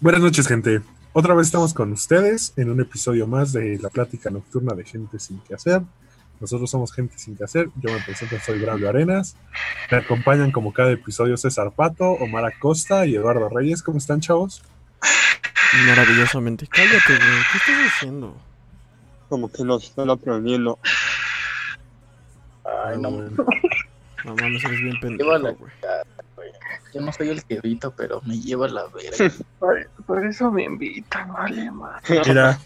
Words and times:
Buenas 0.00 0.20
noches, 0.22 0.48
gente. 0.48 0.80
Otra 1.12 1.34
vez 1.34 1.46
estamos 1.46 1.72
con 1.74 1.92
ustedes 1.92 2.52
en 2.56 2.70
un 2.70 2.80
episodio 2.80 3.26
más 3.26 3.52
de 3.52 3.78
la 3.78 3.88
plática 3.88 4.30
nocturna 4.30 4.74
de 4.74 4.84
gente 4.84 5.20
sin 5.20 5.38
que 5.40 5.54
hacer. 5.54 5.82
Nosotros 6.40 6.68
somos 6.70 6.92
gente 6.92 7.16
sin 7.16 7.36
que 7.36 7.44
hacer. 7.44 7.68
Yo 7.80 7.92
me 7.92 8.00
presento, 8.00 8.36
soy 8.44 8.58
Braulio 8.58 8.88
Arenas. 8.88 9.36
Me 9.90 9.98
acompañan 9.98 10.50
como 10.50 10.72
cada 10.72 10.90
episodio 10.90 11.36
César 11.36 11.72
Pato, 11.76 12.10
Omar 12.10 12.44
Acosta 12.44 13.06
y 13.06 13.14
Eduardo 13.14 13.48
Reyes. 13.48 13.82
¿Cómo 13.82 13.98
están, 13.98 14.20
chavos? 14.20 14.62
Maravillosamente. 15.86 16.66
Cállate, 16.66 17.16
güey. 17.16 17.38
¿Qué 17.52 17.58
estás 17.58 17.92
haciendo? 17.92 18.36
Como 19.28 19.50
que 19.50 19.64
nos 19.64 19.84
están 19.84 20.10
aprendiendo. 20.10 20.78
Ay, 22.64 22.98
no, 22.98 23.10
bueno. 23.10 23.44
No 24.24 24.34
mames, 24.34 24.64
eres 24.64 24.80
bien 24.80 25.18
Lleva 25.18 25.38
la 25.38 25.50
pendejo, 25.50 25.70
güey. 26.36 26.50
Yo 26.94 27.00
no 27.02 27.12
soy 27.12 27.28
el 27.28 27.44
que 27.44 27.54
evito, 27.54 27.94
pero 27.94 28.20
me 28.24 28.38
lleva 28.40 28.68
la 28.68 28.86
verga. 28.86 29.34
Por, 29.58 29.90
por 30.06 30.26
eso 30.26 30.50
me 30.50 30.64
invitan, 30.64 31.32
vale, 31.32 31.70
man. 31.70 32.00
Mira, 32.08 32.58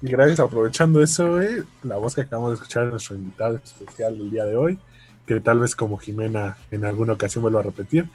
y 0.00 0.10
gracias, 0.10 0.40
aprovechando 0.40 1.02
eso, 1.02 1.32
güey, 1.32 1.62
la 1.82 1.96
voz 1.96 2.14
que 2.14 2.20
acabamos 2.20 2.50
de 2.50 2.54
escuchar 2.56 2.84
de 2.84 2.90
nuestro 2.92 3.16
invitado 3.16 3.56
especial 3.56 4.16
del 4.16 4.30
día 4.30 4.44
de 4.44 4.56
hoy, 4.56 4.78
que 5.26 5.40
tal 5.40 5.60
vez 5.60 5.74
como 5.74 5.98
Jimena 5.98 6.56
en 6.70 6.84
alguna 6.84 7.14
ocasión 7.14 7.42
vuelva 7.42 7.60
a 7.60 7.64
repetir. 7.64 8.08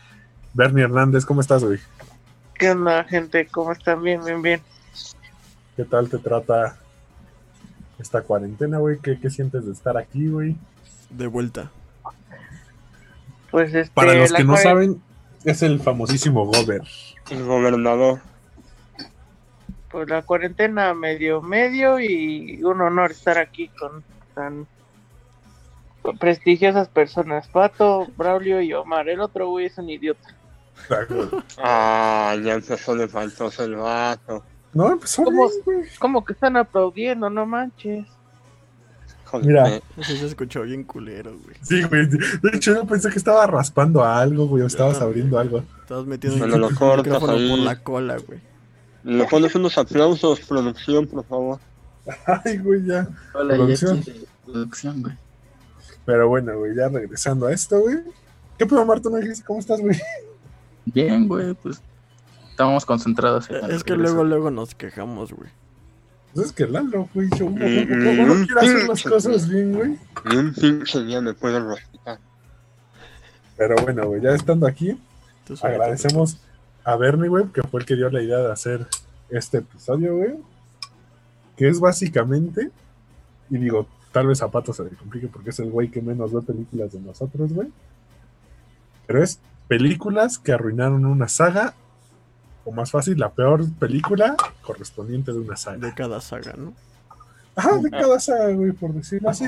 Bernie 0.53 0.83
Hernández, 0.83 1.25
¿cómo 1.25 1.41
estás, 1.41 1.63
güey? 1.63 1.79
¿Qué 2.63 2.71
onda, 2.71 3.03
gente? 3.03 3.45
¿Cómo 3.47 3.73
están? 3.73 4.01
Bien, 4.01 4.23
bien, 4.23 4.41
bien. 4.41 4.61
¿Qué 5.75 5.83
tal 5.83 6.09
te 6.09 6.17
trata 6.17 6.77
esta 7.99 8.21
cuarentena, 8.21 8.77
güey? 8.77 8.99
¿Qué, 8.99 9.19
qué 9.19 9.29
sientes 9.29 9.65
de 9.65 9.73
estar 9.73 9.97
aquí, 9.97 10.29
güey? 10.29 10.55
De 11.09 11.27
vuelta. 11.27 11.71
Pues 13.51 13.73
este. 13.73 13.93
Para 13.93 14.13
los 14.13 14.31
que 14.31 14.45
no 14.45 14.55
saben, 14.55 15.01
es 15.43 15.61
el 15.61 15.81
famosísimo 15.81 16.45
Gober. 16.45 16.83
El 17.29 17.43
gobernador. 17.43 18.21
Pues 19.91 20.09
la 20.09 20.21
cuarentena 20.21 20.93
medio, 20.93 21.41
medio 21.41 21.99
y 21.99 22.63
un 22.63 22.79
honor 22.79 23.11
estar 23.11 23.39
aquí 23.39 23.67
con 23.77 24.05
tan 24.35 24.67
prestigiosas 26.17 26.87
personas. 26.87 27.45
Pato, 27.49 28.07
Braulio 28.15 28.61
y 28.61 28.71
Omar. 28.71 29.09
El 29.09 29.19
otro 29.19 29.49
güey 29.49 29.65
es 29.65 29.77
un 29.77 29.89
idiota. 29.89 30.33
Ah, 31.57 32.35
ya 32.43 32.53
empezó 32.53 32.95
de 32.95 33.07
faltoso 33.07 33.63
el 33.63 33.75
vato. 33.75 34.43
No, 34.73 34.91
empezó 34.91 35.23
¿Cómo? 35.23 35.49
bien. 35.65 35.85
Como 35.99 36.25
que 36.25 36.33
están 36.33 36.57
aplaudiendo, 36.57 37.29
no 37.29 37.45
manches. 37.45 38.05
Mira. 39.41 39.81
Ese 39.97 40.17
se 40.17 40.27
escuchó 40.27 40.61
bien 40.61 40.83
culero, 40.83 41.31
güey. 41.43 41.55
Sí, 41.61 41.81
güey. 41.83 42.07
De 42.07 42.49
hecho, 42.53 42.73
yo 42.73 42.85
pensé 42.85 43.09
que 43.09 43.17
estaba 43.17 43.47
raspando 43.47 44.03
algo, 44.03 44.47
güey, 44.47 44.63
o 44.63 44.67
estabas 44.67 45.01
abriendo 45.01 45.39
algo. 45.39 45.63
Estabas 45.81 46.05
metiendo 46.05 46.39
Bueno, 46.39 46.55
el 46.55 46.61
lo 46.61 46.75
cortas 46.75 47.19
por 47.19 47.33
la 47.37 47.81
cola, 47.81 48.17
güey. 48.17 48.39
Le 49.03 49.25
pones 49.25 49.53
unos 49.55 49.77
aplausos, 49.77 50.39
producción, 50.41 51.07
por 51.07 51.25
favor. 51.25 51.59
Ay, 52.45 52.57
güey, 52.57 52.85
ya. 52.85 53.07
Hola, 53.33 53.55
Producción. 53.55 55.01
Güey. 55.01 55.17
Pero 56.05 56.27
bueno, 56.27 56.57
güey, 56.57 56.75
ya 56.75 56.89
regresando 56.89 57.47
a 57.47 57.53
esto, 57.53 57.79
güey. 57.79 57.97
¿Qué 58.57 58.65
pedo, 58.65 58.85
Marta? 58.85 59.09
¿No 59.09 59.17
dijiste 59.17 59.43
cómo 59.45 59.59
estás, 59.59 59.79
güey? 59.81 59.99
Bien, 60.85 61.27
güey, 61.27 61.53
pues 61.53 61.81
estábamos 62.49 62.85
concentrados. 62.85 63.49
en 63.49 63.71
Es 63.71 63.83
que 63.83 63.95
luego, 63.95 64.23
luego 64.23 64.51
nos 64.51 64.75
quejamos, 64.75 65.33
güey. 65.33 65.49
Pues 66.33 66.47
es 66.47 66.51
que 66.53 66.65
Lalo, 66.67 67.07
güey, 67.13 67.29
yo 67.37 67.45
uno, 67.45 67.63
Mm, 67.65 68.19
uno- 68.31 68.45
quiere 68.47 68.61
hacer 68.61 68.87
las 68.89 69.03
cosas 69.03 69.47
bien, 69.47 69.73
güey. 69.73 69.97
Ni 70.25 70.35
un 70.35 70.53
pinche 70.53 71.03
día 71.03 71.21
me 71.21 71.33
pueden 71.33 71.67
respetar. 71.67 72.19
Pero 73.55 73.75
bueno, 73.83 74.07
güey, 74.07 74.21
ya 74.21 74.31
estando 74.31 74.65
aquí, 74.67 74.97
agradecemos 75.61 76.37
a 76.83 76.95
Bernie, 76.95 77.29
güey, 77.29 77.45
que 77.47 77.61
fue 77.63 77.81
el 77.81 77.85
que 77.85 77.95
dio 77.95 78.09
la 78.09 78.21
idea 78.21 78.39
de 78.39 78.51
hacer 78.51 78.87
este 79.29 79.59
episodio, 79.59 80.17
güey. 80.17 80.33
Que 81.55 81.67
es 81.69 81.79
básicamente, 81.79 82.71
y 83.51 83.57
digo, 83.57 83.85
tal 84.11 84.25
vez 84.27 84.41
a 84.41 84.49
Pato 84.49 84.73
se 84.73 84.83
le 84.83 84.89
complique 84.91 85.27
porque 85.27 85.51
es 85.51 85.59
el 85.59 85.69
güey 85.69 85.89
que 85.89 86.01
menos 86.01 86.33
ve 86.33 86.41
películas 86.41 86.91
de 86.91 86.99
nosotros, 86.99 87.53
güey. 87.53 87.69
Pero 89.05 89.23
es 89.23 89.39
películas 89.77 90.37
que 90.37 90.51
arruinaron 90.51 91.03
una 91.05 91.27
saga, 91.27 91.73
o 92.63 92.71
más 92.71 92.91
fácil, 92.91 93.17
la 93.17 93.31
peor 93.31 93.65
película 93.79 94.35
correspondiente 94.61 95.31
de 95.31 95.39
una 95.39 95.57
saga. 95.57 95.77
De 95.77 95.93
cada 95.95 96.21
saga, 96.21 96.53
¿no? 96.55 96.73
Ajá, 97.55 97.77
de 97.77 97.89
cada 97.89 98.19
saga, 98.19 98.49
güey, 98.51 98.71
por 98.71 98.93
decirlo 98.93 99.29
así. 99.29 99.45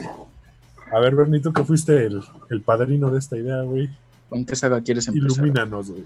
A 0.92 1.00
ver, 1.00 1.16
Bernito, 1.16 1.54
que 1.54 1.64
fuiste 1.64 2.06
el, 2.06 2.24
el 2.50 2.62
padrino 2.62 3.12
de 3.12 3.20
esta 3.20 3.38
idea, 3.38 3.62
güey. 3.62 3.88
¿Con 4.28 4.46
qué 4.46 4.56
saga 4.56 4.82
quieres 4.82 5.08
empezar? 5.08 5.30
Ilumínanos, 5.30 5.92
güey. 5.92 6.04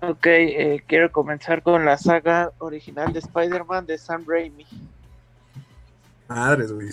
Ok, 0.00 0.26
eh, 0.26 0.84
quiero 0.86 1.10
comenzar 1.10 1.62
con 1.62 1.84
la 1.84 1.98
saga 1.98 2.52
original 2.58 3.12
de 3.12 3.18
Spider-Man 3.18 3.86
de 3.86 3.98
Sam 3.98 4.24
Raimi. 4.26 4.66
Madres, 6.28 6.70
güey. 6.70 6.88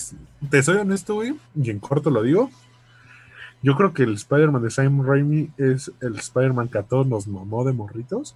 Te 0.50 0.64
soy 0.64 0.78
honesto, 0.78 1.16
güey, 1.16 1.36
y 1.56 1.70
en 1.70 1.80
corto 1.80 2.10
lo 2.10 2.24
digo. 2.24 2.50
Yo 3.64 3.78
creo 3.78 3.94
que 3.94 4.04
el 4.04 4.16
Spider-Man 4.16 4.62
de 4.62 4.70
Sam 4.70 5.06
Raimi 5.06 5.50
es 5.58 5.90
el 6.02 6.18
Spider-Man 6.18 6.68
que 6.68 6.80
a 6.80 6.84
todos 6.84 7.08
nos 7.08 7.28
mamó 7.28 7.64
de 7.64 7.72
morritos. 7.72 8.36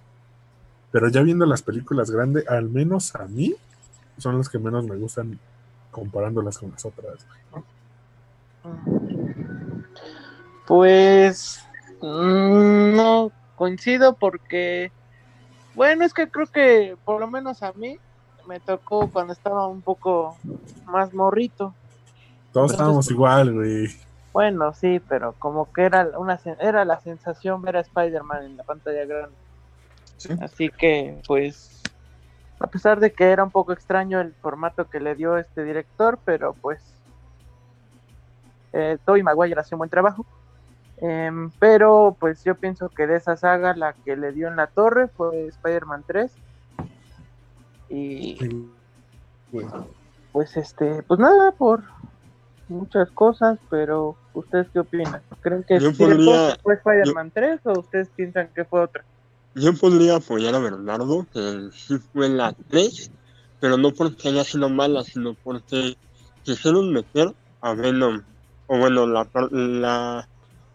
Pero 0.90 1.08
ya 1.08 1.20
viendo 1.20 1.44
las 1.44 1.60
películas 1.60 2.10
grandes, 2.10 2.48
al 2.48 2.70
menos 2.70 3.14
a 3.14 3.26
mí, 3.26 3.54
son 4.16 4.38
las 4.38 4.48
que 4.48 4.58
menos 4.58 4.86
me 4.86 4.96
gustan 4.96 5.38
comparándolas 5.90 6.56
con 6.56 6.70
las 6.70 6.82
otras. 6.86 7.26
güey. 7.52 7.62
Pues 10.66 11.62
mm, 12.00 12.96
no 12.96 13.30
coincido 13.56 14.14
porque, 14.14 14.92
bueno, 15.74 16.04
es 16.04 16.14
que 16.14 16.28
creo 16.28 16.46
que 16.46 16.96
por 17.04 17.20
lo 17.20 17.26
menos 17.26 17.62
a 17.62 17.72
mí 17.72 17.98
me 18.46 18.60
tocó 18.60 19.08
cuando 19.10 19.34
estaba 19.34 19.66
un 19.66 19.82
poco 19.82 20.38
más 20.86 21.12
morrito. 21.12 21.74
Todos 22.52 22.72
estábamos 22.72 23.10
igual, 23.10 23.52
güey. 23.52 24.07
Bueno, 24.38 24.72
sí, 24.72 25.00
pero 25.08 25.32
como 25.40 25.72
que 25.72 25.82
era 25.82 26.16
una 26.16 26.38
era 26.60 26.84
la 26.84 27.00
sensación 27.00 27.60
ver 27.60 27.76
a 27.76 27.80
Spider-Man 27.80 28.44
en 28.44 28.56
la 28.56 28.62
pantalla 28.62 29.04
grande. 29.04 29.34
Sí. 30.16 30.28
Así 30.40 30.68
que, 30.68 31.20
pues, 31.26 31.82
a 32.60 32.68
pesar 32.68 33.00
de 33.00 33.12
que 33.12 33.32
era 33.32 33.42
un 33.42 33.50
poco 33.50 33.72
extraño 33.72 34.20
el 34.20 34.32
formato 34.34 34.88
que 34.88 35.00
le 35.00 35.16
dio 35.16 35.38
este 35.38 35.64
director, 35.64 36.20
pero 36.24 36.52
pues, 36.52 36.78
eh, 38.72 38.96
Tobey 39.04 39.24
Maguire 39.24 39.58
hace 39.58 39.74
un 39.74 39.80
buen 39.80 39.90
trabajo. 39.90 40.24
Em, 40.98 41.50
pero, 41.58 42.16
pues, 42.20 42.44
yo 42.44 42.54
pienso 42.54 42.90
que 42.90 43.08
de 43.08 43.16
esa 43.16 43.36
saga 43.36 43.74
la 43.74 43.92
que 43.92 44.16
le 44.16 44.30
dio 44.30 44.46
en 44.46 44.54
la 44.54 44.68
torre 44.68 45.08
fue 45.08 45.48
Spider-Man 45.48 46.04
3. 46.06 46.32
Y 47.88 48.38
pues, 50.30 50.56
este, 50.56 51.02
pues 51.02 51.18
nada, 51.18 51.50
por 51.50 51.82
muchas 52.68 53.10
cosas, 53.10 53.58
pero 53.70 54.16
¿ustedes 54.34 54.66
qué 54.72 54.80
opinan? 54.80 55.20
¿Creen 55.40 55.64
que 55.66 55.78
Yo 55.80 55.92
sí 55.92 55.96
de 56.04 56.14
podría- 56.14 56.56
fue 56.62 56.74
Spider-Man 56.74 57.30
3 57.34 57.60
o 57.64 57.80
ustedes 57.80 58.08
piensan 58.16 58.48
que 58.54 58.64
fue 58.64 58.82
otra? 58.82 59.04
Yo 59.54 59.72
podría 59.74 60.16
apoyar 60.16 60.54
a 60.54 60.58
Bernardo, 60.58 61.26
que 61.32 61.68
sí 61.72 61.96
fue 62.12 62.28
la 62.28 62.52
3, 62.68 63.10
pero 63.60 63.76
no 63.76 63.90
porque 63.92 64.28
haya 64.28 64.44
sido 64.44 64.68
mala, 64.68 65.02
sino 65.04 65.34
porque 65.34 65.96
quisieron 66.44 66.92
meter 66.92 67.32
a 67.60 67.74
Venom. 67.74 68.22
O 68.66 68.78
bueno, 68.78 69.06
la, 69.06 69.26
la, 69.50 70.28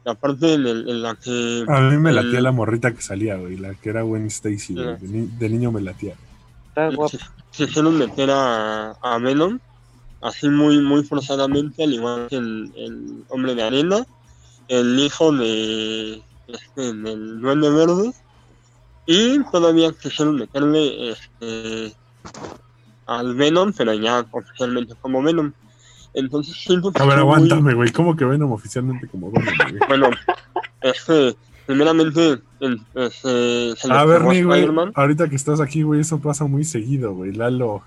la 0.03 0.14
parte 0.16 0.56
en, 0.56 0.66
el- 0.68 0.90
en 0.90 1.02
la 1.03 1.16
que... 1.16 1.64
A 1.68 1.80
mí 1.82 1.98
me 1.98 2.09
el- 2.09 2.16
latía 2.18 2.42
la 2.42 2.52
morrita 2.52 2.92
que 2.94 3.02
salía, 3.02 3.36
güey, 3.38 3.58
la 3.58 3.74
que 3.76 3.90
era 3.90 4.02
Gwen 4.02 4.26
Stacy, 4.26 4.74
güey. 4.74 4.98
De, 4.98 5.08
ni- 5.08 5.28
de 5.28 5.50
niño 5.50 5.72
me 5.72 5.80
latía. 5.82 6.16
Está 6.70 6.90
guapo. 6.90 7.17
quisieron 7.52 7.97
meter 8.00 8.32
a, 8.32 8.91
a 8.94 9.17
Venom 9.20 9.59
así 10.23 10.49
muy 10.49 10.79
muy 10.81 11.03
forzadamente, 11.03 11.84
al 11.84 11.93
igual 11.93 12.28
que 12.29 12.37
el, 12.37 12.72
el 12.75 13.23
hombre 13.29 13.53
de 13.55 13.64
arena, 13.64 14.05
el 14.67 14.99
hijo 14.99 15.31
de 15.31 16.22
este, 16.47 16.93
del 16.93 17.40
duende 17.41 17.70
verde, 17.70 18.11
y 19.05 19.43
todavía 19.52 19.91
quisieron 19.91 20.35
meterle 20.37 21.11
este, 21.11 21.93
al 23.05 23.35
Venom, 23.35 23.73
pero 23.78 23.93
ya 23.93 24.25
oficialmente 24.31 24.96
como 25.02 25.22
Venom. 25.22 25.52
Entonces 26.14 26.55
siento 26.55 26.91
que 26.91 27.02
A 27.02 27.05
ver, 27.05 27.16
muy- 27.16 27.22
aguántame, 27.23 27.73
güey. 27.73 27.91
¿Cómo 27.91 28.16
que 28.16 28.23
Venom 28.26 28.52
oficialmente 28.52 29.08
como 29.08 29.31
Venom, 29.31 29.53
güey? 29.69 29.79
bueno, 29.87 30.09
este, 30.81 31.35
primeramente, 31.66 32.40
el, 32.59 32.81
este, 32.96 33.76
se 33.76 33.91
A 33.91 34.05
ver, 34.05 34.22
güey. 34.23 34.43
Ahorita 34.96 35.28
que 35.28 35.35
estás 35.35 35.59
aquí, 35.59 35.81
güey, 35.81 36.02
eso 36.02 36.19
pasa 36.19 36.46
muy 36.46 36.64
seguido, 36.64 37.14
güey. 37.14 37.34
Lalo 37.34 37.81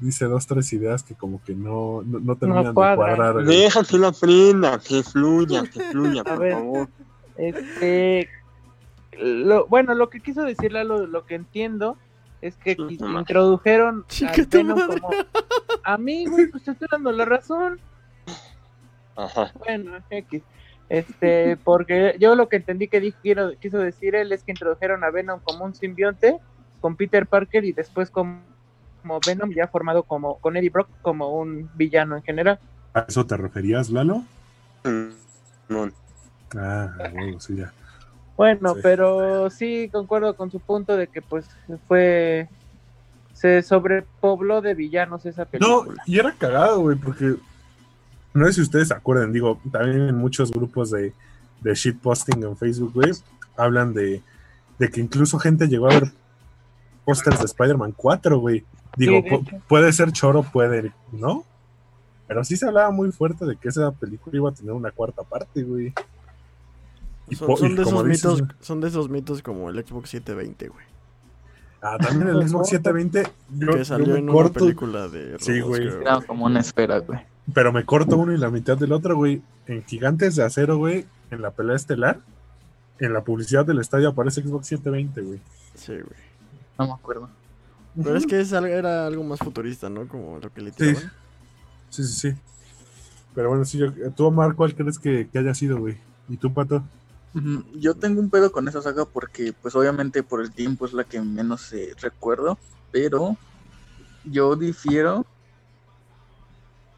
dice 0.00 0.24
dos, 0.26 0.46
tres 0.46 0.72
ideas 0.72 1.02
que 1.02 1.14
como 1.14 1.42
que 1.44 1.54
no, 1.54 2.02
no, 2.02 2.20
no 2.20 2.36
terminan 2.36 2.64
de 2.66 2.74
cuadran. 2.74 2.96
cuadrar, 3.16 3.32
güey. 3.44 3.46
Deja 3.46 3.84
que 3.84 3.98
la 3.98 4.12
prenda, 4.12 4.78
que 4.78 5.02
fluya, 5.02 5.62
que 5.64 5.80
fluya, 5.80 6.24
por 6.24 6.38
ver. 6.38 6.52
favor. 6.54 6.88
Este, 7.36 8.28
lo, 9.18 9.66
bueno, 9.66 9.94
lo 9.94 10.10
que 10.10 10.20
quiso 10.20 10.42
decir 10.42 10.72
Lalo, 10.72 11.06
lo 11.06 11.24
que 11.26 11.34
entiendo, 11.34 11.96
es 12.42 12.56
que 12.56 12.76
introdujeron 12.78 14.04
Chica 14.08 14.32
al 14.32 14.46
Venom 14.46 14.78
madre. 14.78 15.00
como 15.00 15.14
a 15.84 15.98
mí, 15.98 16.26
güey, 16.26 16.46
pues 16.48 16.64
te 16.64 16.70
estoy 16.72 16.88
dando 16.90 17.12
la 17.12 17.24
razón. 17.24 17.78
Ajá. 19.16 19.52
Bueno, 19.58 19.92
X. 20.10 20.42
Este, 20.88 21.56
porque 21.58 22.16
yo 22.18 22.34
lo 22.34 22.48
que 22.48 22.56
entendí 22.56 22.88
que 22.88 23.00
dijo, 23.00 23.18
quiero- 23.22 23.52
quiso 23.60 23.78
decir 23.78 24.14
él 24.16 24.32
es 24.32 24.42
que 24.42 24.52
introdujeron 24.52 25.04
a 25.04 25.10
Venom 25.10 25.38
como 25.44 25.64
un 25.64 25.74
simbionte 25.74 26.38
con 26.80 26.96
Peter 26.96 27.26
Parker 27.26 27.64
y 27.64 27.72
después 27.72 28.10
como, 28.10 28.40
como 29.00 29.20
Venom 29.26 29.50
ya 29.52 29.66
formado 29.68 30.02
como 30.04 30.38
con 30.38 30.56
Eddie 30.56 30.70
Brock 30.70 30.88
como 31.02 31.38
un 31.40 31.70
villano 31.74 32.16
en 32.16 32.22
general. 32.22 32.58
¿A 32.94 33.00
eso 33.08 33.24
te 33.26 33.36
referías, 33.36 33.90
Lalo? 33.90 34.24
Mm, 34.84 35.08
no. 35.68 35.90
Ah, 36.56 36.92
bueno, 37.12 37.40
sí, 37.40 37.56
ya. 37.56 37.72
Bueno, 38.36 38.74
Sí. 38.74 38.80
pero 38.82 39.50
sí 39.50 39.88
concuerdo 39.92 40.34
con 40.34 40.50
su 40.50 40.60
punto 40.60 40.96
de 40.96 41.06
que 41.06 41.20
pues 41.22 41.46
fue 41.86 42.48
se 43.34 43.62
sobrepobló 43.62 44.60
de 44.60 44.74
villanos 44.74 45.24
esa 45.26 45.44
No, 45.44 45.48
película. 45.50 46.02
y 46.06 46.18
era 46.18 46.32
cagado, 46.32 46.80
güey, 46.80 46.96
porque 46.96 47.36
no 48.34 48.46
sé 48.46 48.52
si 48.54 48.60
ustedes 48.62 48.88
se 48.88 48.94
acuerdan, 48.94 49.32
digo, 49.32 49.60
también 49.72 50.08
en 50.08 50.14
muchos 50.16 50.50
grupos 50.50 50.90
de, 50.90 51.12
de 51.60 51.74
shitposting 51.74 52.42
en 52.42 52.56
Facebook, 52.56 52.92
güey, 52.94 53.12
hablan 53.56 53.94
de, 53.94 54.22
de 54.78 54.88
que 54.90 55.00
incluso 55.00 55.38
gente 55.38 55.68
llegó 55.68 55.86
a 55.90 55.94
ver 55.94 56.12
pósters 57.04 57.38
de 57.38 57.44
Spider-Man 57.46 57.92
4, 57.96 58.38
güey. 58.38 58.64
Digo, 58.96 59.22
Sí, 59.22 59.56
puede 59.68 59.92
ser 59.92 60.12
choro, 60.12 60.42
puede, 60.42 60.92
¿no? 61.12 61.44
Pero 62.26 62.44
sí 62.44 62.56
se 62.56 62.66
hablaba 62.66 62.90
muy 62.90 63.10
fuerte 63.12 63.44
de 63.44 63.56
que 63.56 63.68
esa 63.68 63.90
película 63.92 64.36
iba 64.36 64.50
a 64.50 64.54
tener 64.54 64.72
una 64.72 64.90
cuarta 64.90 65.22
parte, 65.22 65.62
güey. 65.62 65.92
Y 67.28 67.36
Son, 67.36 67.48
de 67.76 67.82
esos 67.82 68.04
dices, 68.06 68.24
mitos, 68.40 68.42
son 68.60 68.80
de 68.80 68.88
esos 68.88 69.08
mitos 69.08 69.42
como 69.42 69.70
el 69.70 69.76
Xbox 69.84 70.10
720, 70.10 70.68
güey. 70.68 70.84
Ah, 71.82 71.96
también 71.98 72.28
el 72.28 72.46
Xbox 72.48 72.68
720, 72.68 73.32
yo, 73.56 73.72
Que 73.72 73.84
salió 73.84 74.16
en 74.16 74.28
una 74.28 74.48
película 74.50 75.08
de 75.08 75.36
Sí, 75.38 75.60
robots, 75.60 75.68
güey. 75.78 75.88
creo, 75.88 76.00
Era 76.02 76.20
como 76.22 76.46
una 76.46 76.60
esfera, 76.60 76.98
güey. 76.98 77.20
pero 77.54 77.72
me 77.72 77.84
corto 77.86 78.16
uno 78.18 78.32
y 78.32 78.36
la 78.38 78.50
mitad 78.50 78.76
del 78.76 78.92
otro, 78.92 79.16
güey. 79.16 79.40
En 79.66 79.84
Gigantes 79.84 80.36
de 80.36 80.44
Acero, 80.44 80.76
güey, 80.76 81.06
en 81.30 81.40
la 81.42 81.52
pelea 81.52 81.76
estelar, 81.76 82.18
en 82.98 83.12
la 83.12 83.22
publicidad 83.22 83.64
del 83.64 83.78
estadio 83.78 84.08
aparece 84.08 84.42
Xbox 84.42 84.66
720, 84.66 85.20
güey. 85.22 85.40
Sí, 85.74 85.92
güey. 85.92 86.20
No 86.78 86.86
me 86.88 86.92
acuerdo. 86.92 87.30
Pero 87.96 88.16
es 88.16 88.26
que 88.26 88.40
es 88.40 88.52
era 88.52 89.06
algo 89.06 89.24
más 89.24 89.38
futurista, 89.40 89.88
¿no? 89.88 90.06
Como 90.06 90.38
lo 90.38 90.52
que 90.52 90.60
le 90.60 90.70
Sí. 90.70 90.76
tiraban. 90.76 91.12
Sí, 91.90 92.04
sí, 92.04 92.30
sí. 92.30 92.36
Pero 93.34 93.48
bueno, 93.48 93.64
sí, 93.64 93.78
yo, 93.78 93.92
tú, 94.12 94.26
Omar, 94.26 94.54
¿cuál 94.54 94.74
crees 94.74 94.98
que, 94.98 95.28
que 95.28 95.38
haya 95.38 95.54
sido, 95.54 95.78
güey? 95.78 95.96
¿Y 96.28 96.36
tú, 96.36 96.52
Pato? 96.52 96.82
Yo 97.74 97.94
tengo 97.94 98.20
un 98.20 98.30
pedo 98.30 98.50
con 98.50 98.66
esa 98.66 98.82
saga 98.82 99.04
porque, 99.04 99.52
pues 99.52 99.76
obviamente 99.76 100.22
por 100.22 100.40
el 100.40 100.50
tiempo 100.50 100.84
es 100.84 100.92
la 100.92 101.04
que 101.04 101.20
menos 101.20 101.72
eh, 101.72 101.94
recuerdo, 102.00 102.58
pero 102.90 103.36
yo 104.24 104.56
difiero 104.56 105.24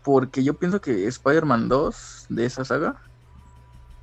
porque 0.03 0.43
yo 0.43 0.55
pienso 0.55 0.81
que 0.81 1.07
Spider-Man 1.07 1.69
2 1.69 2.27
de 2.31 2.47
esa 2.47 2.65
saga. 2.65 2.97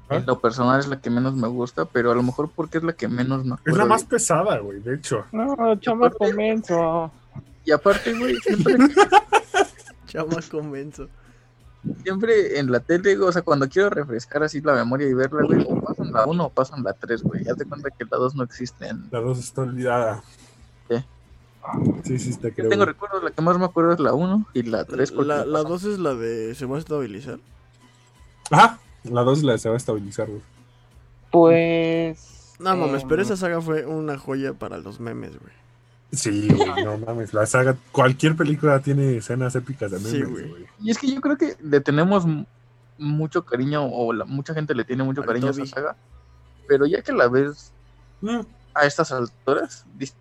En 0.10 0.26
lo 0.26 0.40
personal 0.40 0.80
es 0.80 0.88
la 0.88 1.00
que 1.02 1.10
menos 1.10 1.36
me 1.36 1.48
gusta, 1.48 1.86
pero 1.86 2.12
a 2.12 2.16
lo 2.16 2.24
mejor 2.24 2.50
porque 2.56 2.78
es 2.80 2.84
la 2.84 2.94
que 2.94 3.08
menos 3.08 3.46
me 3.46 3.56
Es 3.66 3.76
la 3.78 3.86
más 3.86 4.04
pesada, 4.04 4.58
güey, 4.60 4.80
de 4.80 4.96
hecho. 4.96 5.26
No, 5.32 5.76
chama 5.80 6.10
convenzo. 6.10 7.12
Y 7.66 7.72
aparte, 7.72 8.18
güey, 8.18 8.36
siempre, 8.38 8.76
Chama 10.08 10.38
convenzo. 10.50 11.08
siempre 12.04 12.60
en 12.60 12.72
la 12.72 12.80
tele, 12.80 13.18
o 13.20 13.32
sea, 13.32 13.42
cuando 13.44 13.70
quiero 13.70 13.90
refrescar 13.90 14.44
así 14.44 14.60
la 14.62 14.74
memoria 14.74 15.08
y 15.08 15.14
verla, 15.14 15.44
güey, 15.46 15.66
o 15.70 15.80
pasan 15.82 16.12
la 16.12 16.26
1 16.26 16.44
o 16.46 16.50
pasan 16.50 16.84
la 16.84 16.94
3, 16.94 17.22
güey. 17.24 17.48
Haz 17.48 17.58
de 17.58 17.66
cuenta 17.66 17.90
que 17.92 18.06
la 18.10 18.18
2 18.18 18.36
no 18.36 18.44
existe 18.44 18.88
en, 18.88 19.08
La 19.12 19.20
dos 19.20 19.38
está 19.40 19.62
olvidada. 19.62 20.24
Sí. 20.90 21.06
Sí, 22.04 22.18
sí, 22.20 22.36
te 22.38 22.50
Yo 22.50 22.56
creo. 22.56 22.70
tengo 22.70 22.86
recuerdos, 22.86 23.24
la 23.24 23.32
que 23.32 23.42
más 23.44 23.58
me 23.60 23.66
acuerdo 23.66 23.92
es 23.94 24.00
la 24.00 24.14
1 24.14 24.46
y 24.54 24.64
la 24.64 24.86
3. 24.86 25.12
porque 25.12 25.28
La, 25.28 25.46
la 25.46 25.60
pasan- 25.60 25.70
2 25.70 25.84
es 25.86 26.00
la 26.00 26.16
de 26.16 26.56
se 26.56 26.66
va 26.66 26.78
a 26.78 26.80
estabilizar. 26.80 27.38
Ajá, 28.50 28.80
la 29.04 29.22
dos 29.24 29.44
la 29.44 29.58
se 29.58 29.70
va 29.70 29.76
a 29.76 29.78
estabilizar, 29.78 30.28
güey. 30.28 30.42
Pues 31.32 32.56
No 32.60 32.76
mames, 32.76 33.04
pero 33.04 33.22
em, 33.22 33.26
esa 33.26 33.38
saga 33.38 33.62
fue 33.62 33.86
una 33.86 34.18
joya 34.18 34.54
para 34.54 34.78
los 34.80 35.00
memes, 35.00 35.32
güey. 35.40 35.54
Sí, 36.12 36.48
güey, 36.52 36.84
no 36.84 36.98
mames. 36.98 37.34
La 37.34 37.46
saga, 37.46 37.78
cualquier 37.92 38.36
película 38.36 38.80
tiene 38.82 39.18
escenas 39.18 39.56
épicas 39.56 39.92
de 39.92 40.00
Sí, 40.00 40.18
memes, 40.18 40.30
güey. 40.32 40.50
güey. 40.50 40.66
Y 40.82 40.90
es 40.92 40.98
que 40.98 41.12
yo 41.14 41.22
creo 41.22 41.38
que 41.38 41.56
le 41.62 41.80
tenemos 41.82 42.26
mucho 42.98 43.46
cariño, 43.46 43.86
o 43.86 44.12
la, 44.12 44.26
mucha 44.26 44.54
gente 44.54 44.74
le 44.76 44.84
tiene 44.84 45.04
mucho 45.04 45.22
Al 45.22 45.28
cariño 45.28 45.48
a 45.48 45.52
esa 45.52 45.66
saga, 45.66 45.96
pero 46.68 46.86
ya 46.86 47.02
que 47.02 47.14
la 47.14 47.28
ves 47.28 47.72
Mm, 48.22 48.42
a 48.74 48.86
estas 48.86 49.12
alturas, 49.14 49.86
dices, 49.98 50.16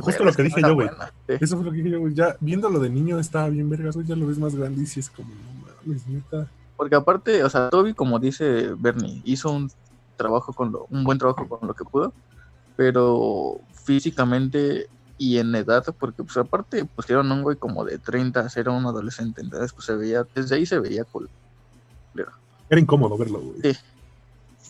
Justo 0.00 0.04
"Verga, 0.06 0.24
lo 0.24 0.30
es 0.30 0.36
que 0.36 0.42
dije 0.44 0.60
yo, 0.62 0.74
güey. 0.74 0.86
buena". 0.88 1.12
Sí. 1.26 1.34
Eso 1.40 1.56
fue 1.56 1.64
lo 1.64 1.70
que 1.72 1.78
dije 1.78 1.90
yo, 1.90 2.00
güey. 2.00 2.14
Ya 2.14 2.36
viéndolo 2.40 2.78
de 2.78 2.90
niño 2.90 3.18
estaba 3.18 3.48
bien 3.48 3.68
vergas, 3.70 3.96
güey. 3.96 4.06
Ya 4.06 4.14
lo 4.14 4.26
ves 4.28 4.38
más 4.38 4.54
grande 4.54 4.82
y 4.82 4.84
es 5.00 5.10
como, 5.10 5.28
no 5.30 5.66
mames, 5.86 6.06
neta. 6.06 6.46
Porque 6.78 6.94
aparte, 6.94 7.42
o 7.42 7.50
sea, 7.50 7.70
Toby, 7.70 7.92
como 7.92 8.20
dice 8.20 8.72
Bernie, 8.78 9.20
hizo 9.24 9.50
un 9.50 9.68
trabajo 10.16 10.52
con 10.52 10.70
lo, 10.70 10.86
un 10.90 11.02
buen 11.02 11.18
trabajo 11.18 11.48
con 11.48 11.66
lo 11.66 11.74
que 11.74 11.84
pudo, 11.84 12.12
pero 12.76 13.60
físicamente 13.84 14.88
y 15.18 15.38
en 15.38 15.52
edad, 15.56 15.84
porque 15.98 16.22
pues 16.22 16.36
aparte 16.36 16.84
pusieron 16.84 17.30
a 17.32 17.34
un 17.34 17.42
güey 17.42 17.56
como 17.56 17.84
de 17.84 17.98
30 17.98 18.38
a 18.38 18.48
ser 18.48 18.68
un 18.68 18.86
adolescente, 18.86 19.40
entonces 19.40 19.72
pues 19.72 19.86
se 19.86 19.96
veía, 19.96 20.24
desde 20.36 20.54
ahí 20.54 20.66
se 20.66 20.78
veía 20.78 21.02
cool. 21.04 21.28
Era 22.70 22.80
incómodo 22.80 23.18
verlo, 23.18 23.40
güey. 23.40 23.60
Sí. 23.74 23.80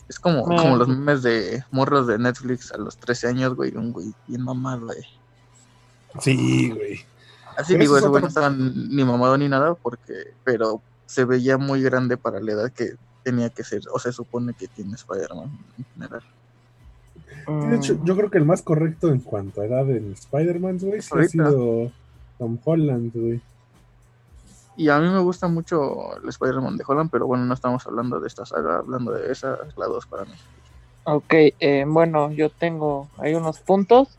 Es 0.07 0.19
como, 0.19 0.39
Ah. 0.49 0.63
como 0.63 0.77
los 0.77 0.87
memes 0.87 1.21
de 1.21 1.63
morros 1.69 2.07
de 2.07 2.17
Netflix 2.17 2.71
a 2.71 2.77
los 2.77 2.97
13 2.97 3.27
años, 3.27 3.53
güey, 3.55 3.75
un 3.77 3.91
güey 3.91 4.11
bien 4.25 4.41
mamado, 4.41 4.87
güey. 4.87 5.05
Sí, 6.19 6.71
güey. 6.71 7.05
Así 7.55 7.77
digo, 7.77 7.95
eso 7.95 7.97
ese 7.97 8.05
es 8.05 8.09
güey 8.09 8.21
no 8.23 8.27
estaba 8.29 8.49
ni 8.49 9.03
mamado 9.03 9.37
ni 9.37 9.47
nada, 9.47 9.75
porque, 9.75 10.33
pero 10.43 10.81
se 11.09 11.25
veía 11.25 11.57
muy 11.57 11.81
grande 11.81 12.17
para 12.17 12.39
la 12.39 12.51
edad 12.51 12.71
que 12.71 12.93
tenía 13.23 13.49
que 13.49 13.63
ser, 13.63 13.81
o 13.91 13.97
se 13.97 14.11
supone 14.11 14.53
que 14.53 14.67
tiene 14.67 14.93
Spider-Man 14.93 15.49
en 15.79 15.85
general. 15.95 16.21
Sí, 17.25 17.67
De 17.67 17.75
hecho, 17.77 17.99
yo 18.05 18.15
creo 18.15 18.29
que 18.29 18.37
el 18.37 18.45
más 18.45 18.61
correcto 18.61 19.09
en 19.09 19.19
cuanto 19.19 19.61
a 19.61 19.65
edad 19.65 19.89
en 19.89 20.13
Spider-Man, 20.13 20.77
güey, 20.79 20.99
ha 20.99 21.27
sido 21.27 21.91
Tom 22.37 22.59
Holland, 22.63 23.11
güey. 23.11 23.41
Y 24.77 24.89
a 24.89 24.99
mí 24.99 25.09
me 25.09 25.17
gusta 25.17 25.47
mucho 25.47 26.15
el 26.21 26.29
Spider-Man 26.29 26.77
de 26.77 26.83
Holland, 26.85 27.09
pero 27.11 27.25
bueno, 27.25 27.43
no 27.43 27.55
estamos 27.55 27.87
hablando 27.87 28.19
de 28.19 28.27
esta 28.27 28.45
saga, 28.45 28.77
hablando 28.77 29.11
de 29.11 29.31
esa, 29.31 29.57
es 29.67 29.75
la 29.79 29.87
2 29.87 30.05
para 30.05 30.25
mí. 30.25 30.33
Ok, 31.05 31.33
eh, 31.33 31.85
bueno, 31.87 32.31
yo 32.31 32.51
tengo 32.51 33.09
ahí 33.17 33.33
unos 33.33 33.61
puntos. 33.61 34.18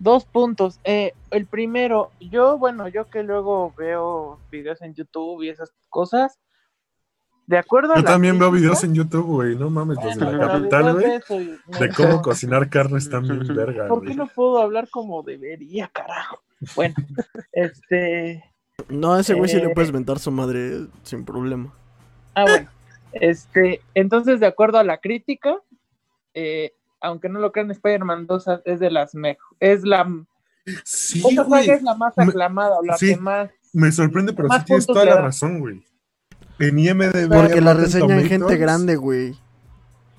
Dos 0.00 0.24
puntos. 0.24 0.80
Eh, 0.84 1.12
el 1.30 1.46
primero, 1.46 2.10
yo, 2.20 2.56
bueno, 2.56 2.88
yo 2.88 3.08
que 3.10 3.22
luego 3.22 3.74
veo 3.76 4.40
videos 4.50 4.80
en 4.80 4.94
YouTube 4.94 5.42
y 5.42 5.50
esas 5.50 5.72
cosas, 5.90 6.40
de 7.46 7.58
acuerdo 7.58 7.92
a 7.92 7.96
Yo 7.96 8.04
también 8.04 8.38
veo 8.38 8.50
videos 8.50 8.82
en 8.82 8.94
YouTube, 8.94 9.26
güey. 9.26 9.56
No 9.56 9.68
mames, 9.68 9.98
los 10.02 10.16
de 10.16 10.24
la 10.24 10.48
capital, 10.48 10.94
güey. 10.94 11.58
de 11.80 11.88
cómo 11.94 12.22
cocinar 12.22 12.70
carne 12.70 12.96
están 12.96 13.24
bien 13.24 13.46
verga, 13.54 13.88
¿Por 13.88 14.06
qué 14.06 14.14
no 14.14 14.26
puedo 14.26 14.58
hablar 14.58 14.88
como 14.88 15.22
debería, 15.22 15.88
carajo? 15.88 16.42
Bueno, 16.74 16.94
este... 17.52 18.42
No, 18.88 19.12
a 19.12 19.20
ese 19.20 19.34
güey 19.34 19.50
sí 19.50 19.56
le 19.58 19.66
Eh. 19.66 19.72
puedes 19.74 19.92
mentar 19.92 20.18
su 20.18 20.30
madre 20.30 20.86
sin 21.02 21.26
problema. 21.26 21.74
Ah, 22.34 22.44
bueno. 22.44 22.70
Este, 23.12 23.82
entonces, 23.94 24.40
de 24.40 24.46
acuerdo 24.46 24.78
a 24.78 24.84
la 24.84 24.98
crítica, 24.98 25.56
eh, 26.32 26.72
aunque 27.00 27.28
no 27.28 27.38
lo 27.40 27.52
crean, 27.52 27.70
Spider-Man 27.70 28.26
2 28.26 28.44
es 28.64 28.80
de 28.80 28.90
las 28.90 29.14
mejores. 29.14 29.56
Es 29.60 29.82
la. 29.84 30.06
Sí, 30.84 31.20
güey. 31.22 31.36
saga 31.64 31.74
es 31.74 31.82
la 31.82 31.94
más 31.94 32.18
aclamada, 32.18 32.78
o 32.78 32.84
la 32.84 32.96
sí. 32.96 33.14
que 33.14 33.16
más. 33.20 33.50
Me 33.72 33.90
sorprende, 33.92 34.32
pero 34.32 34.48
sí 34.50 34.64
tienes 34.66 34.86
toda 34.86 35.04
la 35.04 35.14
da. 35.16 35.20
razón, 35.22 35.58
güey. 35.60 35.82
En 36.58 36.78
IMDb. 36.78 37.28
Porque 37.32 37.60
la 37.60 37.72
reseña 37.74 38.20
en 38.20 38.26
gente 38.28 38.56
grande, 38.56 38.96
güey. 38.96 39.34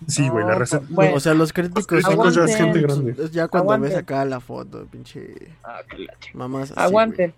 Sí, 0.07 0.27
güey, 0.29 0.43
la 0.45 0.53
No, 0.53 0.59
reseña. 0.59 0.83
bueno. 0.89 1.15
O 1.15 1.19
sea, 1.19 1.35
los 1.35 1.53
críticos 1.53 1.85
Los 1.91 2.01
son 2.03 2.13
críticos 2.13 2.35
ya 2.35 2.43
es 2.45 2.55
gente 2.55 2.81
grande. 2.81 3.15
Es 3.23 3.31
ya 3.31 3.47
cuando 3.47 3.73
Aguanten. 3.73 3.89
ves 3.91 3.97
acá 3.99 4.25
la 4.25 4.39
foto, 4.39 4.87
pinche 4.89 5.35
Ah, 5.63 5.81
mamás 6.33 6.71
así, 6.71 6.79
Aguanten. 6.79 7.33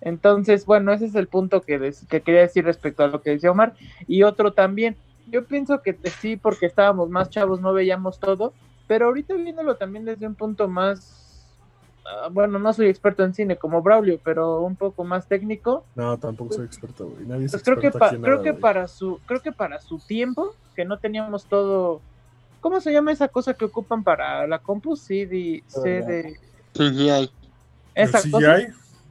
Entonces, 0.00 0.66
bueno, 0.66 0.92
ese 0.92 1.06
es 1.06 1.14
el 1.14 1.28
punto 1.28 1.62
que, 1.62 1.78
des- 1.78 2.04
que 2.08 2.20
quería 2.20 2.40
decir 2.42 2.64
respecto 2.64 3.04
a 3.04 3.06
lo 3.08 3.22
que 3.22 3.30
decía 3.30 3.50
Omar. 3.50 3.74
Y 4.06 4.22
otro 4.24 4.52
también. 4.52 4.96
Yo 5.26 5.46
pienso 5.46 5.80
que 5.82 5.92
te- 5.94 6.10
sí, 6.10 6.36
porque 6.36 6.66
estábamos 6.66 7.08
más 7.10 7.30
chavos, 7.30 7.60
no 7.60 7.72
veíamos 7.72 8.18
todo. 8.20 8.52
Pero 8.86 9.06
ahorita 9.06 9.34
viéndolo 9.34 9.76
también 9.76 10.04
desde 10.04 10.26
un 10.26 10.34
punto 10.34 10.68
más. 10.68 11.56
ah, 12.06 12.28
bueno, 12.30 12.58
no 12.58 12.72
soy 12.72 12.88
experto 12.88 13.24
en 13.24 13.32
cine 13.32 13.56
como 13.56 13.80
Braulio, 13.82 14.20
pero 14.22 14.60
un 14.60 14.76
poco 14.76 15.04
más 15.04 15.26
técnico. 15.26 15.86
No, 15.94 16.18
tampoco 16.18 16.54
soy 16.54 16.66
experto, 16.66 17.08
güey. 17.08 17.24
Nadie 17.26 17.46
es 17.46 17.52
Pues 17.52 17.62
creo 17.62 17.80
que, 17.80 17.90
pa- 17.90 18.10
creo 18.10 18.18
nada, 18.36 18.42
que 18.42 18.52
para 18.54 18.86
su 18.88 19.20
creo 19.26 19.40
que 19.40 19.52
para 19.52 19.80
su 19.80 19.98
tiempo 20.06 20.54
que 20.74 20.84
no 20.84 20.98
teníamos 20.98 21.46
todo 21.46 22.02
¿cómo 22.60 22.80
se 22.80 22.92
llama 22.92 23.12
esa 23.12 23.28
cosa 23.28 23.54
que 23.54 23.64
ocupan 23.66 24.02
para 24.04 24.46
la 24.46 24.58
compu? 24.58 24.96
CD, 24.96 25.62
CD 25.68 26.34
CGI. 26.74 27.30
¿El 27.94 28.08
esa 28.08 28.18
cosa. 28.30 28.56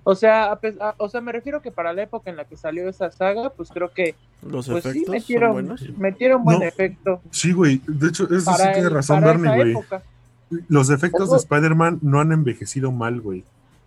O 0.06 0.16
sea, 0.16 0.52
a 0.52 0.60
a- 0.82 0.96
o 0.98 1.08
sea, 1.10 1.22
me 1.22 1.32
refiero 1.32 1.62
que 1.62 1.72
para 1.72 1.94
la 1.94 2.04
época 2.04 2.30
en 2.30 2.36
la 2.38 2.46
que 2.46 2.58
salió 2.58 2.90
esa 2.90 3.10
saga, 3.12 3.50
pues 3.52 3.70
creo 3.70 3.92
que. 3.94 4.16
Los 4.42 4.68
pues 4.68 4.84
sí 4.84 4.90
efectos 4.90 5.06
son 5.06 5.14
metieron 5.16 5.52
buenos. 5.54 5.90
metieron 5.98 6.44
buen 6.44 6.60
No. 6.60 6.66
efecto 6.66 7.22
Sí, 7.32 7.54
güey. 7.54 7.82
De 7.88 8.10
hecho, 8.10 8.26
eso 8.26 8.52
sí 8.54 8.64
tiene 8.74 8.90
razón, 8.90 9.24
esa 9.24 9.56
güey. 9.56 9.76
Los 10.68 10.90
efectos 10.90 11.32
de 11.32 11.38
Spider-Man 11.38 12.00
no 12.02 12.20
han 12.20 12.32
envejecido 12.32 12.92
mal, 12.92 13.22
güey. 13.22 13.44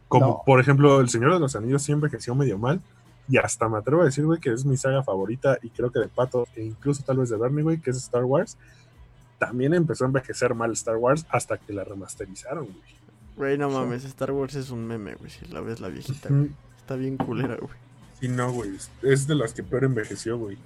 Como 0.08 0.26
No. 0.26 0.42
por 0.46 0.58
ejemplo, 0.60 1.00
El 1.00 1.08
Señor 1.10 1.34
de 1.34 1.40
los 1.40 1.54
Anillos 1.54 1.82
sí 1.82 1.92
envejeció 1.92 2.34
medio 2.34 2.58
mal. 2.58 2.80
Y 3.28 3.38
hasta 3.38 3.68
me 3.68 3.76
atrevo 3.78 4.02
a 4.02 4.04
decir, 4.06 4.24
güey, 4.24 4.38
que 4.40 4.52
es 4.52 4.64
mi 4.64 4.76
saga 4.76 5.02
favorita 5.02 5.58
y 5.60 5.68
creo 5.70 5.90
que 5.90 5.98
de 5.98 6.06
Pato, 6.08 6.46
e 6.54 6.62
incluso 6.64 7.02
tal 7.04 7.18
vez 7.18 7.28
de 7.28 7.36
Bernie, 7.36 7.62
güey, 7.64 7.78
que 7.78 7.90
es 7.90 7.96
Star 7.96 8.24
Wars. 8.24 8.56
También 9.38 9.74
empezó 9.74 10.04
a 10.04 10.06
envejecer 10.06 10.54
mal 10.54 10.72
Star 10.72 10.96
Wars 10.96 11.26
hasta 11.28 11.58
que 11.58 11.72
la 11.72 11.84
remasterizaron, 11.84 12.64
güey. 12.66 12.96
Güey, 13.36 13.58
no 13.58 13.68
Sí. 13.70 13.76
mames, 13.76 14.04
Star 14.04 14.32
Wars 14.32 14.54
es 14.54 14.70
un 14.70 14.86
meme, 14.86 15.14
güey. 15.14 15.30
Si 15.30 15.44
la 15.46 15.60
ves 15.60 15.80
la 15.80 15.88
viejita, 15.88 16.28
güey. 16.30 16.50
Está 16.78 16.96
bien 16.96 17.16
culera, 17.16 17.56
güey. 17.56 17.74
Sí, 18.20 18.28
no, 18.28 18.50
güey. 18.52 18.70
Es 19.02 19.26
de 19.26 19.34
las 19.34 19.52
que 19.52 19.62
peor 19.62 19.84
envejeció, 19.84 20.38
güey. 20.38 20.56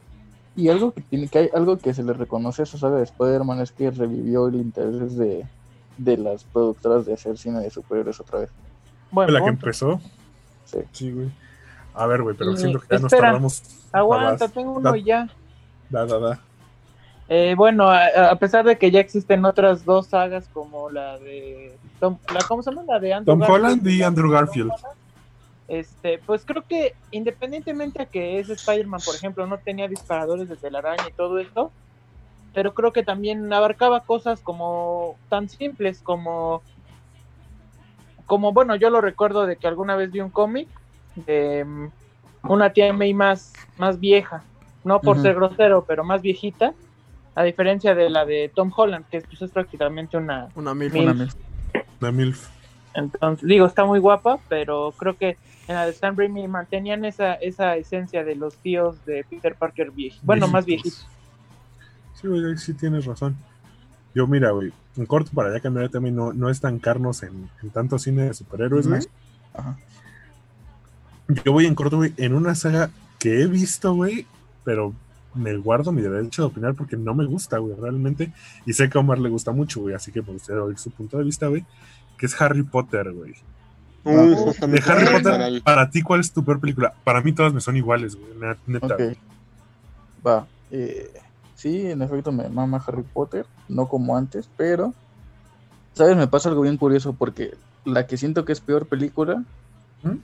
Y 0.56 0.68
algo 0.68 0.92
que 0.92 1.00
tiene 1.02 1.28
que 1.28 1.38
hay 1.38 1.50
algo 1.54 1.78
que 1.78 1.94
se 1.94 2.02
le 2.02 2.12
reconoce 2.12 2.62
a 2.62 2.64
esa 2.64 2.78
saga 2.78 2.96
de 2.98 3.04
Spider-Man 3.04 3.60
es 3.60 3.72
que 3.72 3.90
revivió 3.90 4.48
el 4.48 4.56
interés 4.56 5.16
de, 5.16 5.46
de 5.98 6.16
las 6.16 6.44
productoras 6.44 7.06
de 7.06 7.14
hacer 7.14 7.38
cine 7.38 7.60
de 7.60 7.70
superhéroes 7.70 8.20
otra 8.20 8.40
vez. 8.40 8.50
Buen 9.10 9.28
Fue 9.28 9.32
la 9.38 9.42
que 9.44 9.50
empezó. 9.50 10.00
Sí. 10.64 10.78
Sí, 10.92 11.10
güey. 11.12 11.30
A 11.94 12.06
ver, 12.06 12.22
güey, 12.22 12.36
pero 12.36 12.52
Y- 12.52 12.56
siento 12.56 12.78
que 12.80 12.86
ya 12.90 12.96
nos 13.00 13.12
espera. 13.12 13.28
tardamos. 13.28 13.62
Aguanta, 13.92 14.48
tengo 14.48 14.72
uno 14.74 14.90
da- 14.92 14.98
y 14.98 15.02
ya. 15.04 15.28
Da, 15.88 16.06
da, 16.06 16.18
da. 16.18 16.40
Eh, 17.32 17.54
bueno, 17.56 17.88
a, 17.88 18.30
a 18.30 18.36
pesar 18.36 18.64
de 18.64 18.76
que 18.76 18.90
ya 18.90 18.98
existen 18.98 19.44
otras 19.44 19.84
dos 19.84 20.08
sagas 20.08 20.48
como 20.52 20.90
la 20.90 21.16
de 21.20 21.78
Tom, 22.00 22.18
la, 22.34 22.40
¿cómo 22.48 22.60
se 22.60 22.70
llama? 22.70 22.82
La 22.88 22.98
de 22.98 23.14
Andrew 23.14 23.38
Tom 23.38 23.48
Holland 23.48 23.86
y 23.86 24.02
Andrew 24.02 24.32
Garfield. 24.32 24.72
Este, 25.68 26.18
pues 26.18 26.44
creo 26.44 26.62
que 26.66 26.96
independientemente 27.12 28.02
a 28.02 28.06
que 28.06 28.40
ese 28.40 28.54
Spider-Man, 28.54 29.00
por 29.06 29.14
ejemplo, 29.14 29.46
no 29.46 29.58
tenía 29.58 29.86
disparadores 29.86 30.48
de 30.48 30.56
telaraña 30.56 31.04
y 31.08 31.12
todo 31.12 31.38
esto, 31.38 31.70
pero 32.52 32.74
creo 32.74 32.92
que 32.92 33.04
también 33.04 33.52
abarcaba 33.52 34.00
cosas 34.00 34.40
como 34.40 35.14
tan 35.28 35.48
simples 35.48 36.00
como 36.02 36.62
como 38.26 38.52
bueno, 38.52 38.74
yo 38.74 38.90
lo 38.90 39.00
recuerdo 39.00 39.46
de 39.46 39.54
que 39.54 39.68
alguna 39.68 39.94
vez 39.94 40.10
vi 40.10 40.18
un 40.18 40.30
cómic 40.30 40.68
de 41.14 41.64
mm, 41.64 41.90
una 42.48 42.72
tía 42.72 42.92
May 42.92 43.14
más 43.14 43.52
más 43.78 44.00
vieja, 44.00 44.42
no 44.82 45.00
por 45.00 45.22
ser 45.22 45.36
grosero, 45.36 45.84
pero 45.86 46.02
más 46.02 46.22
viejita, 46.22 46.74
a 47.34 47.42
diferencia 47.42 47.94
de 47.94 48.10
la 48.10 48.24
de 48.24 48.50
Tom 48.54 48.72
Holland, 48.74 49.06
que 49.10 49.20
pues, 49.20 49.42
es 49.42 49.50
prácticamente 49.50 50.16
una 50.16 50.48
Una 50.54 50.74
mil. 50.74 50.92
Mil. 50.92 51.28
Una 52.00 52.12
MILF. 52.12 52.48
entonces, 52.94 53.46
digo, 53.46 53.66
está 53.66 53.84
muy 53.84 53.98
guapa, 53.98 54.38
pero 54.48 54.92
creo 54.96 55.16
que 55.16 55.36
en 55.68 55.74
la 55.76 55.86
de 55.86 55.92
Sam 55.92 56.16
Raimi 56.16 56.48
mantenían 56.48 57.04
esa, 57.04 57.34
esa 57.34 57.76
esencia 57.76 58.24
de 58.24 58.34
los 58.34 58.56
tíos 58.56 59.04
de 59.04 59.24
Peter 59.28 59.54
Parker 59.54 59.90
viejitos. 59.90 60.26
Bueno, 60.26 60.48
más 60.48 60.64
viejitos. 60.64 61.06
Sí, 62.14 62.26
güey, 62.26 62.44
ahí 62.44 62.58
sí 62.58 62.74
tienes 62.74 63.04
razón. 63.06 63.36
Yo, 64.14 64.26
mira, 64.26 64.50
güey, 64.50 64.72
en 64.96 65.06
corto 65.06 65.30
para 65.32 65.52
ya 65.52 65.60
cambiar 65.60 65.84
de 65.84 65.90
tema 65.90 66.08
y 66.08 66.12
no, 66.12 66.32
no 66.32 66.50
estancarnos 66.50 67.22
en, 67.22 67.48
en 67.62 67.70
tanto 67.70 67.98
cine 67.98 68.24
de 68.24 68.34
superhéroes, 68.34 68.88
güey. 68.88 69.02
Ajá. 69.54 69.78
Yo 71.44 71.52
voy 71.52 71.66
en 71.66 71.76
corto, 71.76 71.98
güey, 71.98 72.12
en 72.16 72.34
una 72.34 72.56
saga 72.56 72.90
que 73.20 73.42
he 73.42 73.46
visto, 73.46 73.94
güey, 73.94 74.26
pero 74.64 74.92
me 75.34 75.56
guardo 75.56 75.92
mi 75.92 76.02
derecho 76.02 76.42
de 76.42 76.48
opinar 76.48 76.74
porque 76.74 76.96
no 76.96 77.14
me 77.14 77.24
gusta, 77.26 77.58
güey, 77.58 77.74
realmente. 77.80 78.32
Y 78.66 78.72
sé 78.72 78.88
que 78.90 78.98
a 78.98 79.00
Omar 79.00 79.18
le 79.18 79.28
gusta 79.28 79.52
mucho, 79.52 79.80
güey, 79.80 79.94
así 79.94 80.10
que 80.12 80.22
me 80.22 80.32
gustaría 80.32 80.62
oír 80.62 80.78
su 80.78 80.90
punto 80.90 81.18
de 81.18 81.24
vista, 81.24 81.46
güey, 81.46 81.64
que 82.18 82.26
es 82.26 82.40
Harry 82.40 82.62
Potter, 82.62 83.12
güey. 83.12 83.34
De 84.04 84.34
justamente 84.36 84.90
Harry 84.90 85.06
Potter, 85.12 85.62
para 85.62 85.90
ti, 85.90 86.02
¿cuál 86.02 86.20
es 86.20 86.32
tu 86.32 86.42
peor 86.44 86.58
película? 86.60 86.94
Para 87.04 87.20
mí 87.20 87.32
todas 87.32 87.52
me 87.52 87.60
son 87.60 87.76
iguales, 87.76 88.16
güey, 88.16 88.32
net- 88.38 88.58
neta. 88.66 88.86
Ok. 88.94 89.00
Va. 90.26 90.46
eh, 90.70 91.10
sí, 91.54 91.90
en 91.90 92.00
efecto 92.02 92.32
me 92.32 92.48
mama 92.48 92.82
Harry 92.86 93.02
Potter, 93.02 93.46
no 93.68 93.88
como 93.88 94.16
antes, 94.16 94.48
pero 94.56 94.94
¿sabes? 95.94 96.16
Me 96.16 96.26
pasa 96.28 96.48
algo 96.48 96.62
bien 96.62 96.76
curioso 96.76 97.12
porque 97.12 97.56
la 97.84 98.06
que 98.06 98.16
siento 98.16 98.44
que 98.44 98.52
es 98.52 98.60
peor 98.60 98.86
película 98.86 99.44
¿Mm? 100.02 100.16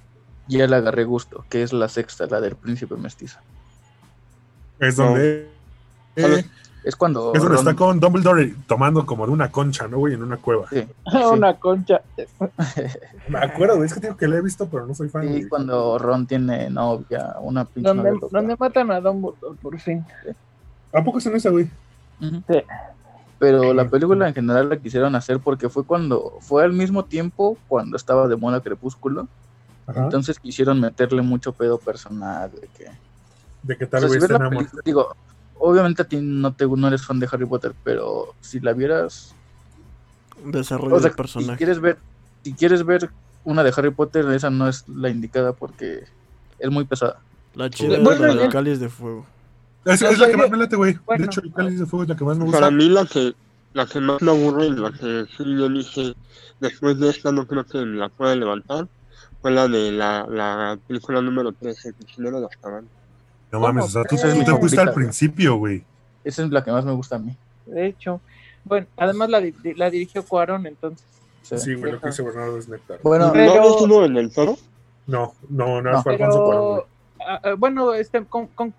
ya 0.49 0.67
le 0.67 0.77
agarré 0.77 1.05
gusto, 1.05 1.45
que 1.51 1.63
es 1.63 1.73
la 1.73 1.89
sexta, 1.89 2.27
la 2.27 2.41
del 2.41 2.57
príncipe 2.57 2.97
mestizo. 2.97 3.39
Es 4.79 4.97
donde... 4.97 5.49
Eh, 6.17 6.45
Es 6.85 6.95
cuando 6.95 7.33
es 7.35 7.41
donde 7.43 7.57
Ron- 7.57 7.59
está 7.69 7.75
con 7.77 7.99
Dumbledore 8.01 8.55
tomando 8.67 9.05
como 9.05 9.27
de 9.27 9.33
una 9.33 9.51
concha, 9.51 9.89
¿no, 9.89 9.99
güey? 9.99 10.15
En 10.15 10.23
una 10.23 10.37
cueva. 10.37 10.67
sí, 10.71 10.87
Una 11.33 11.55
concha. 11.59 12.01
Me 13.29 13.39
acuerdo, 13.41 13.75
güey, 13.77 13.87
es 13.87 13.95
que 13.95 14.01
digo 14.01 14.17
que 14.17 14.29
la 14.29 14.37
he 14.37 14.41
visto, 14.43 14.69
pero 14.69 14.87
no 14.87 14.95
soy 14.95 15.09
fan. 15.09 15.23
sí, 15.25 15.29
güey. 15.29 15.49
cuando 15.49 15.99
Ron 15.99 16.27
tiene 16.27 16.71
novia, 16.71 17.37
una 17.41 17.65
pinche 17.65 17.89
Donde, 17.89 18.11
novia 18.13 18.29
donde 18.31 18.57
matan 18.59 18.91
a 18.93 19.01
Dumbledore, 19.01 19.57
por 19.61 19.79
fin. 19.81 20.05
¿A 20.93 21.03
poco 21.03 21.19
es 21.19 21.27
en 21.27 21.37
esa, 21.37 21.51
güey? 21.51 21.69
Sí. 22.21 22.63
Pero 23.39 23.75
la 23.75 23.87
película 23.91 24.29
en 24.29 24.35
general 24.35 24.69
la 24.71 24.77
quisieron 24.79 25.15
hacer 25.15 25.41
porque 25.41 25.69
fue 25.69 25.85
cuando 25.85 26.39
fue 26.41 26.65
al 26.65 26.73
mismo 26.73 27.05
tiempo 27.05 27.59
cuando 27.69 27.97
estaba 27.97 28.29
de 28.29 28.37
moda 28.37 28.61
Crepúsculo. 28.63 29.29
Ajá. 29.87 30.05
Entonces 30.05 30.39
quisieron 30.39 30.81
meterle 30.81 31.21
mucho 31.21 31.53
pedo 31.53 31.79
personal 31.79 32.51
de 32.51 32.69
que 32.79 32.91
de 33.67 33.77
que 33.77 33.87
o 33.87 33.89
tal 33.89 34.03
sea, 34.03 34.11
si 34.11 34.19
vez 34.19 34.21
ves 34.21 34.31
la 34.31 34.39
tenemos. 34.39 34.65
película, 34.65 34.83
digo, 34.85 35.17
obviamente 35.59 36.03
a 36.03 36.05
ti 36.09 36.19
no 36.21 36.55
te 36.55 36.67
no 36.67 36.89
eres 36.89 37.05
fan 37.07 37.19
de 37.21 37.29
Harry 37.31 37.47
Potter, 37.47 37.75
pero 37.85 38.35
si 38.41 38.61
la 38.61 38.73
vieras, 38.73 39.35
Desarrollo 40.45 40.97
o 40.97 41.01
sea, 41.01 41.11
de 41.11 41.11
si 41.11 41.17
personaje. 41.17 41.57
quieres 41.57 41.81
ver, 41.81 41.99
si 42.45 42.55
quieres 42.55 42.85
ver 42.85 43.11
una 43.45 43.63
de 43.65 43.73
Harry 43.77 43.91
Potter, 43.91 44.27
esa 44.31 44.51
no 44.51 44.69
es 44.69 44.89
la 44.89 45.09
indicada 45.09 45.53
porque 45.53 46.05
es 46.59 46.71
muy 46.71 46.85
pesada. 46.85 47.21
La 47.55 47.71
chida 47.71 47.99
Bueno, 48.01 48.35
de 48.35 48.49
Cáliz 48.49 48.81
de 48.81 48.89
Fuego. 48.89 49.27
Es, 49.85 50.03
es 50.03 50.19
la 50.19 50.29
que 50.29 50.37
más 50.37 50.51
me 50.51 50.57
late, 50.59 50.77
güey. 50.77 50.99
bueno. 51.07 51.23
de 51.25 51.27
hecho, 51.27 51.41
el 51.43 51.53
cáliz 51.53 51.79
de 51.79 51.87
fuego 51.87 52.03
es 52.03 52.09
la 52.09 52.17
que 52.17 52.25
más 52.25 52.37
me 52.39 52.45
gusta. 52.45 52.59
Para 52.59 52.71
mí 52.73 52.89
la 52.89 53.07
que 53.07 53.35
la 53.73 53.87
que 53.87 54.01
más 54.01 54.21
me 54.21 54.31
aburre 54.33 54.67
y 54.67 54.71
la 54.73 54.91
que 54.93 55.27
sí 55.37 55.45
yo 55.57 55.69
dije 55.69 56.15
después 56.61 56.99
de 56.99 57.11
esta 57.11 57.31
no 57.31 57.47
creo 57.47 57.65
que 57.65 57.79
la 57.79 58.09
pueda 58.09 58.35
levantar 58.35 58.89
fue 59.41 59.51
la 59.53 59.69
de 59.69 59.93
la, 59.93 60.27
la 60.29 60.79
película 60.89 61.21
número 61.23 61.53
13, 61.53 61.89
El 61.89 61.95
prisionero 61.95 62.41
de 62.41 62.47
Azkaban. 62.47 62.89
No 63.61 63.67
mames, 63.67 63.85
o 63.85 63.89
sea, 63.89 64.05
tú, 64.05 64.17
tú 64.17 64.45
te 64.45 64.57
fuiste 64.57 64.81
al 64.81 64.93
principio, 64.93 65.57
güey. 65.57 65.85
Esa 66.25 66.43
es 66.45 66.51
la 66.51 66.63
que 66.65 66.71
más 66.73 66.85
me 66.85 66.93
gusta 66.93 67.17
a 67.17 67.19
mí. 67.19 67.37
De 67.67 67.87
hecho. 67.87 68.21
Bueno, 68.65 68.87
además 68.97 69.29
la, 69.31 69.41
di- 69.41 69.55
la 69.77 69.91
dirigió 69.91 70.25
Cuarón, 70.25 70.67
entonces. 70.67 71.07
Sí. 71.43 71.75
Güey, 71.75 71.93
lo 71.93 72.01
que 72.01 72.09
dice 72.09 72.23
Bernardo 72.23 72.59
es 72.59 72.69
néctar. 72.69 72.99
Bueno, 73.03 73.31
Pero- 73.33 73.55
¿No 73.55 73.79
sido 73.79 74.05
en 74.05 74.17
el 74.17 74.33
toro? 74.33 74.57
No, 75.07 75.35
no, 75.49 75.81
no, 75.81 75.93
No. 75.93 76.03
fue 76.03 76.15
Alfonso 76.15 76.45
Cuarón. 76.45 76.81
Pero, 77.19 77.29
ah, 77.31 77.41
ah, 77.45 77.55
bueno, 77.57 77.95
este, 77.95 78.25
con- 78.25 78.49
con- 78.49 78.75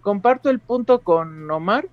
comparto 0.00 0.50
el 0.50 0.58
punto 0.58 1.00
con 1.00 1.50
Omar 1.50 1.86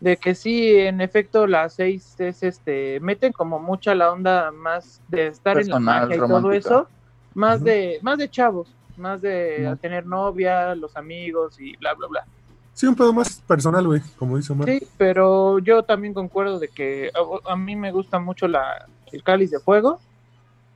de 0.00 0.16
que 0.16 0.34
sí, 0.34 0.76
en 0.76 1.00
efecto, 1.00 1.46
las 1.46 1.74
seis 1.74 2.14
es 2.18 2.42
este, 2.42 2.98
meten 3.00 3.32
como 3.32 3.58
mucha 3.60 3.94
la 3.94 4.12
onda 4.12 4.50
más 4.50 5.00
de 5.08 5.28
estar 5.28 5.58
en 5.58 5.68
la 5.68 5.78
magia 5.78 6.16
y 6.16 6.18
todo 6.18 6.52
eso, 6.52 6.88
más 7.34 7.62
de, 7.62 7.98
más 8.02 8.18
de 8.18 8.28
chavos, 8.28 8.68
más 9.02 9.20
de 9.20 9.76
tener 9.82 10.06
novia, 10.06 10.74
los 10.74 10.96
amigos 10.96 11.60
y 11.60 11.76
bla 11.76 11.92
bla 11.94 12.06
bla. 12.06 12.24
Sí, 12.72 12.86
un 12.86 12.94
pedo 12.94 13.12
más 13.12 13.40
personal, 13.46 13.86
güey, 13.86 14.00
como 14.18 14.38
dice 14.38 14.52
Omar. 14.54 14.66
Sí, 14.66 14.80
pero 14.96 15.58
yo 15.58 15.82
también 15.82 16.14
concuerdo 16.14 16.58
de 16.58 16.68
que 16.68 17.10
a, 17.14 17.52
a 17.52 17.56
mí 17.56 17.76
me 17.76 17.92
gusta 17.92 18.18
mucho 18.18 18.48
la, 18.48 18.86
el 19.12 19.22
cáliz 19.22 19.50
de 19.50 19.60
fuego, 19.60 20.00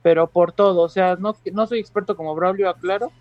pero 0.03 0.27
por 0.27 0.51
todo, 0.51 0.81
o 0.81 0.89
sea, 0.89 1.15
no, 1.15 1.35
no 1.53 1.65
soy 1.65 1.79
experto 1.79 2.15
como 2.15 2.35
Braulio, 2.35 2.69
aclaro, 2.69 3.11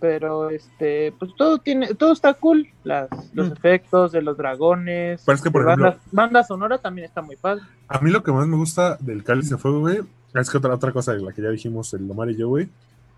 pero 0.00 0.50
este, 0.50 1.12
pues 1.18 1.30
todo 1.36 1.58
tiene, 1.58 1.94
todo 1.94 2.12
está 2.12 2.34
cool, 2.34 2.66
las, 2.84 3.08
los 3.34 3.50
Mm. 3.50 3.52
efectos 3.52 4.12
de 4.12 4.22
los 4.22 4.36
dragones, 4.36 5.22
Pero 5.24 5.36
es 5.36 5.42
que, 5.42 5.50
por 5.50 5.62
ejemplo- 5.62 5.84
banda, 5.90 6.00
banda 6.10 6.42
sonora 6.44 6.78
también 6.78 7.04
está 7.06 7.22
muy 7.22 7.36
padre. 7.36 7.62
A 7.86 8.00
mí 8.00 8.10
lo 8.10 8.22
que 8.22 8.32
más 8.32 8.46
me 8.48 8.56
gusta 8.56 8.96
del 9.00 9.22
cáliz 9.22 9.50
de 9.50 9.56
fuego, 9.58 9.80
güey, 9.80 10.00
es 10.34 10.50
que 10.50 10.58
otra, 10.58 10.74
otra 10.74 10.92
cosa 10.92 11.12
de 11.12 11.20
la 11.20 11.32
que 11.32 11.42
ya 11.42 11.50
dijimos 11.50 11.92
el 11.94 12.10
Omar 12.10 12.30
y 12.30 12.36
yo, 12.36 12.48
güey, 12.48 12.68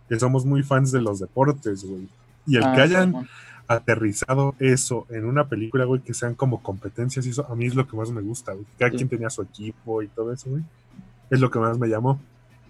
que 0.09 0.19
somos 0.19 0.45
muy 0.45 0.63
fans 0.63 0.93
de 0.93 1.01
los 1.01 1.19
deportes, 1.21 1.85
güey. 1.85 2.09
Y 2.47 2.57
el 2.57 2.65
Ah, 2.65 2.73
que 2.75 2.81
hayan 2.83 3.29
aterrizado 3.69 4.55
eso 4.59 5.07
en 5.11 5.25
una 5.25 5.49
película, 5.49 5.85
güey, 5.85 6.01
que 6.03 6.15
sean 6.15 6.35
como 6.35 6.63
competencias 6.63 7.25
y 7.27 7.31
eso, 7.31 7.47
a 7.51 7.55
mí 7.55 7.67
es 7.67 7.75
lo 7.75 7.87
que 7.87 7.97
más 7.97 8.11
me 8.11 8.21
gusta, 8.21 8.53
güey. 8.53 8.67
Cada 8.79 8.91
Sí. 8.91 8.97
quien 8.99 9.09
tenía 9.09 9.31
su 9.31 9.43
equipo 9.43 10.03
y 10.03 10.09
todo 10.09 10.33
eso, 10.33 10.51
güey. 10.51 10.63
Es 11.31 11.41
lo 11.41 11.51
que 11.51 11.59
más 11.59 11.79
me 11.79 11.89
llamó. 11.89 12.21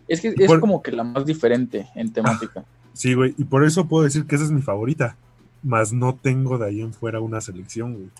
Es 0.08 0.20
que 0.20 0.34
Y 0.36 0.42
es 0.42 0.46
por- 0.46 0.60
como 0.60 0.82
que 0.82 0.92
la 0.92 1.04
más 1.04 1.24
diferente 1.26 1.88
en 1.94 2.12
temática. 2.12 2.64
Sí, 2.94 3.14
güey, 3.14 3.34
y 3.38 3.44
por 3.44 3.64
eso 3.64 3.86
puedo 3.88 4.04
decir 4.04 4.26
que 4.26 4.34
esa 4.34 4.44
es 4.44 4.50
mi 4.50 4.60
favorita. 4.60 5.16
Más 5.62 5.94
no 5.94 6.14
tengo 6.14 6.58
de 6.58 6.66
ahí 6.66 6.82
en 6.82 6.92
fuera 6.92 7.20
una 7.20 7.40
selección, 7.40 7.94
güey. 7.94 8.10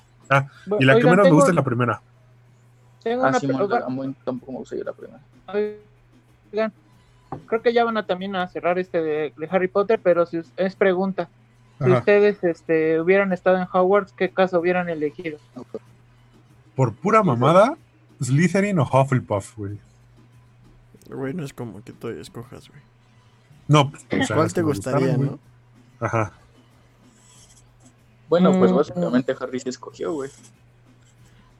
Y 0.81 0.85
la 0.87 0.97
que 0.99 1.05
menos 1.05 1.27
me 1.27 1.31
gusta 1.33 1.51
es 1.51 1.55
la 1.57 1.63
primera. 1.63 2.01
tengo 3.03 3.23
Ah, 3.23 3.29
una 3.29 3.39
mí 3.39 4.15
tampoco 4.25 4.53
me 4.53 4.59
gusta 4.59 4.77
yo 4.77 4.85
la 4.85 4.93
primera. 4.95 5.21
Oigan, 6.53 6.73
creo 7.47 7.63
que 7.63 7.73
ya 7.73 7.85
van 7.85 7.97
a 7.97 8.07
también 8.07 8.37
a 8.37 8.49
cerrar 8.49 8.79
este 8.79 9.03
de, 9.03 9.33
de 9.37 9.49
Harry 9.51 9.69
Potter, 9.69 10.01
pero 10.03 10.27
si 10.27 10.41
es 10.57 10.77
pregunta. 10.77 11.29
Si 11.79 11.85
Ajá. 11.85 11.99
ustedes 11.99 12.45
este, 12.45 13.01
hubieran 13.01 13.33
estado 13.33 13.57
en 13.59 13.67
Hogwarts, 13.73 14.13
¿qué 14.13 14.31
caso 14.31 14.61
hubieran 14.61 14.89
elegido? 14.89 15.39
Por 16.77 16.95
pura 16.95 17.23
mamada, 17.23 17.77
Slytherin 18.23 18.79
o 18.79 18.85
Hufflepuff, 18.85 19.57
güey. 19.57 19.79
Güey, 21.11 21.35
no 21.35 21.45
es 21.45 21.53
como 21.53 21.83
que 21.83 21.93
tú 21.93 22.09
escojas, 22.09 22.69
güey. 22.69 22.81
No, 23.69 23.91
pues, 23.91 24.05
o 24.23 24.25
sea, 24.27 24.37
¿Cuál 24.37 24.53
te 24.53 24.63
gustaría, 24.63 25.09
gustaron, 25.17 25.27
no? 25.27 25.39
Ajá. 26.07 26.33
Bueno, 28.29 28.53
pues 28.59 28.73
Mm. 28.73 28.77
básicamente 28.77 29.35
Harry 29.41 29.61
se 29.61 29.69
escogió, 29.71 30.13
güey. 30.13 30.31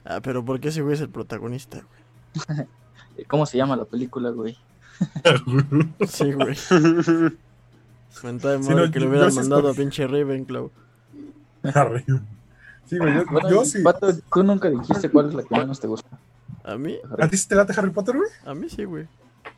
Ah, 0.05 0.19
pero 0.21 0.43
¿por 0.43 0.59
qué 0.59 0.69
ese 0.69 0.81
güey 0.81 0.95
es 0.95 1.01
el 1.01 1.09
protagonista, 1.09 1.81
güey? 1.81 2.67
¿Cómo 3.27 3.45
se 3.45 3.57
llama 3.57 3.75
la 3.75 3.85
película, 3.85 4.29
güey? 4.31 4.57
Sí, 6.07 6.31
güey. 6.31 6.55
Mentada 8.23 8.57
de 8.57 8.63
Sí, 8.63 8.69
madre 8.69 8.85
no, 8.85 8.91
que 8.91 8.99
le 8.99 9.07
hubieran 9.07 9.33
mandado 9.35 9.69
a 9.69 9.73
pinche 9.73 10.07
Ravenclaw. 10.07 10.71
Sí, 12.85 12.97
güey, 12.97 13.15
yo, 13.15 13.25
Bueno, 13.31 13.49
yo 13.49 13.63
y, 13.63 13.65
sí. 13.65 13.81
Pato, 13.81 14.13
tú 14.13 14.43
nunca 14.43 14.69
dijiste 14.69 15.09
cuál 15.09 15.29
es 15.29 15.33
la 15.33 15.43
que 15.43 15.57
menos 15.57 15.79
te 15.79 15.87
gusta. 15.87 16.09
¿A 16.65 16.77
mí? 16.77 16.97
¿A 17.17 17.27
ti 17.27 17.37
sí 17.37 17.47
te 17.47 17.55
late 17.55 17.73
Harry 17.77 17.91
Potter, 17.91 18.15
güey? 18.15 18.29
A 18.45 18.53
mí 18.53 18.69
sí, 18.69 18.83
güey. 18.83 19.07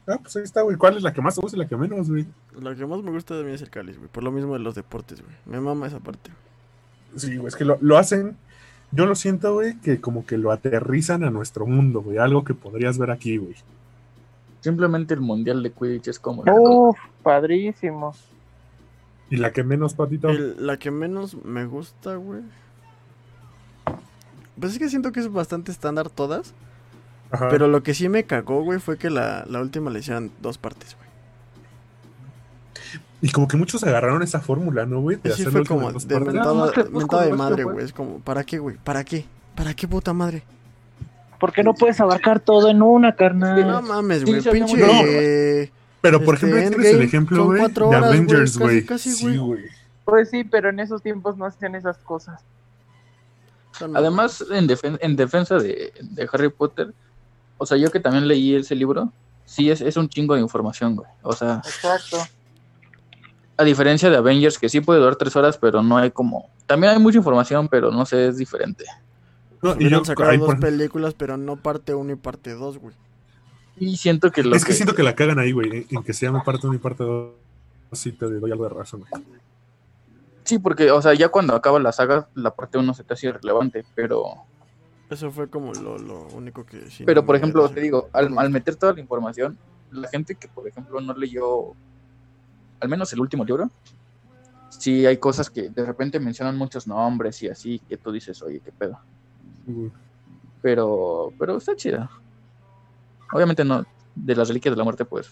Ah, 0.08 0.20
pues 0.22 0.36
ahí 0.36 0.44
está, 0.44 0.62
güey. 0.62 0.78
¿Cuál 0.78 0.98
es 0.98 1.04
la 1.04 1.12
que 1.12 1.22
más 1.22 1.36
te 1.36 1.42
gusta 1.42 1.58
y 1.58 1.60
la 1.60 1.68
que 1.68 1.76
menos, 1.76 2.10
güey? 2.10 2.28
Lo 2.60 2.76
que 2.76 2.86
más 2.86 3.02
me 3.02 3.10
gusta 3.12 3.36
de 3.36 3.44
mí 3.44 3.52
es 3.52 3.62
el 3.62 3.72
cáliz, 3.72 3.98
güey. 3.98 4.10
Por 4.10 4.24
lo 4.24 4.32
mismo 4.32 4.54
de 4.54 4.60
los 4.60 4.76
deportes, 4.76 5.22
güey. 5.22 5.36
Me 5.46 5.60
mama 5.60 5.88
esa 5.88 6.00
parte, 6.00 6.30
güey. 6.30 7.20
Sí, 7.20 7.36
güey, 7.38 7.48
es 7.48 7.56
que 7.56 7.66
lo, 7.66 7.78
lo 7.82 7.98
hacen. 7.98 8.38
Yo 8.92 9.08
lo 9.08 9.16
siento, 9.16 9.54
güey, 9.54 9.80
que 9.80 10.00
como 10.00 10.26
que 10.26 10.38
lo 10.38 10.52
aterrizan 10.52 11.24
a 11.24 11.32
nuestro 11.32 11.66
mundo, 11.66 12.02
güey. 12.02 12.20
Algo 12.20 12.44
que 12.44 12.54
podrías 12.54 13.00
ver 13.00 13.10
aquí, 13.10 13.38
güey. 13.38 13.56
Simplemente 14.66 15.14
el 15.14 15.22
mundial 15.22 15.62
de 15.62 15.72
Quidditch 15.72 16.08
es 16.08 16.18
como. 16.20 16.42
Uf, 16.48 16.98
padrísimo. 17.22 18.16
Y 19.30 19.38
la 19.38 19.52
que 19.52 19.64
menos, 19.64 19.94
patito. 19.94 20.28
El- 20.30 20.66
la 20.66 20.78
que 20.78 20.90
menos 20.90 21.36
me 21.46 21.66
gusta, 21.68 22.16
güey. 22.16 22.42
Pues 24.60 24.74
es 24.74 24.80
que 24.80 24.90
siento 24.90 25.12
que 25.12 25.20
es 25.20 25.32
bastante 25.32 25.72
estándar 25.72 26.10
todas. 26.10 26.56
Ajá. 27.30 27.50
Pero 27.50 27.68
lo 27.68 27.84
que 27.84 27.94
sí 27.94 28.10
me 28.10 28.24
cagó, 28.24 28.64
güey, 28.64 28.80
fue 28.80 28.98
que 28.98 29.12
la, 29.12 29.46
la 29.48 29.62
última 29.62 29.92
le 29.92 30.00
hicieran 30.00 30.32
dos 30.42 30.58
partes, 30.58 30.96
güey. 30.98 31.06
Y 33.22 33.30
como 33.32 33.48
que 33.48 33.58
muchos 33.58 33.84
agarraron 33.84 34.24
esa 34.24 34.40
fórmula, 34.40 34.88
¿no, 34.88 35.00
güey? 35.00 35.18
De 35.18 35.30
Sí 35.32 35.44
hacerlo 35.44 35.52
fue 35.52 35.60
en 35.62 35.66
como 35.66 35.92
de. 36.00 36.20
No, 36.20 36.26
mentada, 36.26 36.90
mentada 36.92 37.26
de 37.26 37.34
madre, 37.34 37.56
crepúsculo. 37.56 37.74
güey. 37.74 37.86
Es 37.86 37.94
como, 37.94 38.20
¿para 38.20 38.44
qué, 38.44 38.58
güey? 38.58 38.78
¿Para 38.84 39.04
qué? 39.04 39.26
¿Para 39.56 39.76
qué 39.76 39.88
puta 39.88 40.12
madre? 40.12 40.42
¿Por 41.46 41.54
qué 41.54 41.62
no 41.62 41.76
puedes 41.76 42.00
abarcar 42.02 42.40
todo 42.40 42.72
en 42.72 42.82
una, 42.82 43.16
carnal? 43.16 43.68
No 43.68 43.80
mames, 43.84 44.26
güey. 44.26 44.42
sí, 44.42 44.50
pinche. 44.50 44.76
eh, 45.64 45.72
Pero, 46.02 46.20
por 46.24 46.34
este, 46.34 46.48
ejemplo, 46.48 46.70
tienes 46.70 46.80
el 46.80 46.86
Endgame 46.86 47.06
ejemplo, 47.06 47.46
güey, 47.46 47.62
de 47.72 47.96
Avengers, 47.98 48.58
güey. 48.58 48.84
casi, 48.84 49.12
Sí, 49.12 49.38
güey. 49.38 49.62
Pues 50.06 50.32
sí, 50.32 50.44
pero 50.44 50.70
en 50.70 50.80
esos 50.80 51.04
tiempos 51.04 51.38
no 51.38 51.46
hacían 51.46 51.76
esas 51.76 52.00
cosas. 52.00 52.42
Además, 53.94 54.44
en, 54.50 54.68
defen- 54.68 54.98
en 55.02 55.16
defensa 55.16 55.58
de, 55.60 55.94
de 56.02 56.30
Harry 56.34 56.50
Potter, 56.50 56.92
o 57.60 57.66
sea, 57.68 57.78
yo 57.78 57.92
que 57.92 58.00
también 58.00 58.28
leí 58.28 58.56
ese 58.56 58.74
libro, 58.74 59.12
sí 59.46 59.70
es, 59.70 59.82
es 59.82 59.98
un 59.98 60.10
chingo 60.10 60.34
de 60.34 60.42
información, 60.42 60.96
güey. 60.96 61.08
O 61.22 61.34
sea, 61.34 61.62
Exacto. 61.64 62.18
a 63.56 63.64
diferencia 63.64 64.10
de 64.10 64.18
Avengers, 64.18 64.58
que 64.58 64.68
sí 64.68 64.82
puede 64.82 65.00
durar 65.00 65.16
tres 65.16 65.36
horas, 65.36 65.60
pero 65.60 65.84
no 65.84 65.96
hay 65.96 66.10
como. 66.10 66.50
También 66.66 66.94
hay 66.94 67.00
mucha 67.00 67.20
información, 67.20 67.68
pero 67.68 67.92
no 67.92 68.04
sé, 68.04 68.30
es 68.30 68.38
diferente. 68.38 68.84
No, 69.62 69.72
y 69.74 69.78
Hubieran 69.78 70.00
yo, 70.02 70.06
sacado 70.06 70.30
ahí 70.32 70.38
dos 70.38 70.48
por- 70.48 70.60
películas, 70.60 71.14
pero 71.14 71.38
no 71.38 71.56
parte 71.58 71.94
1 71.96 72.14
y 72.14 72.16
parte 72.16 72.54
2, 72.54 72.78
güey. 72.78 72.96
Y 73.78 73.98
siento 73.98 74.32
que 74.32 74.44
lo 74.44 74.56
es 74.56 74.64
que 74.64 74.74
siento 74.74 74.96
que 74.96 75.04
la 75.04 75.16
cagan 75.16 75.40
ahí, 75.40 75.52
güey. 75.52 75.86
En 75.90 76.04
que 76.04 76.14
se 76.14 76.26
llame 76.26 76.42
parte 76.46 76.68
1 76.68 76.76
y 76.76 76.80
parte 76.80 77.04
2. 77.04 77.34
Sí, 77.94 78.12
te 78.12 78.26
doy 78.26 78.52
algo 78.52 78.64
de 78.64 78.70
razón, 78.76 79.02
güey. 79.10 79.24
Sí, 80.44 80.60
porque, 80.60 80.92
o 80.92 81.02
sea, 81.02 81.14
ya 81.14 81.30
cuando 81.30 81.56
acaba 81.56 81.80
la 81.80 81.92
saga, 81.92 82.28
la 82.36 82.52
parte 82.56 82.78
uno 82.78 82.94
se 82.94 83.04
te 83.04 83.14
hace 83.14 83.28
irrelevante, 83.28 83.84
pero. 83.96 84.24
Eso 85.10 85.32
fue 85.32 85.50
como 85.50 85.74
lo, 85.74 85.98
lo 85.98 86.28
único 86.28 86.66
que 86.66 86.90
sí. 86.90 87.04
Pero, 87.06 87.22
no 87.22 87.28
por 87.28 87.36
ejemplo, 87.36 87.68
te 87.70 87.80
digo, 87.82 88.10
al, 88.14 88.38
al 88.38 88.50
meter 88.50 88.76
toda 88.76 88.94
la 88.94 89.00
información, 89.02 89.58
la 89.92 90.08
gente 90.10 90.36
que, 90.36 90.48
por 90.48 90.68
ejemplo, 90.68 91.00
no 91.02 91.14
leyó, 91.14 91.74
al 92.80 92.90
menos 92.90 93.12
el 93.14 93.20
último 93.22 93.44
libro, 93.46 93.70
sí 94.70 95.06
hay 95.06 95.18
cosas 95.18 95.50
que 95.50 95.70
de 95.70 95.86
repente 95.86 96.20
mencionan 96.20 96.58
muchos 96.58 96.88
nombres 96.88 97.42
y 97.44 97.48
así, 97.50 97.80
que 97.88 97.98
tú 97.98 98.12
dices, 98.12 98.42
oye, 98.42 98.62
qué 98.64 98.72
pedo. 98.72 99.00
Pero, 100.62 101.32
pero 101.38 101.58
está 101.58 101.76
chida. 101.76 102.10
Obviamente 103.32 103.64
no, 103.64 103.86
de 104.16 104.36
las 104.36 104.48
reliquias 104.48 104.74
de 104.74 104.78
la 104.78 104.84
muerte, 104.84 105.06
pues, 105.06 105.30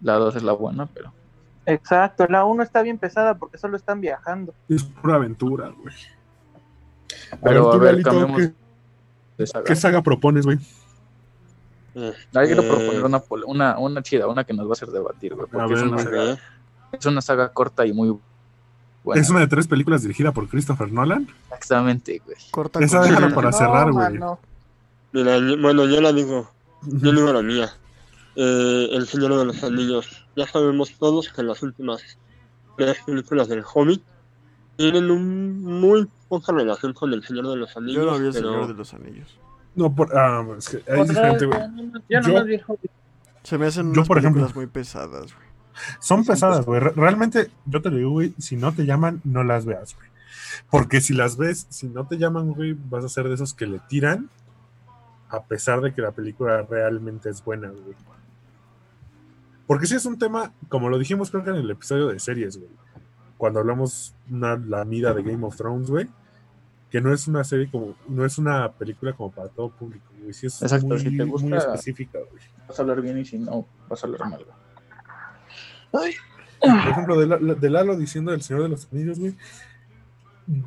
la 0.00 0.14
2 0.14 0.36
es 0.36 0.42
la 0.42 0.52
buena, 0.52 0.86
pero... 0.86 1.12
Exacto. 1.66 2.26
La 2.28 2.44
1 2.44 2.62
está 2.62 2.80
bien 2.82 2.96
pesada 2.96 3.36
porque 3.36 3.58
solo 3.58 3.76
están 3.76 4.00
viajando. 4.00 4.54
Es 4.68 4.84
pura 4.84 5.16
aventura, 5.16 5.68
güey. 5.68 5.94
Pero, 7.42 7.72
a 7.72 7.76
ver, 7.76 7.92
Lalito, 7.92 8.10
cambiemos 8.10 8.40
¿qué, 8.40 8.54
de 9.36 9.46
saga. 9.46 9.64
qué 9.64 9.76
saga 9.76 10.02
propones, 10.02 10.46
güey? 10.46 10.58
Ahí 12.34 12.46
quiero 12.46 12.62
Eh, 12.62 12.68
proponer 12.68 13.04
una, 13.04 13.22
una, 13.46 13.78
una 13.78 14.02
chida, 14.02 14.28
una 14.28 14.44
que 14.44 14.54
nos 14.54 14.66
va 14.66 14.70
a 14.70 14.72
hacer 14.72 14.88
debatir, 14.88 15.34
güey, 15.34 15.46
porque 15.50 15.74
es, 15.74 15.82
una 15.82 15.98
saga, 15.98 16.38
es 16.92 17.06
una 17.06 17.20
saga 17.20 17.52
corta 17.52 17.84
y 17.84 17.92
muy 17.92 18.16
Es 19.16 19.30
una 19.30 19.40
de 19.40 19.46
tres 19.48 19.66
películas 19.66 20.02
dirigida 20.02 20.32
por 20.32 20.48
Christopher 20.48 20.92
Nolan. 20.92 21.28
Exactamente, 21.52 22.20
güey. 22.24 22.36
Corta 22.50 22.80
Esa 22.80 23.00
con- 23.00 23.08
déjala 23.08 23.34
para 23.34 23.50
No, 23.50 23.56
cerrar, 23.56 23.92
güey. 23.92 24.18
yo- 24.18 24.38
bueno, 25.60 25.86
yo 25.86 26.00
la 26.00 26.12
digo, 26.12 26.50
yo 26.82 27.12
digo 27.12 27.32
la 27.32 27.42
mía. 27.42 27.70
Eh, 28.36 28.88
el 28.92 29.06
Señor 29.08 29.36
de 29.36 29.44
los 29.46 29.62
Anillos. 29.64 30.26
Ya 30.36 30.46
sabemos 30.46 30.92
todos 30.98 31.28
que 31.30 31.42
las 31.42 31.62
últimas 31.62 32.18
tres 32.76 32.98
películas 33.04 33.48
del 33.48 33.64
Hobbit 33.64 34.02
tienen 34.76 35.10
un 35.10 35.60
muy 35.80 36.06
poca 36.28 36.52
relación 36.52 36.92
con 36.92 37.12
el 37.12 37.24
Señor 37.24 37.48
de 37.48 37.56
los 37.56 37.76
Anillos. 37.76 38.04
Yo 38.04 38.10
no 38.12 38.18
vi 38.18 38.26
el 38.26 38.32
pero 38.32 38.50
Señor 38.52 38.68
de 38.68 38.74
los 38.74 38.94
Anillos. 38.94 39.38
No, 39.74 39.94
por, 39.94 40.16
ah, 40.16 40.44
es 40.56 40.68
que 40.68 40.76
es 40.86 41.08
diferente, 41.08 41.46
güey. 41.46 41.60
Yo 42.08 42.20
Yo- 42.20 42.28
nomás 42.28 42.44
vi 42.44 42.60
Hobbit. 42.66 42.90
Se 43.42 43.58
me 43.58 43.66
hacen 43.66 43.86
Yo, 43.86 43.92
unas 44.00 44.08
por 44.08 44.18
ejemplo- 44.18 44.42
películas 44.42 44.56
muy 44.56 44.66
pesadas, 44.66 45.34
güey. 45.34 45.47
Son 46.00 46.24
pesadas, 46.24 46.64
güey. 46.66 46.80
Re- 46.80 46.92
Realmente, 46.94 47.50
yo 47.66 47.80
te 47.82 47.90
lo 47.90 47.96
digo, 47.96 48.10
güey, 48.10 48.34
si 48.38 48.56
no 48.56 48.72
te 48.72 48.84
llaman, 48.86 49.20
no 49.24 49.44
las 49.44 49.64
veas, 49.64 49.94
güey. 49.96 50.08
Porque 50.70 51.00
si 51.00 51.14
las 51.14 51.36
ves, 51.36 51.66
si 51.70 51.88
no 51.88 52.06
te 52.06 52.16
llaman, 52.18 52.52
güey, 52.52 52.76
vas 52.88 53.04
a 53.04 53.08
ser 53.08 53.28
de 53.28 53.34
esos 53.34 53.54
que 53.54 53.66
le 53.66 53.78
tiran, 53.88 54.28
a 55.30 55.42
pesar 55.44 55.80
de 55.80 55.92
que 55.94 56.02
la 56.02 56.10
película 56.12 56.62
realmente 56.62 57.28
es 57.30 57.44
buena, 57.44 57.68
güey. 57.68 57.94
Porque 59.66 59.86
sí 59.86 59.94
es 59.94 60.06
un 60.06 60.18
tema, 60.18 60.52
como 60.68 60.88
lo 60.88 60.98
dijimos 60.98 61.30
creo 61.30 61.44
que 61.44 61.50
en 61.50 61.56
el 61.56 61.70
episodio 61.70 62.08
de 62.08 62.18
series, 62.18 62.56
güey. 62.56 62.70
Cuando 63.36 63.60
hablamos 63.60 64.14
una, 64.30 64.56
la 64.56 64.84
mida 64.84 65.12
de 65.14 65.22
Game 65.22 65.44
of 65.46 65.56
Thrones, 65.56 65.90
güey. 65.90 66.08
Que 66.90 67.02
no 67.02 67.12
es 67.12 67.28
una 67.28 67.44
serie 67.44 67.70
como, 67.70 67.94
no 68.08 68.24
es 68.24 68.38
una 68.38 68.72
película 68.72 69.12
como 69.12 69.30
para 69.30 69.48
todo 69.50 69.68
público, 69.70 70.06
güey. 70.22 70.32
Sí 70.32 70.46
es 70.46 70.62
Exacto, 70.62 70.86
muy, 70.86 70.98
si 71.00 71.14
te 71.16 71.24
gusta- 71.24 71.46
muy 71.48 71.58
específica, 71.58 72.18
güey. 72.30 72.42
Vas 72.66 72.78
a 72.78 72.82
hablar 72.82 73.02
bien 73.02 73.18
y 73.18 73.24
si 73.26 73.38
no, 73.38 73.66
vas 73.90 74.02
a 74.02 74.06
hablar 74.06 74.20
mal, 74.30 74.42
güey. 74.44 74.57
Por 75.90 76.90
ejemplo, 76.90 77.18
de, 77.20 77.26
la- 77.26 77.54
de 77.54 77.70
Lalo 77.70 77.96
diciendo 77.96 78.32
del 78.32 78.42
Señor 78.42 78.64
de 78.64 78.68
los 78.70 78.88
Anillos, 78.92 79.18
güey. 79.18 79.36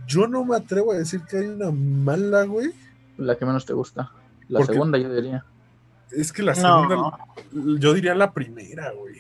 Yo 0.08 0.28
no 0.28 0.46
me 0.46 0.56
atrevo 0.56 0.92
a 0.92 0.98
decir 0.98 1.22
que 1.24 1.38
hay 1.38 1.48
una 1.48 1.72
mala, 1.72 2.44
güey. 2.44 2.72
La 3.18 3.36
que 3.38 3.46
menos 3.46 3.66
te 3.66 3.74
gusta. 3.74 4.12
La 4.48 4.60
Porque- 4.60 4.74
segunda, 4.74 4.98
yo 4.98 5.14
diría. 5.14 5.46
Es 6.12 6.32
que 6.34 6.44
la 6.44 6.54
No. 6.54 6.88
segunda, 6.90 7.18
yo 7.80 7.94
diría 7.94 8.14
la 8.16 8.32
primera, 8.32 8.92
güey. 8.92 9.16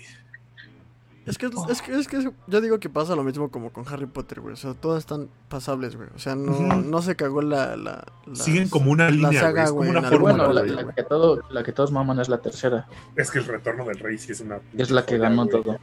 Es 1.26 1.38
que, 1.38 1.46
es 1.70 1.82
que, 1.84 1.94
es 2.00 2.08
que 2.08 2.32
yo 2.48 2.62
digo 2.62 2.80
que 2.80 2.90
pasa 2.90 3.16
lo 3.16 3.24
mismo 3.24 3.52
como 3.52 3.72
con 3.72 3.88
Harry 3.88 4.08
Potter, 4.08 4.42
güey. 4.42 4.54
O 4.54 4.58
sea, 4.58 4.74
todas 4.74 5.00
están 5.00 5.30
pasables, 5.50 5.96
güey. 5.96 6.10
O 6.16 6.20
sea, 6.20 6.36
no, 6.36 6.52
no 6.82 7.02
se 7.04 7.16
cagó 7.16 7.42
la, 7.44 7.76
la, 7.78 8.04
la- 8.26 8.36
Siguen 8.36 8.70
como 8.70 8.92
una 8.92 9.06
la 9.06 9.12
línea, 9.12 9.40
saga, 9.42 9.70
güey. 9.70 9.90
Es 9.90 9.96
como 9.96 10.00
una 10.00 10.10
fórmula, 10.10 10.48
bueno, 10.50 10.74
la, 10.84 10.94
que 10.96 11.04
todo, 11.04 11.42
la 11.52 11.64
que 11.64 11.72
todos 11.74 11.92
maman 11.92 12.20
es 12.20 12.28
la 12.28 12.40
tercera. 12.40 12.88
Es 13.16 13.30
que 13.30 13.38
el 13.40 13.46
retorno 13.46 13.86
del 13.86 14.00
rey 14.00 14.18
sí 14.18 14.32
es 14.32 14.42
una. 14.42 14.60
Es 14.76 14.90
la 14.90 15.06
que 15.06 15.20
ganó 15.20 15.46
güey. 15.46 15.62
todo. 15.64 15.78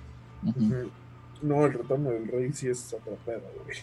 No, 1.43 1.67
el 1.67 1.73
retorno 1.73 2.11
del 2.11 2.27
rey 2.29 2.53
sí 2.53 2.69
es 2.69 2.93
otra 2.93 3.13
pedo, 3.25 3.43
güey. 3.65 3.77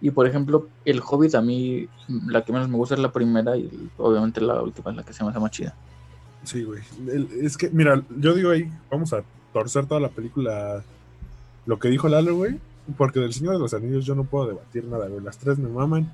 Y 0.00 0.10
por 0.10 0.26
ejemplo, 0.26 0.68
el 0.86 1.02
Hobbit 1.06 1.34
a 1.34 1.42
mí, 1.42 1.88
la 2.26 2.42
que 2.42 2.52
menos 2.52 2.68
me 2.70 2.76
gusta 2.76 2.94
es 2.94 3.00
la 3.02 3.12
primera 3.12 3.54
y 3.56 3.90
obviamente 3.98 4.40
la 4.40 4.62
última 4.62 4.90
es 4.90 4.96
la 4.96 5.02
que 5.02 5.12
se 5.12 5.22
me 5.22 5.28
hace 5.30 5.40
más 5.40 5.50
chida. 5.50 5.74
Sí, 6.44 6.64
güey. 6.64 6.82
El- 7.06 7.28
Es 7.42 7.58
que, 7.58 7.68
mira, 7.68 8.02
yo 8.18 8.32
digo 8.34 8.50
ahí, 8.50 8.72
vamos 8.90 9.12
a 9.12 9.22
torcer 9.54 9.86
toda 9.86 10.00
la 10.00 10.10
película. 10.10 10.82
Lo 11.64 11.78
que 11.78 11.88
dijo 11.88 12.08
Lalo, 12.08 12.36
güey. 12.36 12.58
Porque 12.98 13.20
del 13.20 13.32
Señor 13.32 13.54
de 13.54 13.60
los 13.60 13.72
Anillos 13.72 14.04
yo 14.04 14.14
no 14.14 14.24
puedo 14.24 14.48
debatir 14.48 14.84
nada, 14.84 15.08
güey. 15.08 15.24
Las 15.24 15.38
tres 15.38 15.58
me 15.58 15.70
maman. 15.70 16.12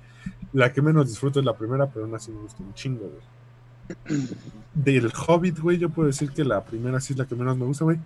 La 0.53 0.72
que 0.72 0.83
menos 0.83 1.09
disfruto 1.09 1.40
es 1.40 1.46
la 1.46 1.57
primera, 1.57 1.87
pero 1.88 2.05
aún 2.05 2.14
así 2.14 2.31
me 2.31 2.42
gusta 2.42 2.62
un 2.62 2.74
chingo, 2.74 3.00
güey. 3.00 4.20
Del 4.74 5.11
Hobbit, 5.26 5.59
güey, 5.59 5.79
yo 5.79 5.88
puedo 5.90 6.07
decir 6.07 6.31
que 6.31 6.44
la 6.44 6.62
primera 6.62 7.00
sí 7.00 7.14
es 7.14 7.18
la 7.18 7.26
que 7.26 7.35
menos 7.35 7.57
me 7.57 7.64
gusta, 7.64 7.85
güey. 7.85 7.98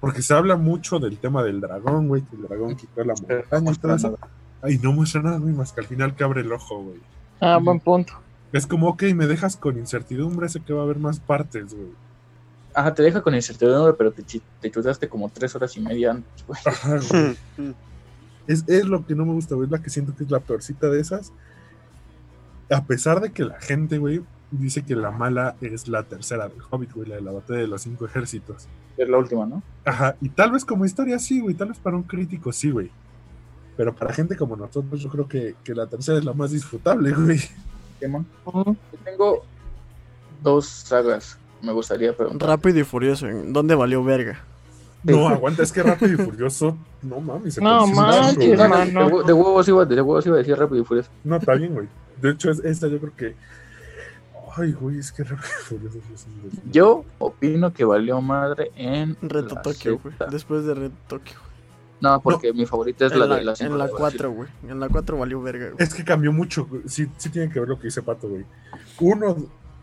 Porque 0.00 0.22
se 0.22 0.34
habla 0.34 0.56
mucho 0.56 0.98
del 0.98 1.18
tema 1.18 1.44
del 1.44 1.60
dragón, 1.60 2.08
güey. 2.08 2.22
Que 2.22 2.34
el 2.34 2.42
dragón 2.42 2.74
quitó 2.74 3.04
la 3.04 3.14
montaña 3.14 3.70
y 3.70 3.76
todo 3.76 3.94
eso. 3.94 4.18
Ay, 4.62 4.78
no 4.82 4.92
muestra 4.92 5.22
nada, 5.22 5.38
güey, 5.38 5.54
más 5.54 5.72
que 5.72 5.80
al 5.80 5.86
final 5.86 6.16
que 6.16 6.24
abre 6.24 6.40
el 6.40 6.52
ojo, 6.52 6.82
güey. 6.82 6.98
Ah, 7.40 7.58
buen 7.62 7.78
punto. 7.78 8.14
Es 8.52 8.66
como, 8.66 8.88
ok, 8.88 9.04
me 9.14 9.26
dejas 9.26 9.56
con 9.56 9.78
incertidumbre, 9.78 10.48
sé 10.48 10.60
que 10.60 10.72
va 10.72 10.80
a 10.80 10.84
haber 10.84 10.98
más 10.98 11.20
partes, 11.20 11.72
güey. 11.74 11.90
Ajá, 12.72 12.94
te 12.94 13.02
deja 13.02 13.20
con 13.20 13.34
incertidumbre, 13.34 13.94
pero 13.94 14.12
te, 14.12 14.22
te 14.60 14.70
chutaste 14.70 15.08
como 15.08 15.28
tres 15.28 15.54
horas 15.54 15.76
y 15.76 15.80
media 15.80 16.12
antes, 16.12 16.46
güey. 16.46 16.60
Ajá, 16.64 17.00
güey. 17.10 17.74
Es, 18.46 18.64
es 18.68 18.84
lo 18.86 19.06
que 19.06 19.14
no 19.14 19.24
me 19.24 19.32
gusta, 19.32 19.54
güey. 19.54 19.66
Es 19.66 19.72
la 19.72 19.82
que 19.82 19.90
siento 19.90 20.14
que 20.14 20.24
es 20.24 20.30
la 20.30 20.40
peorcita 20.40 20.88
de 20.88 21.00
esas. 21.00 21.32
A 22.70 22.84
pesar 22.84 23.20
de 23.20 23.32
que 23.32 23.44
la 23.44 23.60
gente, 23.60 23.98
güey, 23.98 24.22
dice 24.50 24.82
que 24.84 24.94
la 24.94 25.10
mala 25.10 25.56
es 25.60 25.88
la 25.88 26.04
tercera 26.04 26.48
del 26.48 26.58
Hobbit, 26.68 26.92
güey, 26.92 27.08
la 27.08 27.16
de 27.16 27.22
la 27.22 27.32
batalla 27.32 27.60
de 27.60 27.66
los 27.66 27.82
cinco 27.82 28.06
ejércitos. 28.06 28.68
Es 28.96 29.08
la 29.08 29.18
última, 29.18 29.46
¿no? 29.46 29.62
Ajá, 29.84 30.16
y 30.20 30.28
tal 30.28 30.52
vez 30.52 30.64
como 30.64 30.84
historia 30.84 31.18
sí, 31.18 31.40
güey. 31.40 31.54
Tal 31.54 31.68
vez 31.68 31.78
para 31.78 31.96
un 31.96 32.02
crítico 32.04 32.52
sí, 32.52 32.70
güey. 32.70 32.90
Pero 33.76 33.94
para 33.94 34.12
gente 34.12 34.36
como 34.36 34.56
nosotros, 34.56 35.00
yo 35.00 35.08
creo 35.08 35.26
que, 35.26 35.54
que 35.64 35.74
la 35.74 35.86
tercera 35.86 36.18
es 36.18 36.24
la 36.24 36.32
más 36.32 36.50
disfrutable, 36.50 37.12
güey. 37.12 37.40
Simón. 37.98 38.26
Ujú. 38.44 38.76
Yo 38.92 38.98
tengo 39.04 39.44
dos 40.42 40.66
sagas 40.66 41.38
me 41.62 41.72
gustaría 41.72 42.14
preguntar. 42.16 42.48
Rápido 42.48 42.78
y 42.80 42.84
Furioso, 42.84 43.26
¿en 43.28 43.52
dónde 43.52 43.74
valió 43.74 44.02
verga? 44.04 44.40
No, 45.02 45.28
aguanta, 45.28 45.62
es 45.62 45.72
que 45.72 45.82
Rápido 45.82 46.12
y 46.12 46.16
Furioso. 46.16 46.76
No 47.02 47.20
mames. 47.20 47.54
se 47.54 47.60
No 47.62 47.86
manches, 47.86 48.36
mucho, 48.36 48.46
güey. 48.46 48.56
No, 48.56 48.62
hermano. 48.64 49.18
de, 49.20 49.24
de 49.24 49.32
huevos 49.32 49.68
iba, 49.68 49.84
de 49.84 50.00
huevos 50.02 50.26
iba 50.26 50.34
a 50.36 50.38
decir 50.38 50.56
rápido 50.58 50.82
y 50.82 50.84
furioso. 50.84 51.08
No, 51.24 51.36
está 51.36 51.54
bien, 51.54 51.72
güey. 51.74 51.88
De 52.20 52.30
hecho, 52.30 52.50
es- 52.50 52.60
esta 52.60 52.86
yo 52.88 52.98
creo 52.98 53.16
que. 53.16 53.34
Ay, 54.56 54.72
güey, 54.72 54.98
es 54.98 55.12
que 55.12 55.22
Rápido 55.24 55.48
y 55.60 55.64
Furioso. 55.64 55.98
Yo 56.70 57.04
opino 57.18 57.72
que 57.72 57.84
valió 57.84 58.20
madre 58.20 58.70
en 58.76 59.16
Reto 59.22 59.56
Tokio, 59.62 59.98
güey. 60.02 60.14
Después 60.30 60.64
de 60.66 60.74
Reto 60.74 60.96
Tokio. 61.08 61.36
No, 62.02 62.20
porque 62.20 62.52
mi 62.52 62.64
favorita 62.66 63.06
es 63.06 63.12
En 63.12 63.20
la, 63.20 63.26
la, 63.26 63.36
de 63.36 63.44
la 63.44 63.52
en 63.60 63.78
la 63.78 63.86
de 63.86 63.92
Brasil. 63.92 63.96
4, 63.98 64.30
güey. 64.32 64.48
En 64.68 64.80
la 64.80 64.88
4 64.88 65.18
valió 65.18 65.40
verga, 65.42 65.66
güey. 65.70 65.76
Es 65.78 65.94
que 65.94 66.02
cambió 66.04 66.32
mucho. 66.32 66.66
güey. 66.66 66.82
Sí, 66.86 67.06
sí 67.18 67.28
tiene 67.30 67.50
que 67.52 67.60
ver 67.60 67.68
lo 67.68 67.78
que 67.78 67.84
dice 67.88 68.02
Pato, 68.02 68.28
güey. 68.28 68.44
Uno, 69.00 69.36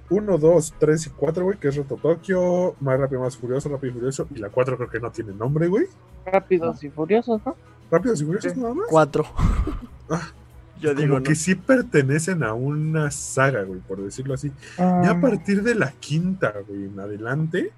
uno, 0.10 0.38
dos, 0.38 0.74
tres 0.80 1.06
y 1.08 1.10
cuatro, 1.10 1.44
güey, 1.46 1.58
que 1.58 1.68
es 1.68 1.76
Reto 1.76 1.96
Tokio, 1.96 2.76
Más 2.80 3.00
Rápido, 3.00 3.22
Más 3.22 3.36
Furioso, 3.38 3.70
Rápido 3.70 3.92
y 3.92 3.94
Furioso. 3.96 4.28
Y 4.34 4.40
la 4.40 4.50
cuatro 4.50 4.78
creo 4.78 4.90
que 4.90 5.00
no 5.00 5.12
tiene 5.12 5.34
nombre, 5.34 5.68
güey. 5.68 5.86
Rápidos 6.26 6.84
y 6.84 6.90
furiosos, 6.90 7.42
¿no? 7.46 7.56
Rápidos 7.92 8.22
y 8.22 8.26
Furiosos 8.26 8.56
nada 8.58 8.74
más. 8.74 8.86
4. 8.90 9.26
Ah, 10.10 10.32
Yo 10.80 10.92
Como 10.92 11.02
digo, 11.02 11.24
que 11.24 11.36
sí 11.36 11.56
pertenecen 11.56 12.42
a 12.44 12.54
una 12.54 13.12
saga, 13.12 13.64
güey, 13.64 13.82
por 13.82 14.02
decirlo 14.02 14.36
así. 14.36 14.52
Ya 14.78 15.10
a 15.10 15.14
Mm, 15.16 15.22
partir 15.22 15.62
de 15.64 15.76
la 15.76 15.92
quinta, 15.92 16.54
güey, 16.66 16.86
en 16.86 16.98
adelante. 17.00 17.72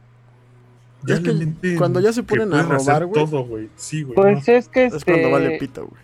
Es 1.08 1.20
que 1.22 1.76
cuando 1.78 2.00
ya 2.02 2.12
se 2.14 2.22
ponen 2.24 2.54
a 2.54 2.62
robar, 2.62 3.06
güey. 3.06 3.26
todo, 3.26 3.44
güey. 3.46 3.70
Sí, 3.78 4.04
güey. 4.04 4.16
Pues 4.16 4.48
es 4.50 4.68
que 4.68 4.86
Es 4.86 5.04
cuando 5.06 5.32
vale 5.32 5.54
este, 5.56 5.60
pita, 5.66 5.82
güey. 5.82 6.00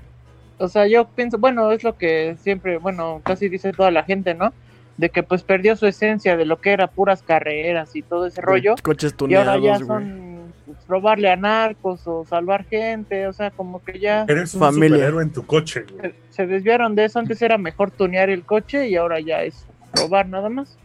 o 0.57 0.67
sea, 0.69 0.87
yo 0.87 1.05
pienso, 1.09 1.37
bueno, 1.37 1.71
es 1.73 1.83
lo 1.83 1.97
que 1.97 2.37
siempre, 2.41 2.77
bueno, 2.79 3.21
casi 3.23 3.49
dice 3.49 3.71
toda 3.73 3.91
la 3.91 4.03
gente, 4.03 4.33
¿no? 4.33 4.53
De 4.97 5.09
que 5.09 5.23
pues 5.23 5.43
perdió 5.43 5.75
su 5.75 5.85
esencia 5.87 6.37
de 6.37 6.45
lo 6.45 6.61
que 6.61 6.71
era 6.71 6.87
puras 6.87 7.21
carreras 7.21 7.95
y 7.95 8.01
todo 8.01 8.25
ese 8.27 8.41
rollo. 8.41 8.75
Coches 8.81 9.13
Y 9.27 9.35
ahora 9.35 9.53
ya 9.57 9.77
tuneados, 9.77 9.83
güey. 9.83 9.87
son 9.87 10.53
pues, 10.65 10.77
robarle 10.87 11.29
a 11.29 11.35
narcos 11.35 12.07
o 12.07 12.25
salvar 12.25 12.63
gente, 12.65 13.27
o 13.27 13.33
sea, 13.33 13.51
como 13.51 13.83
que 13.83 13.99
ya 13.99 14.23
Eres 14.27 14.53
un 14.53 14.61
Familia. 14.61 14.89
superhéroe 14.97 15.23
en 15.23 15.33
tu 15.33 15.45
coche, 15.45 15.85
güey. 15.91 16.11
se, 16.11 16.15
se 16.29 16.47
desviaron 16.47 16.95
de 16.95 17.05
eso. 17.05 17.19
Antes 17.19 17.41
era 17.41 17.57
mejor 17.57 17.91
tunear 17.91 18.29
el 18.29 18.45
coche 18.45 18.87
y 18.87 18.95
ahora 18.95 19.19
ya 19.19 19.43
es 19.43 19.65
robar 19.93 20.27
nada 20.29 20.47
más. 20.49 20.77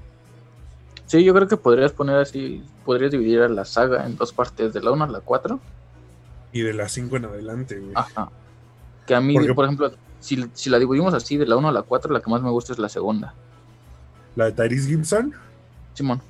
Sí, 1.07 1.25
yo 1.25 1.33
creo 1.35 1.49
que 1.49 1.57
podrías 1.57 1.93
poner 1.93 2.17
así, 2.17 2.63
podrías 2.85 3.11
dividir 3.11 3.41
a 3.43 3.49
la 3.49 3.65
saga 3.65 4.07
en 4.07 4.17
dos 4.17 4.33
partes, 4.33 4.73
de 4.73 4.81
la 4.83 4.91
1 4.93 5.05
a 5.05 5.09
la 5.09 5.21
4. 5.21 5.59
Y 6.53 6.63
de 6.63 6.73
las 6.73 6.91
cinco 6.93 7.17
en 7.17 7.25
adelante, 7.27 7.79
güey. 7.79 7.93
Ajá. 7.95 8.29
Que 9.07 9.15
a 9.15 9.21
mí, 9.21 9.35
Porque- 9.35 9.55
por 9.55 9.65
ejemplo, 9.67 9.93
si, 10.19 10.45
si 10.53 10.69
la 10.71 10.79
dividimos 10.81 11.15
así, 11.15 11.37
de 11.37 11.47
la 11.47 11.57
1 11.57 11.69
a 11.69 11.73
la 11.73 11.83
4, 11.83 12.13
la 12.13 12.21
que 12.21 12.31
más 12.31 12.43
me 12.43 12.51
gusta 12.51 12.73
es 12.73 12.79
la 12.81 12.89
segunda. 12.89 13.35
La 14.37 14.47
de 14.47 14.53
Tyrese 14.53 14.89
Gibson. 14.89 15.35
Simón, 15.95 16.21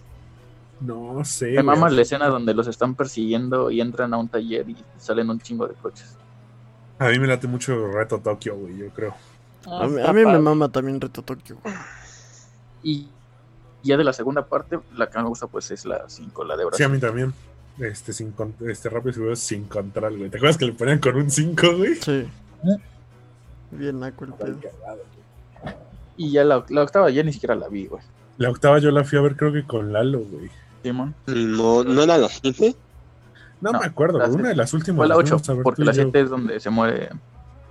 No 0.80 1.24
sé. 1.24 1.50
me 1.52 1.62
mama 1.62 1.90
la 1.90 2.02
escena 2.02 2.26
donde 2.28 2.54
los 2.54 2.66
están 2.66 2.94
persiguiendo 2.94 3.70
y 3.70 3.80
entran 3.80 4.14
a 4.14 4.18
un 4.18 4.28
taller 4.28 4.68
y 4.68 4.76
salen 4.98 5.30
un 5.30 5.38
chingo 5.40 5.66
de 5.66 5.74
coches. 5.74 6.16
A 6.98 7.08
mí 7.08 7.18
me 7.18 7.26
late 7.26 7.46
mucho 7.46 7.90
Reto 7.92 8.18
Tokio, 8.18 8.56
güey, 8.56 8.76
yo 8.78 8.88
creo. 8.90 9.14
A 9.66 9.86
mí, 9.86 9.96
Está 9.98 10.10
a 10.10 10.12
mí 10.14 10.24
me 10.24 10.38
mama 10.38 10.68
también 10.70 11.00
Reto 11.00 11.22
Tokio, 11.22 11.58
güey. 11.62 11.74
Y 12.82 13.08
ya 13.82 13.96
de 13.96 14.04
la 14.04 14.12
segunda 14.12 14.46
parte, 14.46 14.78
la 14.96 15.08
que 15.08 15.18
me 15.18 15.24
gusta 15.28 15.46
pues 15.46 15.70
es 15.70 15.84
la 15.84 16.08
5, 16.08 16.44
la 16.44 16.56
de 16.56 16.62
Sí, 16.62 16.66
Brasil. 16.68 16.86
a 16.86 16.88
mí 16.88 16.98
también. 16.98 17.34
Este, 17.78 18.12
sin, 18.12 18.34
este 18.68 18.88
Rápido 18.90 19.10
y 19.10 19.14
Furioso 19.14 19.42
sin 19.42 19.64
control, 19.64 20.18
güey. 20.18 20.30
¿Te 20.30 20.36
acuerdas 20.36 20.58
que 20.58 20.66
le 20.66 20.72
ponían 20.72 20.98
con 20.98 21.16
un 21.16 21.30
5, 21.30 21.76
güey? 21.76 21.94
Sí. 21.96 22.26
Bien 23.70 24.00
naco 24.00 24.24
el 24.24 24.32
pedo. 24.34 24.58
Y 26.20 26.32
ya 26.32 26.44
la, 26.44 26.64
la 26.68 26.82
octava 26.82 27.08
ya 27.08 27.22
ni 27.22 27.32
siquiera 27.32 27.54
la 27.54 27.68
vi, 27.68 27.86
güey. 27.86 28.02
La 28.36 28.50
octava 28.50 28.78
yo 28.78 28.90
la 28.90 29.04
fui 29.04 29.16
a 29.16 29.22
ver 29.22 29.36
creo 29.36 29.54
que 29.54 29.64
con 29.64 29.90
Lalo, 29.90 30.18
güey. 30.20 30.50
Simón. 30.82 31.14
No, 31.26 31.82
no 31.82 32.02
era 32.02 32.18
las 32.18 32.40
7. 32.42 32.76
No, 33.62 33.72
No, 33.72 33.80
me 33.80 33.86
acuerdo, 33.86 34.18
la. 34.18 34.24
Una 34.26 34.34
siete. 34.34 34.48
de 34.48 34.54
las 34.56 34.74
últimas. 34.74 34.96
Fue 34.98 35.08
la 35.08 35.14
las 35.14 35.24
8, 35.24 35.28
fuimos 35.38 35.48
a 35.48 35.54
ver 35.54 35.62
porque 35.62 35.84
la 35.84 35.92
yo. 35.92 36.02
7 36.02 36.20
es 36.20 36.28
donde 36.28 36.60
se 36.60 36.68
muere. 36.68 37.08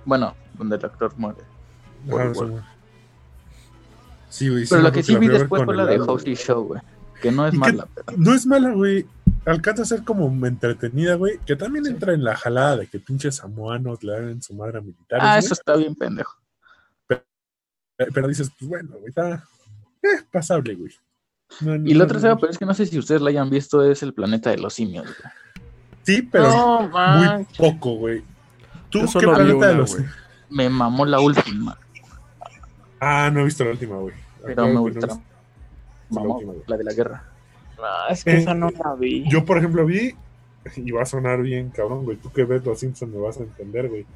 Bueno, 0.04 0.34
donde 0.58 0.76
el 0.76 0.84
actor 0.84 1.12
muere. 1.16 1.38
Sí, 2.04 2.10
güey. 2.10 2.34
Sí, 4.28 4.48
güey. 4.48 4.64
sí 4.64 4.70
Pero 4.70 4.82
la 4.82 4.88
acuerdo 4.88 4.92
que 4.92 5.02
sí 5.04 5.12
la 5.12 5.18
vi 5.20 5.28
después 5.28 5.64
fue 5.64 5.76
la 5.76 5.86
de 5.86 5.98
güey. 5.98 6.34
Show, 6.34 6.64
güey. 6.64 6.80
Que 7.22 7.30
no 7.30 7.46
es 7.46 7.54
¿Y 7.54 7.56
qué- 7.56 7.60
mala, 7.60 7.86
pero. 7.94 8.18
No 8.18 8.34
es 8.34 8.46
mala, 8.46 8.70
güey. 8.72 9.06
Alcanza 9.46 9.82
a 9.82 9.86
ser 9.86 10.02
como 10.04 10.26
entretenida, 10.46 11.14
güey. 11.14 11.38
Que 11.46 11.54
también 11.56 11.84
Sí. 11.84 11.92
entra 11.92 12.14
en 12.14 12.24
la 12.24 12.34
jalada 12.36 12.78
de 12.78 12.86
que 12.88 12.98
pinches 12.98 13.36
samoanos 13.36 14.02
le 14.02 14.12
dan 14.12 14.28
en 14.28 14.42
su 14.42 14.54
madre 14.54 14.78
a 14.78 14.80
militares. 14.80 15.24
Ah, 15.24 15.34
güey. 15.34 15.38
eso 15.44 15.54
está 15.54 15.76
bien 15.76 15.94
pendejo. 15.94 16.36
Eh, 18.00 18.06
Pero 18.12 18.26
dices, 18.28 18.50
pues 18.58 18.68
bueno, 18.68 18.90
güey, 18.92 19.08
está 19.08 19.44
eh, 20.02 20.22
pasable, 20.32 20.74
güey. 20.74 20.92
No, 21.60 21.74
Y 21.76 21.92
no, 21.92 21.98
la 21.98 22.04
otra 22.04 22.16
no, 22.16 22.20
saga, 22.22 22.36
pero 22.36 22.50
es 22.52 22.58
que 22.58 22.64
no 22.66 22.74
sé 22.74 22.86
si 22.86 22.98
ustedes 22.98 23.20
la 23.20 23.30
hayan 23.30 23.50
visto, 23.50 23.82
es 23.88 24.02
el 24.02 24.14
planeta 24.14 24.50
de 24.50 24.58
los 24.58 24.72
simios, 24.74 25.04
güey. 25.04 25.32
Sí, 26.02 26.22
pero 26.22 26.48
No, 26.48 26.88
muy 26.88 27.46
poco, 27.58 27.94
güey. 27.96 28.22
¿Tú 28.88 29.00
qué 29.12 29.26
planeta 29.26 29.68
de 29.68 29.74
los.? 29.74 29.94
güey. 29.96 30.06
Me 30.48 30.68
mamó 30.68 31.04
la 31.06 31.20
última, 31.20 31.78
Ah, 33.00 33.30
no 33.32 33.40
he 33.40 33.44
visto 33.44 33.64
la 33.64 33.70
última, 33.70 33.96
güey. 33.96 34.14
pero 34.44 34.66
me 34.66 34.78
gusta. 34.80 35.06
visto 35.06 35.22
la 36.10 36.20
Mamó, 36.20 36.34
última, 36.34 36.52
güey. 36.52 36.64
la 36.66 36.76
de 36.76 36.84
la 36.84 36.92
guerra. 36.92 37.24
No, 37.76 38.08
es 38.12 38.24
que 38.24 38.30
Eh, 38.32 38.38
esa 38.38 38.54
no 38.54 38.70
la 38.70 38.94
vi. 38.94 39.24
Yo, 39.30 39.44
por 39.44 39.58
ejemplo, 39.58 39.86
vi, 39.86 40.14
y 40.76 40.90
va 40.90 41.02
a 41.02 41.06
sonar 41.06 41.40
bien, 41.42 41.70
cabrón, 41.70 42.04
güey. 42.04 42.16
Tú 42.16 42.30
que 42.32 42.44
ves 42.44 42.64
Los 42.64 42.80
Simpsons 42.80 43.12
me 43.12 43.18
vas 43.20 43.38
a 43.38 43.42
entender, 43.44 43.88
güey. 43.88 44.06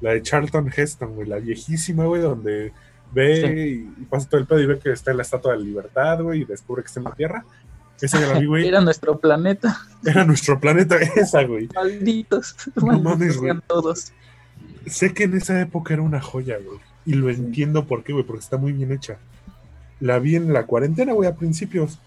La 0.00 0.10
de 0.12 0.22
Charlton 0.22 0.70
Heston, 0.74 1.14
güey, 1.14 1.28
la 1.28 1.36
viejísima, 1.36 2.04
güey, 2.06 2.20
donde 2.22 2.72
ve 3.14 3.86
y, 3.96 4.02
y 4.02 4.04
pasa 4.06 4.28
todo 4.28 4.40
el 4.40 4.46
pedo 4.46 4.60
y 4.60 4.66
ve 4.66 4.78
que 4.78 4.92
está 4.92 5.12
en 5.12 5.18
la 5.18 5.22
Estatua 5.22 5.52
de 5.52 5.58
la 5.58 5.64
Libertad, 5.64 6.22
güey, 6.22 6.42
y 6.42 6.44
descubre 6.44 6.82
que 6.82 6.88
está 6.88 7.00
en 7.00 7.04
la 7.04 7.14
Tierra. 7.14 7.44
Esa 8.00 8.20
ya 8.20 8.26
la 8.26 8.38
vi, 8.38 8.46
güey. 8.46 8.66
Era 8.66 8.80
nuestro 8.80 9.18
planeta. 9.18 9.78
Era 10.04 10.24
nuestro 10.24 10.58
planeta 10.58 10.96
esa, 11.16 11.44
güey. 11.44 11.68
Malditos. 11.74 12.56
No 12.74 12.86
Malditos 12.86 13.02
mames, 13.04 13.36
güey. 13.38 13.52
todos. 13.66 14.12
Sé 14.86 15.14
que 15.14 15.24
en 15.24 15.36
esa 15.36 15.60
época 15.60 15.94
era 15.94 16.02
una 16.02 16.20
joya, 16.20 16.58
güey. 16.58 16.78
Y 17.06 17.14
lo 17.14 17.30
entiendo 17.30 17.86
por 17.86 18.02
qué, 18.02 18.12
güey, 18.12 18.24
porque 18.24 18.42
está 18.42 18.56
muy 18.56 18.72
bien 18.72 18.92
hecha. 18.92 19.18
La 20.00 20.18
vi 20.18 20.36
en 20.36 20.52
la 20.52 20.66
cuarentena, 20.66 21.12
güey, 21.12 21.28
a 21.28 21.36
principios. 21.36 21.98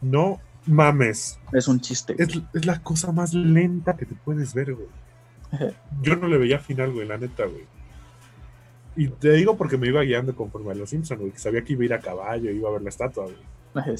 No 0.00 0.40
mames. 0.66 1.38
Es 1.52 1.68
un 1.68 1.80
chiste. 1.80 2.16
Es, 2.18 2.40
es 2.52 2.66
la 2.66 2.82
cosa 2.82 3.12
más 3.12 3.32
lenta 3.32 3.96
que 3.96 4.04
te 4.04 4.14
puedes 4.14 4.52
ver, 4.52 4.74
güey. 4.74 4.88
Yo 6.02 6.16
no 6.16 6.26
le 6.28 6.38
veía 6.38 6.58
final, 6.58 6.92
güey, 6.92 7.06
la 7.06 7.18
neta, 7.18 7.44
güey. 7.44 7.64
Y 8.96 9.08
te 9.08 9.32
digo 9.32 9.56
porque 9.56 9.76
me 9.76 9.88
iba 9.88 10.00
guiando 10.02 10.34
conforme 10.34 10.72
a 10.72 10.74
los 10.74 10.90
Simpsons, 10.90 11.20
güey, 11.20 11.32
que 11.32 11.38
sabía 11.38 11.62
que 11.62 11.74
iba 11.74 11.82
a 11.82 11.84
ir 11.84 11.94
a 11.94 12.00
caballo, 12.00 12.50
iba 12.50 12.68
a 12.68 12.72
ver 12.72 12.82
la 12.82 12.88
estatua, 12.88 13.24
güey. 13.24 13.36
Ajá. 13.74 13.92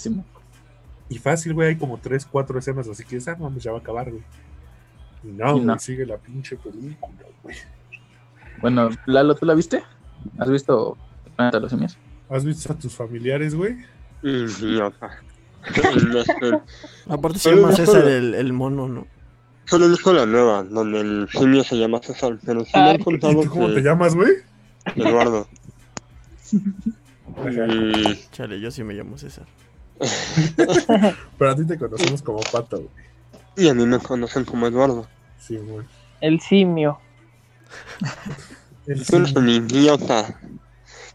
Y 1.09 1.19
fácil, 1.19 1.55
güey, 1.55 1.69
hay 1.69 1.77
como 1.77 1.99
tres, 1.99 2.27
cuatro 2.27 2.59
escenas, 2.59 2.89
así 2.89 3.05
que 3.05 3.17
esa 3.17 3.37
mames 3.37 3.63
ya 3.63 3.73
va 3.73 3.79
a 3.79 3.81
acabar, 3.81 4.11
güey. 4.11 4.23
Y 5.23 5.29
no, 5.29 5.49
Y 5.51 5.53
güey, 5.53 5.65
no. 5.65 5.79
sigue 5.79 6.07
la 6.07 6.17
pinche 6.17 6.57
película, 6.57 7.29
güey. 7.43 7.57
Bueno, 8.61 8.89
Lalo, 9.07 9.35
¿tú 9.35 9.45
la 9.45 9.55
viste? 9.55 9.83
¿Has 10.39 10.51
visto 10.51 10.97
planeta 11.37 11.61
los 11.61 11.71
simios? 11.71 11.99
¿Has 12.29 12.45
visto 12.45 12.73
a 12.73 12.79
tus 12.79 12.95
familiares, 12.95 13.55
güey? 13.55 13.77
Idiota. 14.23 15.11
Este, 15.67 16.61
Aparte 17.09 17.41
se 17.41 17.53
llama 17.53 17.73
César 17.73 18.07
el, 18.07 18.35
el 18.35 18.53
mono, 18.53 18.87
¿no? 18.87 19.07
Solo 19.65 19.87
he 19.87 19.89
visto 19.89 20.13
la 20.13 20.25
nueva, 20.25 20.63
donde 20.63 21.01
el 21.01 21.29
simio 21.29 21.65
se 21.65 21.77
llama 21.77 22.01
César, 22.01 22.39
pero 22.47 22.65
sí 22.65 22.71
me 22.75 22.91
han 22.91 23.01
¿Y 23.01 23.05
contado 23.05 23.43
tú 23.43 23.51
cómo 23.51 23.73
te 23.73 23.81
llamas, 23.81 24.15
güey? 24.15 24.31
Eduardo. 24.95 25.47
Chale, 28.33 28.61
yo 28.61 28.71
sí 28.71 28.85
me 28.85 28.95
llamo 28.95 29.19
César. 29.19 29.47
Pero 31.39 31.51
a 31.51 31.57
ti 31.57 31.67
te 31.67 31.79
conocemos 31.79 32.23
como 32.23 32.41
Pato, 32.41 32.77
güey. 32.79 32.89
Y 33.57 33.69
a 33.69 33.75
mí 33.75 33.87
me 33.87 33.99
conocen 33.99 34.45
como 34.45 34.67
Eduardo. 34.67 35.07
Sí, 35.39 35.57
güey. 35.57 35.87
El 36.21 36.41
simio. 36.41 36.99
El 38.87 39.05
Tú 39.07 39.17
eres 39.17 39.33
un 39.35 39.49
idiota. 39.49 40.39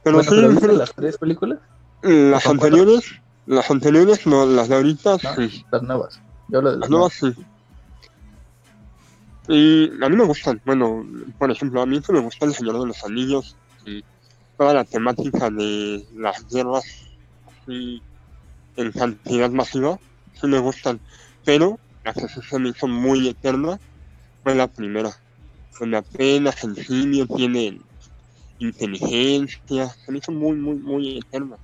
Pero 0.04 0.18
Bueno, 0.18 0.24
sí, 0.24 0.36
pero 0.36 0.50
¿viste 0.50 0.62
pero 0.68 0.78
las 0.78 0.94
tres 0.94 1.18
películas? 1.18 1.60
las 2.02 2.46
anteriores, 2.48 3.06
las 3.46 3.70
anteriores, 3.70 4.26
no, 4.26 4.46
las 4.48 4.68
de 4.70 4.76
ahorita, 4.76 5.18
No. 5.24 5.36
sí. 5.36 5.64
Las 5.72 5.84
nuevas. 5.84 6.20
Yo 6.50 6.58
hablo 6.58 6.72
de 6.72 6.78
Las 6.78 6.82
las 6.82 6.90
nuevas 6.90 7.22
nuevas. 7.22 7.38
sí. 7.38 7.46
Y 9.48 10.04
a 10.04 10.10
mí 10.10 10.16
me 10.16 10.24
gustan. 10.26 10.62
Bueno, 10.66 11.06
por 11.38 11.52
ejemplo, 11.52 11.82
a 11.82 11.86
mí 11.86 12.02
sí 12.06 12.12
me 12.12 12.20
gusta 12.20 12.46
El 12.46 12.54
Señor 12.56 12.80
de 12.80 12.88
los 12.88 13.04
Anillos 13.04 13.56
y 13.86 14.04
toda 14.58 14.74
la 14.74 14.84
temática 14.84 15.50
de 15.50 16.06
las 16.15 16.48
guerras 16.50 16.84
así 17.63 18.02
en 18.78 18.91
cantidad 18.91 19.50
masiva. 19.52 20.00
Sí 20.39 20.48
me 20.48 20.60
gustan. 20.60 21.00
Pero 21.46 21.80
la 22.04 22.13
que 22.13 22.28
se 22.28 22.60
me 22.60 22.70
hizo 22.70 22.88
muy 22.88 23.28
eterna 23.28 23.80
fue 24.44 24.56
la 24.56 24.67
primera. 24.67 25.12
Donde 25.80 25.98
apenas 25.98 26.63
el 26.63 26.76
simio 26.76 27.26
tiene 27.28 27.80
inteligencia. 28.60 29.89
Se 29.89 30.12
me 30.12 30.20
hizo 30.20 30.32
muy, 30.32 30.54
muy, 30.56 30.76
muy 30.76 31.17
eterna. 31.17 31.58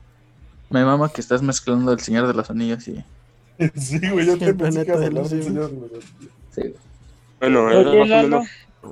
Me 0.69 0.83
mama 0.83 1.09
que 1.09 1.21
estás 1.21 1.41
mezclando 1.41 1.91
El 1.93 1.99
Señor 1.99 2.27
de 2.27 2.33
los 2.33 2.49
Anillos 2.49 2.87
y... 2.87 3.03
Sí, 3.75 3.99
güey, 4.09 4.25
yo 4.27 4.37
te 4.37 4.53
pensé 4.53 4.85
que 4.85 4.91
de 4.91 5.05
hablar 5.05 5.13
los 5.13 5.29
del 5.31 5.43
simios. 5.43 5.69
Señor 5.69 5.89
de 5.89 5.95
los- 5.95 6.05
Sí, 6.51 6.61
güey. 6.61 6.73
Bueno, 7.39 7.63
Oye, 7.65 7.79
era 7.79 7.89
más 7.89 7.95
o 7.95 8.05
Lalo. 8.05 8.27
menos. 8.29 8.47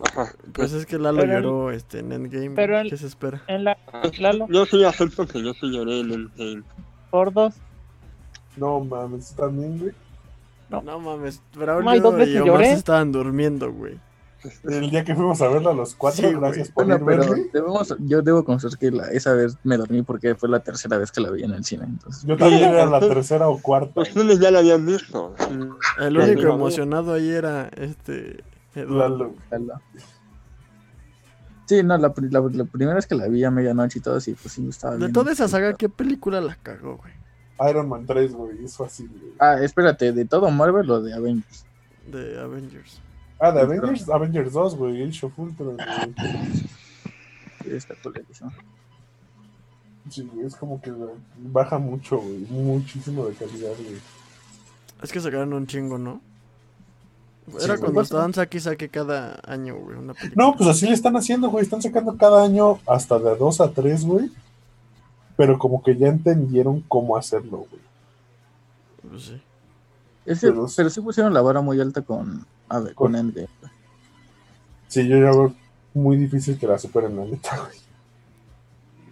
Ajá. 0.05 0.31
Pues 0.53 0.73
es 0.73 0.85
que 0.85 0.97
Lalo 0.97 1.21
Pero 1.21 1.37
el- 1.37 1.43
lloró 1.43 1.71
este, 1.71 1.99
en 1.99 2.11
Endgame. 2.11 2.51
pero 2.51 2.79
el- 2.79 2.89
¿Qué 2.89 2.97
se 2.97 3.07
espera? 3.07 3.41
En 3.47 3.63
la 3.63 3.77
Lalo. 4.19 4.47
Yo 4.49 4.65
sí 4.65 4.83
acepto 4.83 5.27
que 5.27 5.43
yo 5.43 5.53
sí 5.53 5.71
lloré 5.71 5.99
en 6.01 6.11
el 6.11 6.29
game. 6.37 6.63
por 7.11 7.31
dos. 7.33 7.53
No 8.57 8.79
mames, 8.81 9.29
¿tú 9.35 9.41
también, 9.43 9.79
güey. 9.79 9.91
No. 10.69 10.81
No 10.81 10.99
mames, 10.99 11.41
Ay, 11.53 11.59
Braulio 11.59 12.01
dos 12.01 12.15
veces 12.15 12.35
y 12.35 12.37
Omar 12.39 12.47
lloré. 12.55 12.65
se 12.67 12.73
estaban 12.73 13.11
durmiendo, 13.11 13.71
güey. 13.71 13.99
El 14.63 14.91
día 14.91 15.03
que 15.03 15.15
fuimos 15.15 15.41
a 15.41 15.47
verla 15.47 15.73
los 15.73 15.95
cuatro, 15.95 16.17
Sí, 16.21 16.27
güey. 16.35 16.39
gracias 16.39 16.69
por 16.69 16.85
Bueno, 16.85 17.03
pero 17.03 17.23
debemos, 17.51 17.95
yo 17.99 18.21
debo 18.21 18.43
confesar 18.45 18.77
que 18.77 18.91
la- 18.91 19.07
esa 19.09 19.33
vez 19.33 19.57
me 19.63 19.75
dormí 19.75 20.03
porque 20.03 20.35
fue 20.35 20.49
la 20.49 20.59
tercera 20.59 20.97
vez 20.99 21.11
que 21.11 21.19
la 21.21 21.31
vi 21.31 21.43
en 21.43 21.51
el 21.51 21.63
cine. 21.65 21.85
Entonces, 21.85 22.23
Yo 22.25 22.37
también 22.37 22.63
era 22.63 22.85
la 22.85 22.99
tercera 22.99 23.47
o 23.49 23.59
cuarta. 23.59 24.01
Ustedes 24.01 24.39
ya 24.39 24.51
la 24.51 24.59
habían 24.59 24.85
visto. 24.85 25.33
El 25.99 26.17
único 26.17 26.47
emocionado 26.53 27.13
ahí 27.13 27.29
era 27.29 27.69
este. 27.75 28.43
Lalo. 28.75 29.33
Ojalá. 29.47 29.81
Sí, 31.67 31.81
no, 31.81 31.97
la, 31.97 32.13
la- 32.15 32.39
la 32.51 32.65
primera 32.65 32.93
vez 32.95 33.07
que 33.07 33.15
la 33.15 33.27
vi 33.27 33.43
a 33.43 33.49
medianoche 33.51 33.97
y 33.99 34.01
todo, 34.01 34.19
sí, 34.19 34.35
pues 34.39 34.53
sí, 34.53 34.67
estaba 34.69 34.97
De 34.97 35.11
toda 35.11 35.31
esa 35.31 35.47
saga, 35.47 35.73
¿qué 35.73 35.89
película 35.89 36.39
la 36.39 36.55
cagó, 36.55 36.97
güey? 36.97 37.13
Iron 37.71 37.89
Man 37.89 38.05
3, 38.05 38.33
güey, 38.33 38.65
eso 38.65 38.83
así, 38.83 39.07
güey. 39.07 39.33
Ah, 39.39 39.57
espérate, 39.61 40.11
¿de 40.11 40.25
todo 40.25 40.51
Marvel 40.51 40.89
o 40.91 41.01
de 41.01 41.13
Avengers? 41.13 41.65
De 42.11 42.39
Avengers. 42.39 42.99
Ah, 43.39 43.51
de 43.51 43.61
Avengers, 43.61 44.07
Avengers 44.09 44.53
2, 44.53 44.75
güey, 44.75 45.03
Age 45.07 45.25
of 45.25 45.39
Ultron, 45.39 45.77
güey. 45.77 46.53
Sí, 47.63 47.69
está 47.71 47.95
colerísimo. 48.03 48.51
Sí, 50.09 50.29
güey, 50.31 50.45
es 50.45 50.55
como 50.55 50.79
que 50.79 50.93
baja 51.39 51.79
mucho, 51.79 52.17
güey, 52.17 52.39
muchísimo 52.49 53.25
de 53.25 53.33
calidad, 53.33 53.71
güey. 53.79 53.97
Es 55.01 55.11
que 55.11 55.19
sacaron 55.19 55.51
un 55.53 55.65
chingo, 55.65 55.97
¿no? 55.97 56.21
Sí, 57.47 57.57
Era 57.63 57.67
güey. 57.75 57.79
cuando 57.81 58.01
estaban 58.01 58.33
saque 58.33 58.57
y 58.57 58.61
saque 58.61 58.89
cada 58.89 59.39
año, 59.45 59.75
güey, 59.75 59.97
una. 59.97 60.13
No, 60.35 60.55
pues 60.55 60.67
así 60.69 60.87
le 60.87 60.93
están 60.93 61.15
haciendo, 61.15 61.49
güey, 61.49 61.63
están 61.63 61.81
sacando 61.81 62.17
cada 62.17 62.43
año 62.43 62.79
hasta 62.87 63.19
de 63.19 63.35
2 63.35 63.61
a 63.61 63.71
3, 63.71 64.03
güey. 64.05 64.31
Pero 65.37 65.59
como 65.59 65.83
que 65.83 65.95
ya 65.97 66.07
entendieron 66.07 66.81
cómo 66.87 67.17
hacerlo, 67.17 67.67
güey. 67.69 67.81
Pues 69.09 69.23
sí. 69.23 69.41
Ese- 70.25 70.47
Pero- 70.47 70.67
pero 70.75 70.89
sí 70.89 71.01
pusieron 71.01 71.33
la 71.33 71.41
vara 71.41 71.61
muy 71.61 71.79
alta 71.79 72.01
con, 72.01 72.45
a 72.69 72.79
ver, 72.79 72.95
con 72.95 73.15
Endgame. 73.15 73.47
Sí, 74.87 75.07
yo 75.07 75.17
ya 75.17 75.29
veo 75.31 75.53
muy 75.93 76.17
difícil 76.17 76.57
que 76.57 76.65
la 76.67 76.79
superen, 76.79 77.15
la 77.15 77.25
neta, 77.25 77.57
güey. 77.59 77.77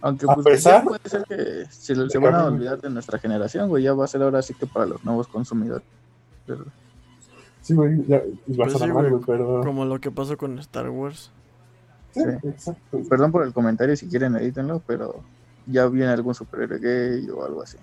Aunque 0.00 0.26
A 0.28 0.34
pues 0.34 0.44
pesar 0.46 0.82
puede 0.84 1.08
ser 1.08 1.24
que 1.24 1.66
se, 1.70 2.18
van 2.18 2.34
a 2.34 2.46
olvidar 2.46 2.80
de 2.80 2.90
nuestra 2.90 3.18
generación, 3.18 3.68
güey. 3.68 3.84
Ya 3.84 3.94
va 3.94 4.04
a 4.04 4.08
ser 4.08 4.22
ahora 4.22 4.42
sí 4.42 4.54
que 4.54 4.66
para 4.66 4.86
los 4.86 5.04
nuevos 5.04 5.28
consumidores. 5.28 5.86
Pero- 6.46 6.64
Sí, 7.64 7.72
güey, 7.74 8.04
ya, 8.06 8.18
a 8.18 8.20
Pues 8.56 8.72
sonar 8.72 8.88
sí, 8.90 8.94
mal, 8.94 9.08
güey, 9.10 9.10
güey, 9.10 9.22
pero... 9.26 9.62
Como 9.62 9.84
lo 9.86 9.98
que 9.98 10.10
pasó 10.10 10.36
con 10.36 10.58
Star 10.58 10.90
Wars. 10.90 11.30
Sí, 12.12 12.20
Sí. 12.20 12.48
exacto. 12.48 13.00
Perdón 13.08 13.32
por 13.32 13.42
el 13.44 13.52
comentario, 13.54 13.96
si 13.96 14.06
quieren 14.06 14.36
edítenlo, 14.36 14.82
pero 14.86 15.16
ya 15.66 15.86
viene 15.86 16.12
algún 16.12 16.34
superhéroe 16.34 16.78
gay 16.78 17.28
o 17.30 17.42
algo 17.44 17.62
así. 17.62 17.78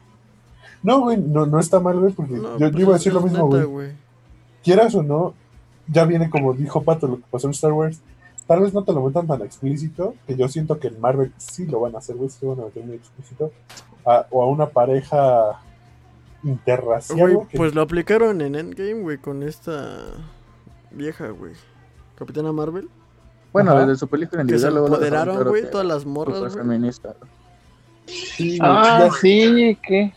No, 0.84 1.02
güey, 1.02 1.18
no, 1.18 1.46
no 1.48 1.60
está 1.60 1.80
mal, 1.80 2.00
güey, 2.00 2.14
porque 2.14 2.34
No, 2.34 2.58
yo, 2.60 2.68
yo 2.68 2.72
pues 2.72 2.82
iba 2.84 2.92
a 2.92 2.98
decir 2.98 3.14
lo 3.14 3.22
mismo, 3.22 3.50
neta, 3.54 3.66
güey. 3.66 3.92
Quieras 4.64 4.94
o 4.96 5.02
no, 5.04 5.34
ya 5.88 6.06
viene 6.06 6.30
como 6.30 6.54
dijo 6.54 6.84
Pato 6.84 7.08
lo 7.08 7.18
que 7.18 7.24
pasó 7.32 7.48
en 7.48 7.52
Star 7.52 7.74
Wars. 7.74 8.02
Tal 8.48 8.60
vez 8.62 8.74
no 8.74 8.84
te 8.84 8.94
lo 8.94 9.02
metan 9.04 9.26
tan 9.28 9.42
explícito, 9.42 10.14
que 10.28 10.36
yo 10.36 10.48
siento 10.48 10.80
que 10.80 10.90
en 10.90 11.02
Marvel 11.02 11.34
sí 11.38 11.66
lo 11.66 11.80
van 11.80 11.96
a 11.96 11.98
hacer, 11.98 12.16
güey, 12.16 12.30
sí 12.30 12.38
lo 12.44 12.50
van 12.56 12.62
a 12.62 12.66
meter 12.66 12.86
muy 12.86 12.96
explícito. 12.96 13.52
A- 14.06 14.28
o 14.30 14.44
a 14.44 14.48
una 14.48 14.68
pareja 14.70 15.60
interracial, 16.44 17.20
Güey, 17.20 17.48
que- 17.48 17.58
pues 17.58 17.74
lo 17.76 17.82
aplicaron 17.82 18.42
en 18.42 18.56
Endgame, 18.56 19.02
güey, 19.02 19.18
con 19.18 19.44
esta 19.44 20.00
vieja, 20.92 21.30
güey. 21.30 21.54
Capitana 22.16 22.52
Marvel. 22.52 22.90
Bueno, 23.54 23.72
Ajá. 23.72 23.82
desde 23.86 24.00
su 24.00 24.08
película 24.08 24.44
Que 24.44 24.48
se 24.50 24.68
individual 24.68 24.74
dejaron 24.74 24.94
empoderaron, 24.94 25.36
claro 25.36 25.50
güey, 25.52 25.62
que 25.64 25.68
todas 25.70 25.88
las 25.88 26.06
morras, 26.06 26.54
feminista. 26.54 27.16
sí, 28.06 28.58
Ah, 28.62 29.08
ya- 29.08 29.12
sí, 29.20 29.78
qué, 29.86 30.14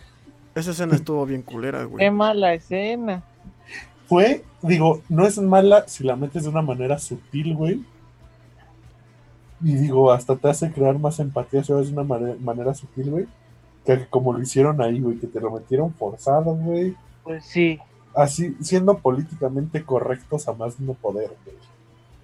Esa 0.54 0.70
escena 0.70 0.94
estuvo 0.94 1.26
bien 1.26 1.42
culera, 1.42 1.80
qué 1.80 1.84
güey. 1.87 2.10
mala 2.10 2.54
escena. 2.54 3.22
fue, 4.06 4.44
digo, 4.62 5.00
no 5.08 5.26
es 5.26 5.38
mala 5.38 5.88
si 5.88 6.04
la 6.04 6.14
metes 6.14 6.42
de 6.44 6.48
una 6.50 6.60
manera 6.62 6.98
sutil, 6.98 7.54
güey. 7.56 7.82
Y 9.62 9.74
digo, 9.76 10.12
hasta 10.12 10.37
te 10.37 10.48
hace 10.48 10.70
crear 10.70 10.98
más 10.98 11.18
empatía 11.20 11.64
si 11.64 11.72
lo 11.72 11.82
de 11.82 11.90
una 11.90 12.02
mane- 12.04 12.37
manera 12.37 12.74
sutil, 12.74 13.10
güey. 13.10 13.26
Que 13.85 14.07
como 14.09 14.33
lo 14.33 14.40
hicieron 14.40 14.81
ahí, 14.81 15.01
güey, 15.01 15.18
que 15.18 15.27
te 15.27 15.40
lo 15.40 15.51
metieron 15.51 15.92
forzado, 15.94 16.55
güey. 16.55 16.97
Pues 17.23 17.44
sí. 17.44 17.79
Así, 18.14 18.57
siendo 18.61 18.99
políticamente 18.99 19.85
correctos 19.85 20.47
a 20.49 20.53
más 20.55 20.79
no 20.81 20.94
poder, 20.94 21.31
güey. 21.44 21.57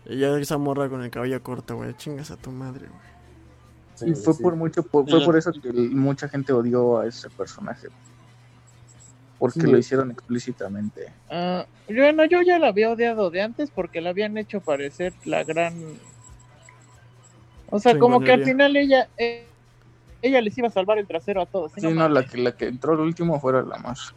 Y 0.07 0.19
ya 0.21 0.37
esa 0.39 0.57
morra 0.59 0.89
con 0.89 1.03
el 1.03 1.11
cabello 1.11 1.43
corto, 1.43 1.77
güey. 1.77 1.95
Chingas 1.97 2.31
a 2.31 2.37
tu 2.37 2.51
madre, 2.51 2.87
güey. 2.87 3.11
Sí, 3.97 4.07
Y 4.11 4.15
fue 4.15 4.33
sí. 4.35 4.43
por 4.43 4.57
mucho, 4.57 4.83
por- 4.83 5.09
fue 5.09 5.23
por 5.25 5.37
eso 5.37 5.53
que 5.53 5.71
mucha 5.73 6.29
gente 6.29 6.53
odió 6.53 6.99
a 7.01 7.07
ese 7.07 7.29
personaje. 7.31 7.89
Porque 9.39 9.61
Sí. 9.61 9.67
lo 9.71 9.77
hicieron 9.79 10.11
explícitamente. 10.11 11.13
Ah, 11.31 11.67
bueno, 11.89 12.25
yo 12.25 12.41
ya 12.43 12.59
la 12.59 12.69
había 12.69 12.91
odiado 12.91 13.31
de 13.31 13.43
antes 13.43 13.71
porque 13.71 14.01
la 14.01 14.11
habían 14.11 14.37
hecho 14.39 14.61
parecer 14.61 15.13
la 15.25 15.45
gran. 15.45 15.75
O 17.71 17.79
sea, 17.79 17.99
como 17.99 18.21
que 18.21 18.33
al 18.33 18.45
final 18.45 18.77
ella. 18.77 19.09
eh, 19.19 19.47
ella 20.23 20.41
les 20.41 20.57
iba 20.59 20.69
a 20.69 20.71
salvar 20.71 20.99
el 20.99 21.07
trasero 21.07 21.43
a 21.43 21.47
todos. 21.47 21.73
¿sí? 21.73 21.81
Sí, 21.81 21.93
no, 21.93 22.09
la 22.09 22.25
que, 22.25 22.39
la 22.39 22.53
que 22.53 22.67
entró 22.69 22.95
el 22.95 23.01
último 23.01 23.41
fuera 23.41 23.63
la 23.63 23.79
más. 23.79 24.15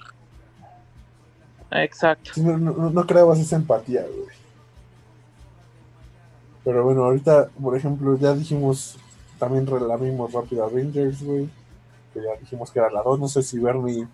Ah, 1.70 1.84
Exacto. 1.84 2.32
Sí, 2.34 2.42
no, 2.42 2.58
no, 2.58 2.90
no 2.90 3.06
creabas 3.08 3.40
esa 3.40 3.56
empatía, 3.56 4.02
güey. 4.02 4.28
Pero 6.64 6.84
bueno, 6.84 7.04
ahorita, 7.04 7.50
por 7.62 7.76
ejemplo, 7.76 8.18
ya 8.18 8.34
dijimos, 8.34 8.98
también 9.38 9.68
relamimos 9.68 10.32
rápido 10.32 10.64
Avengers, 10.64 11.24
güey. 11.24 11.50
Que 12.14 12.22
ya 12.22 12.40
dijimos 12.40 12.72
que 12.72 12.80
era 12.80 12.90
la 12.92 13.02
2. 13.02 13.20
No 13.20 13.28
sé 13.28 13.42
si 13.42 13.60
Bernie, 13.60 14.08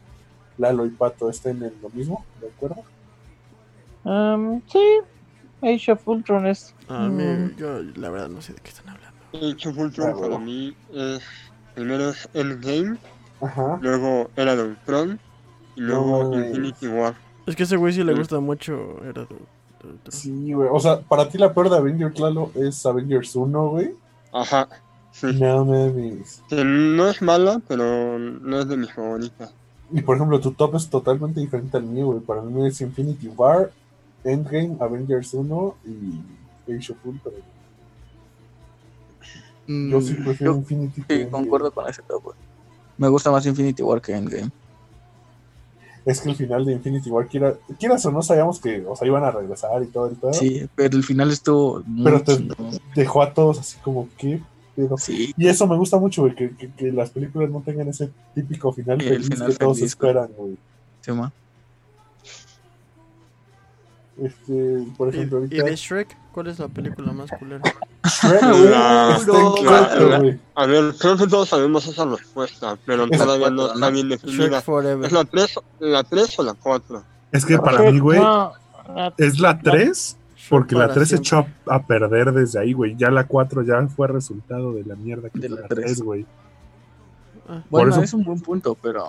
Lalo 0.58 0.86
y 0.86 0.90
Pato 0.90 1.30
estén 1.30 1.62
en 1.64 1.74
lo 1.82 1.90
mismo, 1.90 2.26
¿de 2.42 2.48
acuerdo? 2.48 2.84
Sí, 4.68 5.00
Age 5.62 5.92
of 5.92 6.08
Ultron 6.08 6.48
es. 6.48 6.74
A 6.88 7.08
mí, 7.08 7.24
mm, 7.24 7.56
yo 7.58 7.82
la 7.96 8.10
verdad 8.10 8.30
no 8.30 8.42
sé 8.42 8.54
de 8.54 8.62
qué 8.62 8.70
están 8.70 8.90
hablando. 8.90 9.20
Age 9.34 9.70
of 9.70 9.78
Ultron 9.78 10.10
Ah, 10.10 10.20
para 10.20 10.40
mí 10.40 10.76
es. 10.94 11.22
Primero 11.76 12.10
es 12.10 12.28
Endgame, 12.34 12.98
Ajá. 13.42 13.78
luego 13.82 14.30
Era 14.36 14.54
Ultron 14.54 15.20
y 15.76 15.82
luego 15.82 16.24
No. 16.36 16.46
Infinity 16.46 16.88
War. 16.88 17.16
Es 17.46 17.56
que 17.56 17.64
a 17.64 17.66
ese 17.66 17.78
güey 17.78 17.94
sí 17.94 18.04
le 18.04 18.14
Sí. 18.14 18.20
gusta 18.20 18.40
mucho. 18.40 18.98
Era 19.04 19.22
de, 19.24 19.28
de 19.28 19.94
otro. 19.94 20.12
Sí, 20.12 20.54
güey. 20.54 20.70
O 20.72 20.80
sea, 20.80 21.00
para 21.02 21.30
ti 21.30 21.38
la 21.38 21.54
peor 21.54 21.70
de 21.70 21.78
Avengers, 21.78 22.20
Lalo, 22.20 22.52
es 22.56 22.86
Avengers 22.86 23.36
1, 23.36 23.70
güey. 23.70 23.94
Ajá, 24.34 24.68
sí. 25.12 25.28
No 25.40 25.66
mames. 25.66 26.44
Que 26.50 26.64
no 26.64 27.08
es 27.10 27.22
mala, 27.22 27.62
pero 27.68 28.20
no 28.20 28.60
es 28.60 28.68
de 28.68 28.78
mis 28.78 28.94
favoritas. 28.94 29.54
Y 29.92 30.02
por 30.02 30.18
ejemplo, 30.18 30.40
tu 30.40 30.52
top 30.52 30.76
es 30.76 30.88
totalmente 30.90 31.40
diferente 31.40 31.76
al 31.78 31.84
mío, 31.84 32.08
güey. 32.08 32.20
Para 32.20 32.42
mí 32.42 32.68
es 32.68 32.80
Infinity 32.82 33.28
War, 33.30 33.72
Endgame, 34.24 34.76
Avengers 34.80 35.34
1 35.34 35.76
y 35.86 36.72
Age 36.72 36.92
of 36.92 36.98
Ultron. 37.06 37.34
Yo 39.90 40.02
sí 40.02 40.14
prefiero 40.16 40.54
Mm, 40.54 40.56
Yo 40.56 40.60
Infinity. 40.62 41.02
que 41.04 41.16
sí, 41.16 41.22
Endgame. 41.22 41.30
concuerdo 41.32 41.72
con 41.72 41.88
ese 41.90 42.02
top. 42.02 42.34
Me 42.98 43.08
gusta 43.08 43.32
más 43.32 43.46
Infinity 43.46 43.84
War 43.84 44.02
que 44.02 44.14
Endgame. 44.16 44.50
Es 46.06 46.22
que 46.22 46.30
el 46.30 46.36
final 46.36 46.66
de 46.66 46.74
Infinity 46.74 47.10
War, 47.12 47.28
quiera, 47.28 47.54
quieras 47.78 48.04
o 48.06 48.12
no, 48.12 48.24
sabíamos 48.24 48.60
que, 48.60 48.84
o 48.88 48.96
sea, 48.96 49.06
iban 49.08 49.24
a 49.24 49.32
regresar 49.32 49.84
y 49.84 49.88
todo 49.88 50.08
el 50.08 50.16
pedo. 50.16 50.34
Sí, 50.34 50.68
pero 50.76 50.98
el 50.98 51.04
final 51.04 51.30
estuvo 51.30 51.84
muy 51.86 52.04
Pero 52.06 52.24
te-. 52.24 52.48
Dejó 52.96 53.22
a 53.22 53.34
todos 53.34 53.60
así 53.60 53.78
como, 53.84 54.08
¿qué 54.18 54.42
pedo? 54.76 54.98
Sí, 54.98 55.34
Y 55.38 55.48
eso 55.48 55.68
me 55.68 55.78
gusta 55.78 55.98
mucho, 56.00 56.24
güey, 56.24 56.34
que, 56.36 56.56
que, 56.56 56.72
que 56.72 56.92
las 56.92 57.12
películas 57.12 57.50
no 57.52 57.62
tengan 57.62 57.90
ese 57.90 58.10
típico 58.34 58.72
final 58.74 59.00
El 59.02 59.08
feliz 59.10 59.30
final 59.30 59.50
que 59.50 59.56
todos 59.58 59.78
feliz, 59.78 59.92
esperan, 59.92 60.30
güey. 60.36 60.58
sí, 61.02 61.12
ma. 61.12 61.32
Este, 64.22 64.84
por 64.98 65.08
¿Y, 65.14 65.18
ejemplo, 65.18 65.40
y 65.40 65.42
ahorita. 65.44 65.64
de 65.66 65.76
Shrek? 65.76 66.18
¿Cuál 66.34 66.48
es 66.48 66.60
la 66.60 66.68
película 66.68 67.12
más 67.14 67.30
culera? 67.40 67.62
Shrek. 68.04 68.44
A 70.56 70.66
ver, 70.66 70.94
creo 71.00 71.18
que 71.18 71.28
todos 71.28 71.50
sabemos 71.50 71.88
esa 71.88 72.06
respuesta, 72.06 72.78
pero 72.86 73.08
todavía 73.10 73.50
no 73.50 73.74
está 73.74 73.90
bien 73.90 74.10
definida. 74.10 74.60
¿Es 75.04 75.12
la 75.12 75.24
3, 75.26 75.56
la 75.80 76.04
3 76.04 76.40
o 76.40 76.44
la 76.44 76.54
4? 76.54 77.04
Es 77.32 77.46
que 77.46 77.58
para 77.60 77.92
mí, 77.92 78.00
güey, 78.00 78.20
es 79.18 79.40
la 79.40 79.60
3, 79.60 80.18
Shrek 80.36 80.50
porque 80.50 80.76
la 80.76 80.82
para 80.88 80.94
3 80.96 81.10
se 81.10 81.16
echó 81.18 81.46
a 81.68 81.84
perder 81.86 82.32
desde 82.34 82.60
ahí, 82.60 82.74
güey. 82.74 82.96
Ya 82.98 83.10
la 83.12 83.26
4 83.26 83.62
ya 83.64 83.88
fue 83.88 84.08
resultado 84.08 84.74
de 84.74 84.84
la 84.84 84.96
mierda 84.96 85.30
que 85.30 85.40
De 85.40 85.48
fue 85.48 85.56
la 85.58 85.62
la 85.64 85.68
tres. 85.68 85.86
3, 85.86 86.02
güey. 86.02 86.26
Ah, 87.48 87.62
Por 87.70 87.82
Bueno, 87.82 87.92
eso- 87.92 88.02
es 88.04 88.14
un 88.14 88.24
buen 88.24 88.40
punto, 88.42 88.76
pero 88.82 89.06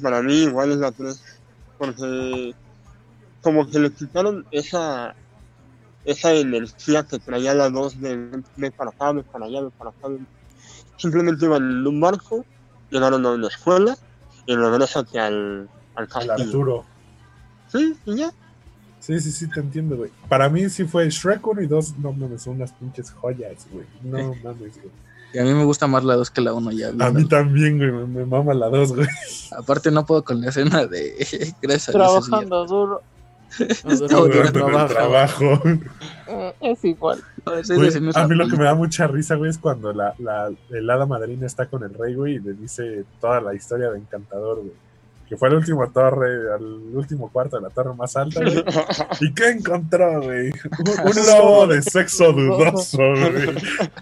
Para 0.00 0.22
mí 0.22 0.42
igual 0.44 0.70
es 0.72 0.78
la 0.78 0.92
3. 0.92 1.22
Porque 1.78 2.54
como 3.42 3.68
que 3.68 3.78
le 3.78 3.92
quitaron 3.92 4.46
esa 4.50 5.14
esa 6.04 6.32
energía 6.32 7.04
que 7.04 7.18
traía 7.18 7.54
la 7.54 7.70
2 7.70 8.00
de, 8.00 8.42
de 8.56 8.70
para 8.72 8.90
acá, 8.90 9.12
de 9.12 9.22
para 9.22 9.46
allá, 9.46 9.62
de 9.62 9.70
para 9.70 9.90
acá. 9.90 10.08
Simplemente 10.96 11.44
iban 11.44 11.62
en 11.62 11.86
un 11.86 12.00
barco, 12.00 12.44
llegaron 12.90 13.24
a 13.24 13.30
una 13.30 13.48
escuela 13.48 13.96
y 14.46 14.54
regresan 14.56 15.06
al, 15.14 15.68
al 15.94 16.04
Al 16.04 16.08
castillo. 16.08 16.32
Arturo. 16.44 16.84
Sí, 17.68 17.96
y 18.04 18.16
ya. 18.16 18.32
Sí, 19.00 19.18
sí, 19.20 19.32
sí, 19.32 19.48
te 19.48 19.60
entiendo, 19.60 19.96
güey. 19.96 20.10
Para 20.28 20.48
mí 20.48 20.68
sí 20.68 20.84
fue 20.84 21.08
Shrek 21.08 21.44
1 21.46 21.62
y 21.62 21.66
2, 21.66 21.98
no 21.98 22.12
mames, 22.12 22.42
son 22.42 22.56
unas 22.56 22.72
pinches 22.72 23.10
joyas, 23.10 23.66
güey. 23.70 23.86
No 24.02 24.34
mames, 24.44 24.76
güey. 24.80 24.92
Y 25.34 25.38
a 25.38 25.44
mí 25.44 25.54
me 25.54 25.64
gusta 25.64 25.86
más 25.86 26.04
la 26.04 26.14
2 26.16 26.30
que 26.30 26.40
la 26.40 26.52
1 26.52 26.72
ya. 26.72 26.88
A 26.88 27.10
mí 27.10 27.26
también, 27.26 27.78
güey, 27.78 27.90
me, 27.90 28.06
me 28.06 28.26
mama 28.26 28.54
la 28.54 28.68
2, 28.68 28.94
güey. 28.94 29.08
Aparte 29.56 29.90
no 29.90 30.04
puedo 30.04 30.24
con 30.24 30.40
la 30.40 30.50
escena 30.50 30.86
de 30.86 31.54
gracias 31.62 31.92
Trabajando 31.92 32.66
duro. 32.66 33.02
No, 33.84 33.92
Está 33.92 34.06
no, 34.16 34.26
el 34.26 34.52
trabaja. 34.52 34.88
trabajo. 34.88 35.60
Mm, 35.64 35.80
Es 36.60 36.84
igual. 36.84 37.22
Güey, 37.44 37.60
es 37.88 38.16
a 38.16 38.26
mí 38.28 38.34
lo 38.36 38.48
que 38.48 38.56
me 38.56 38.64
da 38.64 38.74
mucha 38.74 39.06
risa, 39.06 39.34
güey, 39.34 39.50
es 39.50 39.58
cuando 39.58 39.92
la, 39.92 40.14
la, 40.18 40.50
el 40.70 40.88
hada 40.90 41.06
madrina 41.06 41.46
está 41.46 41.66
con 41.66 41.82
el 41.82 41.92
rey, 41.94 42.14
güey, 42.14 42.36
y 42.36 42.38
le 42.38 42.52
dice 42.54 43.04
toda 43.20 43.40
la 43.40 43.54
historia 43.54 43.90
de 43.90 43.98
Encantador, 43.98 44.58
güey. 44.58 44.72
Que 45.28 45.36
fue 45.36 45.48
al 45.48 45.54
último 45.54 45.90
torre, 45.90 46.52
al 46.54 46.62
último 46.94 47.30
cuarto 47.30 47.56
de 47.56 47.62
la 47.62 47.70
torre 47.70 47.94
más 47.94 48.14
alta, 48.16 48.40
güey. 48.40 48.64
¿Y 49.20 49.32
qué 49.34 49.48
encontró, 49.50 50.20
güey? 50.22 50.50
Un, 50.50 51.06
un 51.08 51.26
lobo 51.26 51.66
de 51.66 51.82
sexo 51.82 52.32
dudoso, 52.32 52.98
güey. 52.98 53.54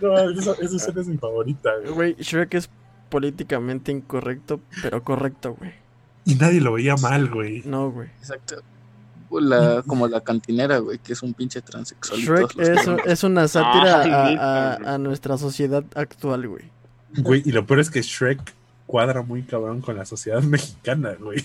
No, 0.03 0.31
esa, 0.31 0.53
esa 0.61 0.77
escena 0.77 1.01
es 1.01 1.07
mi 1.09 1.17
favorita, 1.19 1.71
güey. 1.83 1.95
Güey, 1.95 2.17
Shrek 2.19 2.55
es 2.55 2.69
políticamente 3.09 3.91
incorrecto, 3.93 4.61
pero 4.83 5.03
correcto, 5.03 5.55
güey. 5.59 5.73
Y 6.25 6.35
nadie 6.35 6.61
lo 6.61 6.73
veía 6.75 6.97
mal, 6.97 7.29
güey. 7.31 7.63
No, 7.65 7.91
güey. 7.91 8.09
Exacto. 8.19 8.57
La, 9.39 9.83
como 9.87 10.09
la 10.09 10.21
cantinera, 10.23 10.79
güey, 10.79 10.99
que 10.99 11.13
es 11.13 11.23
un 11.23 11.35
pinche 11.35 11.61
transexual. 11.63 12.19
y 12.19 12.25
Shrek 12.25 12.53
todos 12.53 12.87
los 12.87 13.07
es, 13.07 13.23
una 13.25 13.47
sátira 13.47 14.01
Ay, 14.03 14.11
a, 14.11 14.31
neta, 14.31 14.73
a- 14.73 14.77
güey. 14.79 14.89
a 14.95 14.99
nuestra 14.99 15.39
sociedad 15.39 15.85
actual, 15.95 16.49
güey. 16.49 16.65
Güey, 17.19 17.43
y 17.45 17.53
lo 17.53 17.65
peor 17.67 17.81
es 17.81 17.91
que 17.91 18.03
Shrek 18.03 18.41
cuadra 18.87 19.23
muy 19.23 19.43
cabrón 19.43 19.81
con 19.83 19.97
la 19.97 20.05
sociedad 20.05 20.43
mexicana, 20.43 21.15
güey. 21.21 21.45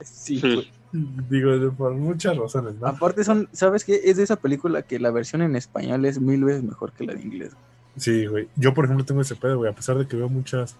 Sí, 0.00 0.40
güey. 0.40 0.70
Digo, 0.92 1.72
por 1.76 1.92
muchas 1.94 2.36
razones, 2.36 2.74
¿no? 2.80 2.86
Aparte 2.88 3.22
son, 3.22 3.48
¿sabes 3.52 3.84
qué? 3.84 4.00
Es 4.04 4.16
de 4.16 4.22
esa 4.24 4.36
película 4.36 4.82
que 4.82 4.98
la 4.98 5.10
versión 5.10 5.42
en 5.42 5.54
español 5.56 6.04
es 6.04 6.18
mil 6.20 6.42
veces 6.44 6.62
mejor 6.64 6.92
que 6.92 7.04
la 7.04 7.14
de 7.14 7.20
inglés. 7.22 7.52
Sí, 7.96 8.26
güey. 8.26 8.48
Yo, 8.56 8.72
por 8.74 8.86
ejemplo, 8.86 9.04
tengo 9.04 9.20
ese 9.20 9.36
pedo, 9.36 9.58
güey. 9.58 9.70
A 9.70 9.74
pesar 9.74 9.98
de 9.98 10.06
que 10.08 10.16
veo 10.16 10.28
muchas 10.28 10.76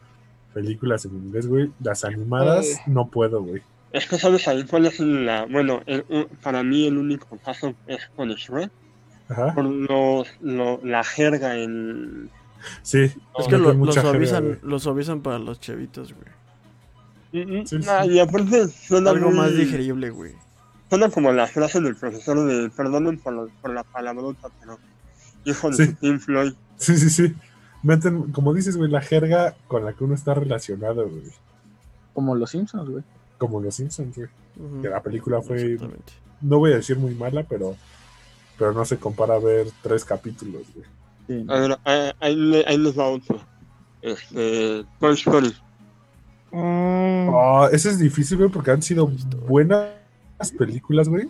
películas 0.54 1.04
en 1.04 1.14
inglés, 1.16 1.46
güey, 1.46 1.70
las 1.80 2.04
animadas 2.04 2.66
Eh. 2.66 2.76
no 2.86 3.08
puedo, 3.08 3.42
güey. 3.42 3.62
Es 3.92 4.06
que 4.06 4.18
sabes 4.18 4.46
ahí 4.48 4.64
cuál 4.64 4.86
es 4.86 5.00
la. 5.00 5.46
Bueno, 5.46 5.82
el- 5.86 6.04
para 6.42 6.62
mí 6.62 6.86
el 6.86 6.96
único 6.98 7.36
caso 7.38 7.74
es 7.86 8.00
con 8.16 8.28
Shrek. 8.30 8.70
Ajá. 9.28 9.54
Por 9.54 9.64
los, 9.64 10.28
lo- 10.40 10.80
la 10.84 11.02
jerga 11.04 11.56
en. 11.56 12.30
Sí. 12.82 13.02
Es 13.02 13.16
No, 13.38 13.46
que 13.46 13.52
no 13.52 13.58
lo, 13.58 13.72
lo 13.86 13.92
jerga, 13.92 14.78
suavizan 14.78 15.22
para 15.22 15.38
los 15.38 15.60
chevitos, 15.60 16.12
güey. 16.14 17.44
Mm, 17.46 17.60
mm, 17.60 17.66
Sí, 17.66 17.82
sí. 17.82 17.88
Y 18.10 18.18
aparte 18.18 18.68
suena 18.68 19.10
Algo 19.10 19.28
muy- 19.30 19.38
más 19.38 19.54
digerible, 19.56 20.10
güey. 20.10 20.34
Suena 20.88 21.08
como 21.08 21.32
la 21.32 21.46
frase 21.46 21.80
del 21.80 21.96
profesor 21.96 22.44
de. 22.46 22.70
Perdonen 22.70 23.18
por, 23.18 23.32
lo- 23.32 23.48
por 23.62 23.72
la 23.72 23.82
palabrota, 23.84 24.48
pero. 24.60 24.78
Hijo 25.44 25.70
de 25.70 25.86
Sí. 25.86 26.18
Floyd. 26.18 26.52
Sí, 26.76 26.96
sí, 26.98 27.08
sí. 27.10 27.34
Meten, 27.82 28.30
como 28.32 28.52
dices, 28.52 28.76
güey, 28.76 28.90
la 28.90 29.00
jerga 29.00 29.54
con 29.68 29.84
la 29.84 29.94
que 29.94 30.04
uno 30.04 30.14
está 30.14 30.34
relacionado, 30.34 31.08
güey. 31.08 31.22
Como 32.12 32.34
los 32.34 32.50
Simpsons, 32.50 32.90
güey. 32.90 33.02
Como 33.40 33.60
los 33.60 33.74
Simpsons, 33.74 34.14
güey. 34.16 34.28
Que 34.82 34.88
la 34.88 35.02
película 35.02 35.40
fue, 35.42 35.76
no 36.42 36.58
voy 36.58 36.72
a 36.72 36.76
decir 36.76 36.96
muy 36.98 37.14
mala, 37.14 37.42
pero, 37.48 37.74
pero 38.58 38.72
no 38.72 38.84
se 38.84 38.98
compara 38.98 39.34
a 39.34 39.38
ver 39.38 39.66
tres 39.82 40.04
capítulos, 40.04 40.62
güey. 40.74 40.86
Sí. 41.26 41.46
A 41.48 41.58
ver, 41.58 41.78
ahí, 41.84 42.10
ahí 42.20 42.36
le- 42.36 42.64
ahí 42.66 42.76
les 42.78 42.98
va 42.98 43.08
otro. 43.08 43.40
Este. 44.02 44.84
Toy 45.00 45.14
Story. 45.14 45.54
Mm, 46.52 47.28
Oh, 47.32 47.68
ese 47.72 47.90
es 47.90 47.98
difícil, 47.98 48.38
güey, 48.38 48.50
porque 48.50 48.70
han 48.72 48.82
sido 48.82 49.10
buenas 49.48 49.88
películas, 50.58 51.08
güey. 51.08 51.28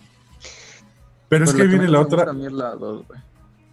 Pero 1.29 1.45
es 1.45 1.53
que 1.55 1.65
viene 1.65 1.87
la 1.89 2.01
otra. 2.01 2.29
A 2.29 2.33
mí 2.33 2.47
es 2.47 2.53
la 2.53 2.71
2, 2.75 3.07
güey. 3.07 3.21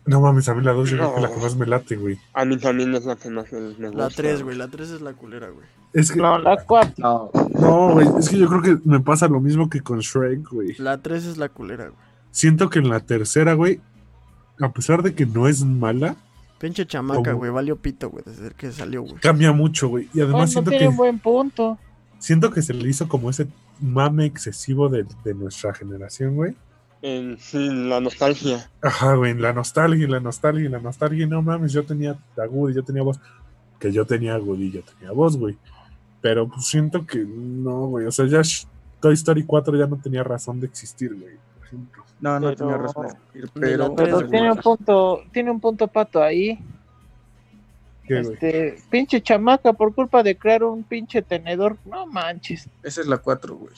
No 0.08 0.22
mames, 0.22 0.48
a 0.48 0.56
mí 0.56 0.64
la 0.64 0.72
dos 0.72 0.90
yo 0.90 0.98
creo 0.98 1.12
que 1.12 1.18
es 1.18 1.22
la 1.22 1.36
que 1.36 1.42
más 1.42 1.56
me 1.58 1.66
late, 1.66 1.96
güey. 1.98 2.18
A 2.34 2.46
mí 2.46 2.58
también 2.58 2.96
es 2.96 3.06
la 3.06 3.18
que 3.18 3.30
más 3.30 3.52
me, 3.52 3.60
me 3.60 3.96
La 3.96 4.06
gusta. 4.06 4.22
3, 4.22 4.44
güey. 4.44 4.56
La 4.58 4.68
3 4.70 4.90
es 4.90 5.02
la 5.02 5.14
culera, 5.14 5.50
güey. 5.50 5.66
Es 5.94 6.12
que, 6.12 6.20
no, 6.20 6.40
la 6.40 6.64
4. 6.64 7.32
No, 7.60 7.92
güey, 7.92 8.08
es 8.18 8.30
que 8.30 8.38
yo 8.38 8.48
creo 8.48 8.62
que 8.62 8.78
me 8.86 9.00
pasa 9.02 9.28
lo 9.28 9.42
mismo 9.42 9.70
que 9.70 9.82
con 9.82 10.00
Shrek, 10.00 10.50
güey. 10.50 10.76
La 10.78 11.02
3 11.02 11.26
es 11.26 11.38
la 11.38 11.50
culera, 11.50 11.90
güey. 11.90 12.00
Siento 12.32 12.70
que 12.70 12.80
en 12.80 12.90
la 12.90 13.02
tercera, 13.02 13.54
güey, 13.54 13.82
a 14.62 14.72
pesar 14.72 15.04
de 15.04 15.14
que 15.14 15.26
no 15.26 15.48
es 15.48 15.64
mala, 15.64 16.16
Pinche 16.60 16.88
chamaca, 16.88 17.34
güey. 17.34 17.52
Valió 17.52 17.76
pito, 17.76 18.10
güey, 18.10 18.24
desde 18.26 18.50
que 18.52 18.72
salió, 18.72 19.04
güey. 19.04 19.16
cambia 19.16 19.52
mucho, 19.52 19.90
güey. 19.90 20.10
Y 20.14 20.22
además 20.22 20.42
no 20.42 20.48
siento 20.48 20.70
tiene 20.72 20.86
que, 20.86 20.90
un 20.90 20.98
buen 20.98 21.20
punto. 21.20 21.78
siento 22.18 22.50
que 22.52 22.62
se 22.62 22.74
le 22.74 22.90
hizo 22.90 23.08
como 23.08 23.30
ese 23.30 23.48
mame 23.80 24.26
excesivo 24.26 24.90
de, 24.90 25.06
de 25.24 25.34
nuestra 25.36 25.74
generación, 25.74 26.36
güey. 26.36 26.56
En 27.02 27.38
la 27.90 28.00
nostalgia. 28.00 28.70
Ajá, 28.82 29.16
güey, 29.16 29.34
la 29.36 29.54
nostalgia, 29.54 30.08
la 30.08 30.20
nostalgia, 30.20 30.70
la 30.70 30.80
nostalgia. 30.80 31.28
No 31.28 31.42
mames, 31.42 31.72
yo 31.74 31.84
tenía 31.86 32.12
a 32.12 32.44
Woody, 32.50 32.76
yo 32.76 32.84
tenía 32.84 33.04
voz. 33.04 33.20
Que 33.80 33.92
yo 33.92 34.06
tenía 34.06 34.36
a 34.36 34.40
Woody, 34.40 34.72
yo 34.72 34.82
tenía 34.82 35.12
voz, 35.12 35.38
güey. 35.38 35.56
Pero 36.22 36.48
pues 36.48 36.66
siento 36.66 37.06
que 37.06 37.20
no, 37.20 37.88
güey. 37.88 38.08
O 38.08 38.12
sea, 38.12 38.26
ya 38.26 38.42
Toy 39.00 39.14
Story 39.14 39.46
4 39.46 39.78
ya 39.78 39.86
no 39.86 39.98
tenía 39.98 40.24
razón 40.24 40.60
de 40.60 40.68
existir, 40.68 41.14
güey. 41.14 41.36
Por 41.58 41.68
ejemplo. 41.68 42.04
no, 42.20 42.40
no 42.40 42.48
Pero- 42.48 42.58
tenía 42.58 42.78
razón. 42.78 43.08
Ni 43.34 43.42
la 43.42 43.48
Pero, 43.54 43.96
Pero 43.96 44.28
tiene 44.28 44.52
un 44.52 44.58
punto, 44.58 45.24
tiene 45.32 45.52
un 45.52 45.60
punto 45.60 45.88
pato 45.88 46.24
ahí. 46.24 46.60
Este, 48.08 48.78
pinche 48.90 49.22
chamaca 49.22 49.74
por 49.74 49.94
culpa 49.94 50.24
de 50.24 50.38
crear 50.38 50.64
un 50.64 50.84
pinche 50.84 51.22
tenedor. 51.22 51.78
No 51.86 52.08
manches. 52.08 52.70
esa 52.82 53.02
es 53.02 53.08
la 53.08 53.18
4, 53.18 53.56
güey. 53.56 53.74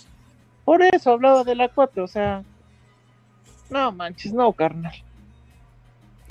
Por 0.66 0.84
eso 0.84 1.12
hablaba 1.12 1.44
de 1.44 1.56
la 1.56 1.68
4, 1.68 2.04
o 2.04 2.08
sea. 2.08 2.44
No 3.70 3.92
manches, 3.92 4.34
no, 4.34 4.52
carnal. 4.54 4.94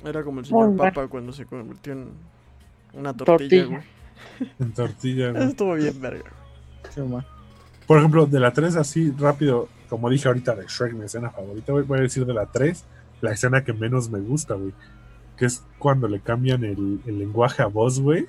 Era 0.04 0.22
como 0.22 0.40
el 0.40 0.44
Muy 0.44 0.48
señor 0.48 0.68
mal. 0.74 0.92
Papa 0.92 1.08
cuando 1.08 1.32
se 1.32 1.44
convirtió 1.44 1.92
en 1.92 2.08
una 2.94 3.12
tortilla, 3.14 3.64
Tortilla. 3.64 3.66
güey. 3.66 3.82
En 4.60 4.72
tortilla, 4.72 5.24
Eso 5.30 5.34
güey. 5.38 5.48
estuvo 5.48 5.74
bien, 5.74 6.00
verga. 6.00 6.30
Sí, 6.90 7.00
man. 7.00 7.24
Por 7.86 7.98
ejemplo, 7.98 8.26
de 8.26 8.40
la 8.40 8.52
3 8.52 8.76
así 8.76 9.12
rápido, 9.18 9.68
como 9.88 10.10
dije 10.10 10.28
ahorita 10.28 10.54
de 10.54 10.66
Shrek, 10.66 10.92
mi 10.94 11.04
escena 11.04 11.30
favorita, 11.30 11.72
güey, 11.72 11.84
voy 11.84 11.98
a 11.98 12.02
decir 12.02 12.26
de 12.26 12.34
la 12.34 12.46
3, 12.46 12.84
la 13.20 13.32
escena 13.32 13.64
que 13.64 13.72
menos 13.72 14.10
me 14.10 14.18
gusta, 14.20 14.54
güey. 14.54 14.72
Que 15.36 15.46
es 15.46 15.64
cuando 15.78 16.08
le 16.08 16.20
cambian 16.20 16.64
el, 16.64 17.00
el 17.06 17.18
lenguaje 17.18 17.62
a 17.62 17.66
voz, 17.66 18.00
güey. 18.00 18.26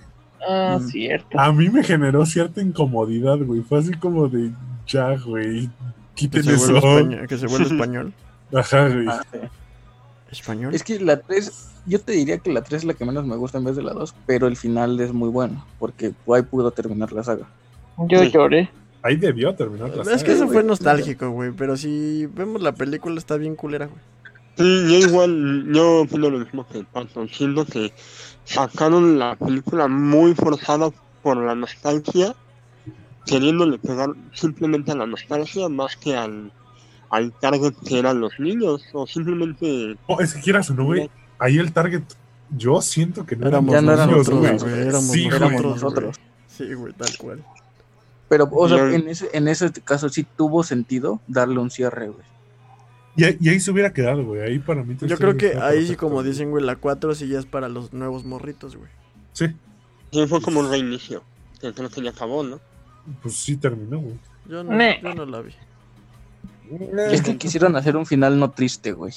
Ah, 0.48 0.78
Mm. 0.80 0.88
cierto. 0.88 1.40
A 1.40 1.52
mí 1.52 1.70
me 1.70 1.84
generó 1.84 2.26
cierta 2.26 2.62
incomodidad, 2.62 3.38
güey. 3.40 3.62
Fue 3.62 3.80
así 3.80 3.92
como 3.96 4.28
de, 4.30 4.52
ya, 4.88 5.18
güey, 5.18 5.68
Que 5.68 5.72
quiten 6.16 6.44
se, 6.44 6.56
vuelve 6.56 6.78
eso. 6.78 6.88
español, 7.00 7.28
que 7.28 7.38
se 7.38 7.48
vuelve 7.48 7.66
español. 7.76 8.14
Ajá, 8.54 8.88
güey. 8.90 9.06
Ah, 9.08 9.22
sí. 9.32 9.38
¿Español? 10.32 10.76
Es 10.76 10.84
que 10.84 11.00
la 11.00 11.20
3, 11.20 11.70
yo 11.88 12.00
te 12.00 12.12
diría 12.12 12.38
que 12.38 12.52
la 12.54 12.62
3 12.62 12.82
es 12.82 12.86
la 12.86 12.94
que 12.94 13.04
menos 13.06 13.26
me 13.26 13.36
gusta 13.36 13.58
en 13.58 13.64
vez 13.64 13.76
de 13.76 13.82
la 13.84 13.94
2, 13.94 14.14
pero 14.28 14.48
el 14.48 14.56
final 14.58 15.00
es 15.00 15.12
muy 15.12 15.30
bueno, 15.30 15.66
porque 15.80 16.14
ahí 16.34 16.42
pudo 16.44 16.70
terminar 16.72 17.12
la 17.12 17.24
saga. 17.24 17.48
Yo 18.08 18.20
Sí. 18.24 18.32
lloré. 18.32 18.70
Ahí 19.02 19.16
debió 19.16 19.56
terminar 19.56 19.90
la 19.96 20.02
Es 20.04 20.08
saga, 20.10 20.24
que 20.24 20.32
eso 20.34 20.46
güey. 20.46 20.54
fue 20.54 20.64
nostálgico, 20.64 21.30
güey. 21.32 21.52
Pero 21.52 21.76
si 21.78 22.28
vemos 22.28 22.62
la 22.62 22.74
película, 22.74 23.18
está 23.18 23.38
bien 23.38 23.56
culera, 23.56 23.88
güey. 23.88 24.00
Sí, 24.58 24.64
yo 25.02 25.08
igual, 25.08 25.68
yo 25.74 26.02
opino 26.02 26.30
lo 26.30 26.40
mismo 26.40 26.68
que 26.68 26.84
Pato. 26.84 27.26
Siento 27.30 27.66
que 27.66 27.94
sacaron 28.44 29.18
la 29.18 29.36
película 29.38 29.88
muy 29.88 30.36
forzada 30.36 30.90
por 31.24 31.38
la 31.38 31.56
nostalgia, 31.56 32.36
queriéndole 33.26 33.78
pegar 33.80 34.10
simplemente 34.34 34.92
a 34.92 34.96
la 34.96 35.06
nostalgia 35.06 35.70
más 35.70 35.96
que 35.96 36.16
al, 36.16 36.52
al 37.10 37.32
target 37.34 37.74
que 37.86 38.00
eran 38.00 38.20
los 38.20 38.40
niños, 38.40 38.84
o 38.94 39.08
simplemente... 39.08 39.98
No, 40.08 40.20
es 40.20 40.34
que 40.34 40.42
quieras 40.42 40.70
o 40.70 40.74
no, 40.74 40.86
güey. 40.86 41.10
Ahí 41.40 41.58
el 41.58 41.72
target, 41.72 42.04
yo 42.56 42.82
siento 42.82 43.26
que 43.26 43.36
no 43.36 43.48
Éramos 43.48 43.74
Ya 43.74 43.82
no 43.82 43.94
eran 43.94 44.10
niños, 44.10 44.30
nosotros, 44.30 44.64
güey. 44.64 44.80
Éramos 44.82 45.04
Sí, 45.12 45.30
güey. 45.30 46.12
Sí, 46.48 46.74
güey, 46.74 46.94
tal 46.94 47.18
cual. 47.18 47.44
Pero, 48.28 48.48
o 48.52 48.70
sea, 48.70 48.94
en 48.94 49.08
ese, 49.08 49.30
en 49.34 49.48
ese 49.48 49.72
caso 49.84 50.10
sí 50.10 50.26
tuvo 50.36 50.64
sentido 50.64 51.20
darle 51.28 51.60
un 51.60 51.72
cierre, 51.72 52.10
güey. 52.10 52.26
Y, 53.16 53.24
ahí- 53.24 53.38
y 53.40 53.50
ahí 53.50 53.60
se 53.60 53.72
hubiera 53.72 53.92
quedado, 53.92 54.24
güey. 54.24 54.42
Ahí 54.42 54.60
para 54.60 54.84
mí. 54.84 54.96
Yo 55.02 55.18
creo 55.18 55.36
que 55.36 55.48
ahí 55.48 55.54
sí, 55.54 55.62
perfecto, 55.88 55.98
como 56.08 56.22
dicen, 56.24 56.52
güey, 56.52 56.64
la 56.64 56.76
4 56.76 57.16
sí 57.16 57.28
ya 57.28 57.40
es 57.40 57.46
para 57.46 57.70
los 57.70 57.92
nuevos 57.92 58.24
morritos, 58.26 58.76
güey. 58.76 58.90
Sí, 59.34 59.48
Sí, 60.12 60.26
fue 60.28 60.42
como 60.42 60.60
un 60.60 60.70
reinicio, 60.70 61.24
que 61.62 62.02
ya 62.02 62.10
acabó, 62.10 62.44
¿no? 62.44 62.60
pues 63.22 63.36
sí 63.36 63.56
terminó, 63.58 64.00
güey. 64.00 64.16
Yo 64.48 64.64
no, 64.64 64.72
yo 65.02 65.16
no 65.16 65.26
la 65.26 65.42
vi. 65.42 65.52
Es 67.12 67.22
que 67.22 67.38
quisieron 67.38 67.76
hacer 67.76 67.98
un 67.98 68.06
final 68.06 68.40
no 68.40 68.52
triste, 68.52 68.92
güey. 68.94 69.12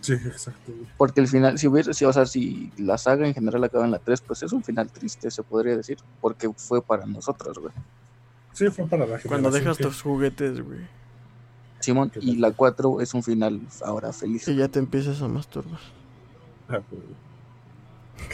Sí, 0.00 0.14
exacto, 0.14 0.72
güey. 0.72 0.86
Porque 0.96 1.20
el 1.20 1.28
final, 1.28 1.58
si 1.58 1.68
hubiera, 1.68 1.92
si, 1.92 2.04
o 2.04 2.12
sea, 2.12 2.26
si 2.26 2.72
la 2.76 2.98
saga 2.98 3.26
en 3.26 3.34
general 3.34 3.62
acaba 3.64 3.84
en 3.84 3.90
la 3.92 3.98
3, 3.98 4.20
pues 4.22 4.42
es 4.42 4.52
un 4.52 4.64
final 4.64 4.90
triste, 4.90 5.30
se 5.30 5.42
podría 5.42 5.76
decir. 5.76 5.98
Porque 6.20 6.50
fue 6.56 6.82
para 6.82 7.06
nosotros, 7.06 7.58
güey. 7.58 7.72
Sí, 8.52 8.68
fue 8.68 8.86
para 8.86 9.06
la 9.06 9.18
Cuando 9.20 9.50
generación 9.50 9.64
dejas 9.64 9.76
que- 9.78 9.84
tus 9.84 10.02
juguetes, 10.02 10.60
güey. 10.60 10.80
Simón, 11.80 12.10
¿Qué 12.10 12.20
y 12.22 12.32
tal? 12.32 12.40
la 12.42 12.50
4 12.52 13.00
es 13.00 13.14
un 13.14 13.22
final 13.22 13.60
ahora 13.84 14.12
feliz. 14.12 14.46
Y 14.48 14.56
ya 14.56 14.68
te 14.68 14.78
empiezas 14.78 15.20
a 15.22 15.28
masturbar. 15.28 15.80
Ah, 16.68 16.80
pues, 16.88 17.02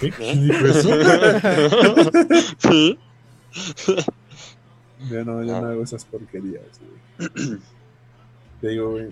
¿Qué? 0.00 0.10
¿Quién 0.10 0.48
dijo 0.48 0.66
eso? 0.66 0.90
ya 5.10 5.24
no, 5.24 5.42
ya 5.42 5.60
no 5.60 5.68
hago 5.68 5.82
esas 5.82 6.04
porquerías, 6.04 6.62
güey. 7.18 7.58
Te 8.60 8.68
digo, 8.68 8.90
güey. 8.90 9.06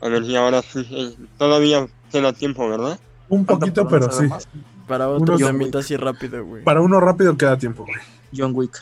A 0.00 0.08
ver, 0.08 0.22
y 0.24 0.36
ahora 0.36 0.62
sí, 0.62 0.86
eh, 0.90 1.14
todavía 1.38 1.86
queda 2.10 2.32
tiempo, 2.32 2.68
¿verdad? 2.68 2.98
Un 3.28 3.44
poquito, 3.44 3.86
pero 3.88 4.10
sí. 4.10 4.24
más. 4.26 4.48
Para 4.86 5.08
otro 5.08 5.36
Unos- 5.36 5.46
temita 5.48 5.78
así 5.80 5.96
rápido, 5.96 6.44
güey. 6.44 6.64
Para 6.64 6.80
uno 6.80 6.98
rápido 7.00 7.36
queda 7.36 7.58
tiempo, 7.58 7.84
güey. 7.84 7.98
John 8.34 8.52
Wick. 8.54 8.78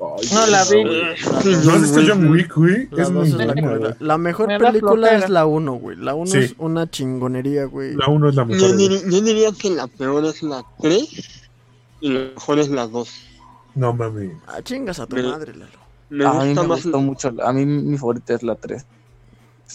Ay, 0.00 0.28
No 0.32 0.46
la 0.48 0.64
vi. 0.64 0.84
¿No 0.84 1.72
has 1.72 1.80
visto 1.82 2.00
John 2.06 2.30
Wick, 2.30 2.54
güey? 2.54 2.88
La 2.90 3.02
Es 3.04 3.10
muy 3.10 3.26
es 3.28 3.32
la 3.34 3.46
buena. 3.54 3.96
La 4.00 4.18
mejor 4.18 4.48
película 4.58 5.10
es 5.16 5.30
la 5.30 5.46
1, 5.46 5.72
güey. 5.74 5.96
La 5.96 6.14
1 6.14 6.30
Sí. 6.30 6.38
es 6.38 6.54
una 6.58 6.90
chingonería, 6.90 7.64
güey. 7.64 7.94
La 7.94 8.08
uno 8.08 8.28
es 8.28 8.34
la 8.34 8.44
mejor. 8.44 8.68
Yo, 8.68 8.76
diría 9.22 9.52
que 9.52 9.70
la 9.70 9.86
peor 9.86 10.24
es 10.26 10.42
la 10.42 10.64
3 10.82 11.42
y 12.00 12.08
la 12.10 12.20
mejor 12.34 12.58
es 12.58 12.68
la 12.68 12.86
2. 12.86 13.08
No 13.76 13.94
mames. 13.94 14.32
Ah, 14.46 14.60
chingas 14.62 14.98
a 15.00 15.06
tu 15.06 15.16
Me- 15.16 15.22
madre, 15.22 15.54
Lalo. 15.54 15.78
Me 16.10 16.24
a 16.24 16.32
mí 16.32 16.46
gusta 16.48 16.62
me 16.62 16.68
más 16.68 16.82
gustó 16.84 17.00
mucho. 17.00 17.34
A 17.42 17.52
mí 17.52 17.64
mi 17.66 17.96
favorita 17.98 18.34
es 18.34 18.42
la 18.42 18.54
3. 18.54 18.84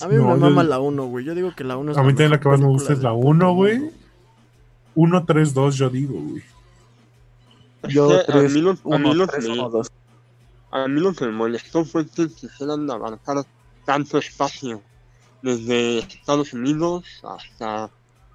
A 0.01 0.07
mí 0.07 0.15
No, 0.15 0.23
me 0.23 0.29
yo- 0.29 0.37
mama 0.37 0.63
la 0.63 0.79
1, 0.79 1.05
güey. 1.07 1.25
Yo 1.25 1.35
digo 1.35 1.53
que 1.55 1.63
la 1.63 1.75
1 1.77 1.91
es 1.91 1.97
A 1.97 2.01
la 2.01 2.07
mí 2.07 2.13
también 2.13 2.31
la 2.31 2.39
que 2.39 2.49
más 2.49 2.59
me 2.59 2.67
gusta 2.67 2.93
es 2.93 2.99
la 2.99 3.09
todo 3.09 3.17
1, 3.19 3.49
el 3.49 3.55
güey. 3.55 3.79
mundo. 3.79 3.93
1, 4.95 5.25
3, 5.25 5.53
2, 5.53 5.75
yo 5.77 5.89
digo, 5.89 6.13
güey. 6.21 6.43
Yo 7.89 8.11
Es 8.19 8.25
que 8.25 8.31
a 8.31 8.35
3, 8.35 8.53
mí 8.53 8.61
lo- 8.61 8.71
a 8.71 8.73
mí 8.73 8.79
1, 8.83 9.13
lo 9.13 9.27
3, 9.27 9.45
que 9.45 9.51
me- 9.51 9.59
1, 9.59 9.69
2. 9.69 9.91
A 10.71 10.87
mí 10.87 10.99
lo 11.01 11.13
que 11.13 11.25
me 11.25 11.31
molestó 11.31 11.83
fue 11.85 12.05
que 12.07 12.27
quisieran 12.29 12.89
abarcar 12.91 13.43
tanto 13.85 14.17
espacio. 14.19 14.81
Desde 15.41 15.99
Estados 15.99 16.53
Unidos 16.53 17.05
hasta... 17.23 17.89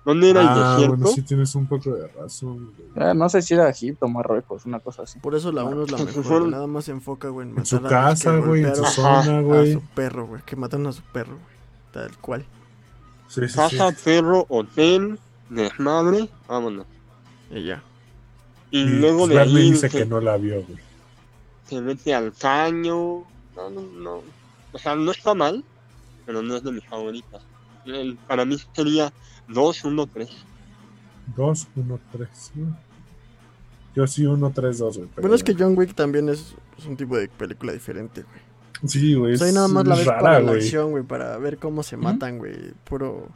¿Dónde 0.04 0.30
era 0.30 0.42
el 0.42 0.48
Ah, 0.48 0.70
desierto? 0.72 0.96
bueno, 0.96 1.06
sí 1.14 1.22
tienes 1.22 1.54
un 1.54 1.66
poco 1.66 1.90
de 1.94 2.06
razón. 2.08 2.72
güey. 2.94 3.10
Eh, 3.10 3.14
no 3.14 3.28
sé 3.30 3.40
si 3.40 3.54
era 3.54 3.68
Egipto 3.70 4.06
Marruecos, 4.06 4.66
una 4.66 4.78
cosa 4.80 5.02
así. 5.04 5.18
Por 5.18 5.34
eso 5.34 5.50
la 5.50 5.64
1 5.64 5.84
es 5.84 5.90
la 5.92 5.98
mejor. 5.98 6.24
fueron-. 6.24 6.50
Nada 6.50 6.66
más 6.66 6.84
se 6.84 6.90
enfoca, 6.92 7.28
güey, 7.28 7.48
en 7.48 7.56
En 7.58 7.64
su 7.66 7.76
a 7.76 7.82
casa, 7.88 8.36
güey, 8.36 8.64
en 8.64 8.76
su 8.76 8.84
zona, 8.84 9.38
A 9.38 9.40
güey. 9.40 9.72
su 9.72 9.80
perro, 9.80 10.26
güey. 10.26 10.42
Que 10.44 10.56
mataron 10.56 10.86
a 10.88 10.92
su 10.92 11.02
perro, 11.02 11.32
güey. 11.36 11.54
Tal 11.92 12.16
cual. 12.18 12.44
Sí, 13.28 13.40
sí, 13.42 13.48
sí. 13.48 13.54
Casa, 13.56 13.96
perro, 14.04 14.44
hotel, 14.50 15.18
desmadre, 15.48 16.28
vámonos. 16.46 16.86
Y 17.50 17.64
ya. 17.64 17.82
Y, 18.70 18.80
Y 18.80 18.84
luego 18.84 19.20
pues 19.20 19.30
de 19.30 19.40
ahí 19.40 19.70
dice 19.70 19.88
se, 19.88 19.98
que 19.98 20.04
no 20.04 20.20
la 20.20 20.36
vio, 20.36 20.62
güey. 20.64 20.78
se 21.66 21.80
mete 21.80 22.14
al 22.14 22.32
caño. 22.34 23.22
No, 23.56 23.70
no, 23.70 23.80
no. 23.80 24.20
O 24.72 24.78
sea, 24.78 24.96
no 24.96 25.12
está 25.12 25.32
mal, 25.34 25.64
pero 26.26 26.42
no 26.42 26.56
es 26.56 26.62
de 26.64 26.72
mis 26.72 26.84
favoritas. 26.84 27.40
El- 27.86 28.16
para 28.26 28.44
mí 28.44 28.56
sería 28.74 29.12
2, 29.48 29.84
1, 29.84 30.06
3. 30.06 30.28
2, 31.36 31.68
1, 31.76 32.00
3. 32.12 32.28
Yo 33.94 34.06
sí, 34.06 34.26
1, 34.26 34.52
3, 34.54 34.78
2, 34.78 34.96
güey. 34.98 35.08
Bueno, 35.16 35.34
es 35.34 35.44
que. 35.44 35.54
John 35.58 35.74
Wick 35.76 35.94
también 35.94 36.28
es, 36.28 36.54
es 36.78 36.86
un 36.86 36.96
tipo 36.96 37.16
de 37.16 37.28
película 37.28 37.72
diferente, 37.72 38.22
güey. 38.22 38.88
Sí, 38.90 39.14
güey. 39.14 39.34
O 39.34 39.36
sea, 39.38 39.48
y 39.48 39.52
nada 39.54 39.68
más 39.68 39.86
la 39.86 39.94
es 39.94 40.00
ves 40.00 40.08
rara, 40.08 40.20
para 40.20 40.40
la 40.40 40.50
güey. 40.50 40.56
acción, 40.62 40.90
güey. 40.90 41.04
Para 41.04 41.38
ver 41.38 41.58
cómo 41.58 41.82
se 41.82 41.96
matan, 41.96 42.38
güey. 42.38 42.72
Puro, 42.84 43.28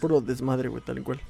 puro 0.00 0.20
desmadre, 0.20 0.68
güey, 0.68 0.82
tal 0.82 1.02
cual. 1.02 1.20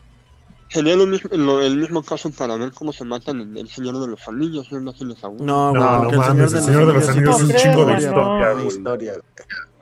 Sería 0.69 0.97
lo 0.97 1.07
mismo, 1.07 1.31
lo- 1.37 1.63
el 1.63 1.77
mismo 1.77 2.03
caso 2.03 2.31
para 2.31 2.57
ver 2.57 2.73
cómo 2.73 2.93
se 2.93 3.05
matan 3.05 3.41
en 3.41 3.57
El 3.57 3.69
Señor 3.69 4.01
de 4.01 4.09
los 4.09 4.27
Anillos, 4.27 4.73
no 4.73 4.93
se 4.93 5.05
les 5.05 5.23
aburre. 5.23 5.45
No, 5.45 5.71
güey, 5.71 5.81
No, 5.83 5.91
no 5.99 6.03
porque 6.05 6.17
mames, 6.17 6.53
el 6.55 6.63
Señor 6.63 6.87
de 6.87 6.93
los 6.95 7.09
Anillos 7.09 7.37
es 7.37 7.43
un 7.43 7.55
chingo 7.55 7.85
de 7.87 7.99
historia. 7.99 9.13
güey. 9.13 9.23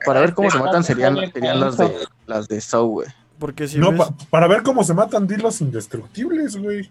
Para 0.05 0.19
ver 0.19 0.33
cómo 0.35 0.51
se 0.51 0.59
matan 0.59 0.83
serían, 0.83 1.15
serían 1.31 1.59
las 1.59 1.77
de 1.77 1.91
las 2.27 2.47
de 2.47 2.61
Saw, 2.61 2.85
güey. 2.87 3.07
Porque 3.43 3.67
si 3.67 3.77
No, 3.77 3.91
ves... 3.91 3.99
pa- 3.99 4.15
para 4.29 4.47
ver 4.47 4.63
cómo 4.63 4.85
se 4.85 4.93
matan, 4.93 5.27
di 5.27 5.35
los 5.35 5.59
indestructibles, 5.59 6.55
güey. 6.55 6.89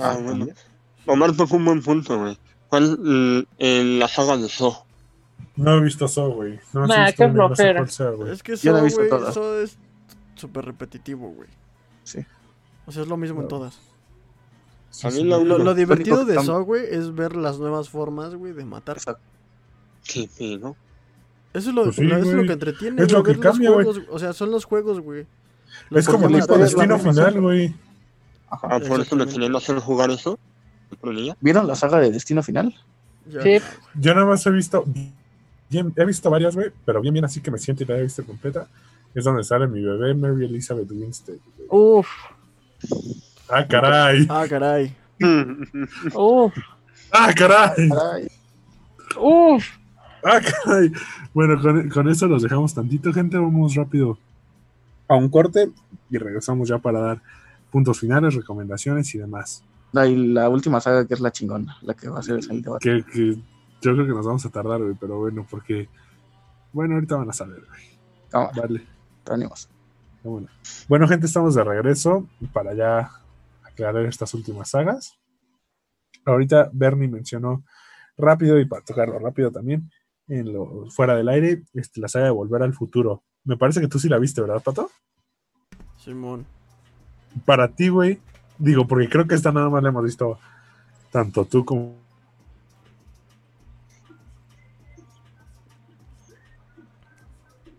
Ah, 0.00 0.18
bueno. 0.20 0.48
Omar 1.06 1.30
tocó 1.36 1.54
un 1.58 1.64
buen 1.64 1.80
punto, 1.80 2.18
güey. 2.18 2.36
¿Cuál 2.68 3.46
en 3.58 3.98
la 4.00 4.08
saga 4.08 4.36
de 4.36 4.48
Saw? 4.48 4.74
No 5.54 5.76
he 5.76 5.80
visto 5.80 6.06
eso, 6.06 6.28
güey. 6.30 6.58
No, 6.72 6.88
Nah, 6.88 7.04
he 7.04 7.06
visto 7.06 7.16
qué 7.18 7.30
una, 7.30 7.34
no 7.34 7.48
sé 7.50 7.54
flojera. 7.62 7.78
cuál 7.80 7.90
sea, 7.90 8.10
güey. 8.10 8.32
Es 8.32 8.42
que 8.42 8.56
visto 8.82 8.98
güey, 9.00 9.08
es 9.62 9.78
súper 10.34 10.64
repetitivo, 10.64 11.28
güey. 11.30 11.48
Sí. 12.02 12.18
O 12.86 12.90
sea, 12.90 13.02
es 13.02 13.08
lo 13.08 13.16
mismo 13.16 13.42
en 13.42 13.46
todas. 13.48 13.78
Sí, 14.90 15.06
A 15.06 15.10
mí 15.10 15.16
sí. 15.18 15.22
Lo, 15.22 15.44
Lo 15.44 15.58
lo 15.58 15.74
divertido 15.76 16.24
de 16.24 16.34
eso, 16.34 16.64
güey, 16.64 16.82
es 16.90 17.14
ver 17.14 17.36
las 17.36 17.60
nuevas 17.60 17.88
formas, 17.90 18.34
güey, 18.34 18.52
de 18.54 18.64
matar. 18.64 18.96
Exacto. 18.96 19.22
Qué 20.02 20.28
pedo. 20.36 20.74
Eso 21.54 21.68
es 21.70 21.74
lo, 21.76 21.84
Pues 21.84 21.94
sí, 21.96 22.06
eso 22.06 22.16
es 22.18 22.26
lo 22.34 22.42
que 22.44 22.52
entretiene. 22.54 23.02
Es 23.02 23.12
lo 23.12 23.22
que 23.22 23.28
ver 23.34 23.36
los 23.36 23.46
cambia, 23.52 23.70
güey. 23.70 23.86
O 24.10 24.18
sea, 24.18 24.32
son 24.32 24.50
los 24.50 24.64
juegos, 24.64 24.98
güey. 25.00 25.26
Es 25.90 26.06
como 26.06 26.28
la 26.28 26.46
destino 26.58 26.98
final, 26.98 27.40
güey. 27.40 27.74
Ajá. 28.50 28.68
Ah, 28.70 28.78
por 28.80 28.80
eso 28.80 28.92
me 28.92 29.00
Exactamente. 29.02 29.32
querían 29.34 29.56
hacer 29.56 29.78
jugar 29.78 30.10
eso. 30.10 30.38
¿Vieron 31.40 31.66
la 31.68 31.76
saga 31.76 31.98
de 32.00 32.10
Destino 32.10 32.42
Final? 32.42 32.74
Sí. 33.30 33.58
Yo 33.94 34.14
nada 34.14 34.26
más 34.26 34.44
he 34.46 34.50
visto. 34.50 34.84
Bien, 35.68 35.92
he 35.96 36.04
visto 36.04 36.28
varias, 36.30 36.56
güey, 36.56 36.72
pero 36.84 37.00
bien, 37.00 37.12
bien 37.14 37.24
así 37.24 37.40
que 37.40 37.50
me 37.52 37.58
siento 37.58 37.84
y 37.84 37.86
la 37.86 37.96
he 37.98 38.02
visto 38.02 38.24
completa. 38.24 38.66
Es 39.14 39.22
donde 39.24 39.44
sale 39.44 39.68
mi 39.68 39.80
bebé, 39.82 40.14
Mary 40.14 40.46
Elizabeth 40.46 40.90
Winstead. 40.90 41.36
güey. 41.68 41.68
Uf, 41.98 42.08
Ah, 43.48 43.64
caray. 43.66 44.26
Ah, 44.28 44.46
caray. 44.48 44.94
uf, 46.14 46.52
Ah, 47.12 47.32
caray. 47.36 47.88
Ay, 48.14 48.28
uf. 49.16 49.64
Ah, 50.24 50.40
caray. 50.40 50.92
Bueno, 51.32 51.60
con, 51.62 51.88
con 51.88 52.08
eso 52.08 52.26
los 52.26 52.42
dejamos 52.42 52.74
tantito, 52.74 53.12
gente. 53.12 53.36
Vamos 53.38 53.74
rápido 53.76 54.18
a 55.10 55.16
un 55.16 55.28
corte 55.28 55.72
y 56.08 56.18
regresamos 56.18 56.68
ya 56.68 56.78
para 56.78 57.00
dar 57.00 57.22
puntos 57.70 57.98
finales, 57.98 58.34
recomendaciones 58.34 59.12
y 59.14 59.18
demás. 59.18 59.64
y 59.92 60.32
la 60.32 60.48
última 60.48 60.80
saga 60.80 61.04
que 61.04 61.14
es 61.14 61.20
la 61.20 61.32
chingona, 61.32 61.76
la 61.82 61.94
que 61.94 62.08
va 62.08 62.20
a 62.20 62.22
ser 62.22 62.38
el 62.48 62.62
debate. 62.62 63.02
Que, 63.04 63.04
que 63.12 63.34
yo 63.82 63.94
creo 63.94 64.06
que 64.06 64.12
nos 64.12 64.24
vamos 64.24 64.46
a 64.46 64.50
tardar, 64.50 64.80
güey, 64.80 64.94
pero 64.98 65.18
bueno, 65.18 65.44
porque. 65.50 65.88
Bueno, 66.72 66.94
ahorita 66.94 67.16
van 67.16 67.28
a 67.28 67.32
saber, 67.32 67.60
güey. 67.66 67.82
Vamos, 68.32 68.52
Vale. 68.56 68.86
te. 69.24 69.68
Bueno. 70.22 70.48
bueno, 70.88 71.08
gente, 71.08 71.26
estamos 71.26 71.56
de 71.56 71.64
regreso 71.64 72.28
para 72.52 72.74
ya 72.74 73.10
aclarar 73.64 74.04
estas 74.04 74.32
últimas 74.34 74.70
sagas. 74.70 75.18
Ahorita 76.24 76.70
Bernie 76.72 77.08
mencionó 77.08 77.64
rápido 78.16 78.60
y 78.60 78.66
para 78.66 78.84
tocarlo 78.84 79.18
rápido 79.18 79.50
también, 79.50 79.90
en 80.28 80.52
lo 80.52 80.88
fuera 80.90 81.16
del 81.16 81.28
aire, 81.30 81.64
este, 81.72 82.00
la 82.00 82.06
saga 82.06 82.26
de 82.26 82.30
Volver 82.30 82.62
al 82.62 82.74
Futuro. 82.74 83.24
Me 83.44 83.56
parece 83.56 83.80
que 83.80 83.88
tú 83.88 83.98
sí 83.98 84.08
la 84.08 84.18
viste, 84.18 84.40
¿verdad, 84.40 84.62
Pato? 84.62 84.90
Simón. 85.98 86.46
Para 87.44 87.68
ti, 87.68 87.88
güey, 87.88 88.20
digo, 88.58 88.86
porque 88.86 89.08
creo 89.08 89.26
que 89.26 89.34
esta 89.34 89.52
nada 89.52 89.68
más 89.68 89.82
la 89.82 89.88
hemos 89.88 90.04
visto 90.04 90.38
tanto 91.10 91.44
tú 91.44 91.64
como. 91.64 91.94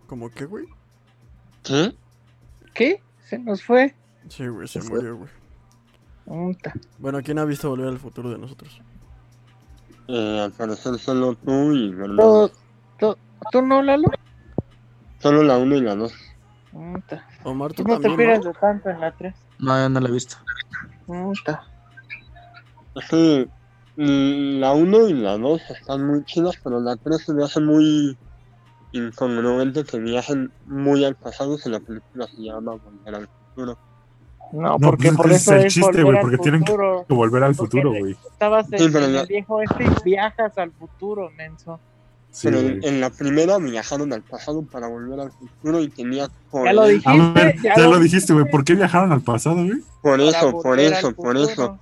¿Cómo 0.06 0.30
qué, 0.30 0.44
güey? 0.44 0.66
¿Qué? 1.62 1.94
¿Qué? 2.74 3.02
Se 3.24 3.38
nos 3.38 3.62
fue. 3.62 3.94
Sí, 4.28 4.46
güey, 4.46 4.68
se 4.68 4.82
murió, 4.82 5.16
güey. 5.16 5.30
Puta. 6.24 6.74
Bueno, 6.98 7.22
¿quién 7.22 7.38
ha 7.38 7.44
visto 7.44 7.70
volver 7.70 7.88
al 7.88 7.98
futuro 7.98 8.30
de 8.30 8.38
nosotros? 8.38 8.80
Eh, 10.08 10.40
al 10.40 10.52
parecer 10.52 10.98
solo 10.98 11.34
tú 11.34 11.72
y 11.72 11.94
Bernardo. 11.94 12.48
¿Tú, 12.48 12.54
tú, 12.98 13.16
tú 13.50 13.62
no, 13.62 13.82
Lalo? 13.82 14.08
Solo 15.22 15.42
la 15.44 15.56
1 15.58 15.76
y 15.76 15.80
la 15.80 15.94
2. 15.94 16.12
Puta. 16.72 17.24
Omar, 17.44 17.72
tú 17.72 17.84
no 17.84 17.96
te 17.98 18.08
también, 18.08 18.30
fijas 18.30 18.44
¿no? 18.44 18.52
de 18.52 18.58
tanto 18.58 18.90
en 18.90 19.00
la 19.00 19.12
3. 19.12 19.34
No, 19.60 19.78
yo 19.80 19.88
no 19.88 20.00
la 20.00 20.08
he 20.08 20.12
visto. 20.12 20.36
Que 23.10 23.48
mm, 23.96 24.60
la 24.60 24.72
1 24.72 25.08
y 25.08 25.12
la 25.14 25.38
2 25.38 25.62
están 25.70 26.06
muy 26.06 26.24
chidas, 26.24 26.56
pero 26.62 26.80
la 26.80 26.96
3 26.96 27.22
se 27.24 27.34
me 27.34 27.44
hace 27.44 27.60
muy 27.60 28.18
incongruente 28.92 29.84
que 29.84 29.98
viajen 29.98 30.52
muy 30.66 31.04
al 31.04 31.14
pasado 31.14 31.56
si 31.56 31.70
la 31.70 31.80
película 31.80 32.26
se 32.26 32.42
llama 32.42 32.72
Volver 32.72 33.14
al 33.14 33.28
futuro. 33.28 33.78
No, 34.52 34.60
No, 34.72 34.78
porque 34.78 35.12
pues 35.12 35.12
es 35.12 35.16
por 35.16 35.32
eso 35.32 35.54
es 35.54 35.60
el 35.60 35.66
es 35.66 35.74
chiste, 35.74 36.02
güey, 36.02 36.20
porque 36.20 36.38
tienen 36.38 36.62
que-. 36.64 36.76
Volver 37.08 37.42
al 37.44 37.54
futuro, 37.54 37.90
güey. 37.90 38.16
Estabas 38.32 38.70
en, 38.72 38.78
Sí, 38.78 38.88
la- 38.90 39.20
el 39.22 39.26
viejo 39.26 39.62
este 39.62 39.84
y 39.84 39.88
viajas 40.04 40.58
al 40.58 40.72
futuro, 40.72 41.30
menso. 41.30 41.80
Sí, 42.32 42.48
pero 42.48 42.60
en, 42.60 42.82
en 42.82 43.00
la 43.00 43.10
primera 43.10 43.58
viajaron 43.58 44.10
al 44.12 44.22
pasado 44.22 44.62
para 44.62 44.88
volver 44.88 45.20
al 45.20 45.30
futuro 45.32 45.80
y 45.82 45.88
tenía 45.88 46.28
por, 46.50 46.64
Ya 46.64 46.72
lo. 46.72 46.82
A 46.82 46.86
ver, 46.86 47.54
ya 47.62 47.76
ya 47.76 47.82
lo- 47.84 47.90
lo 47.92 48.00
dijiste, 48.00 48.32
güey. 48.32 48.50
¿Por 48.50 48.64
qué 48.64 48.74
viajaron 48.74 49.12
al 49.12 49.20
pasado, 49.20 49.56
güey? 49.56 49.82
por 50.00 50.20
eso, 50.20 50.50
por 50.62 50.80
eso, 50.80 51.12
por 51.12 51.36
eso. 51.36 51.78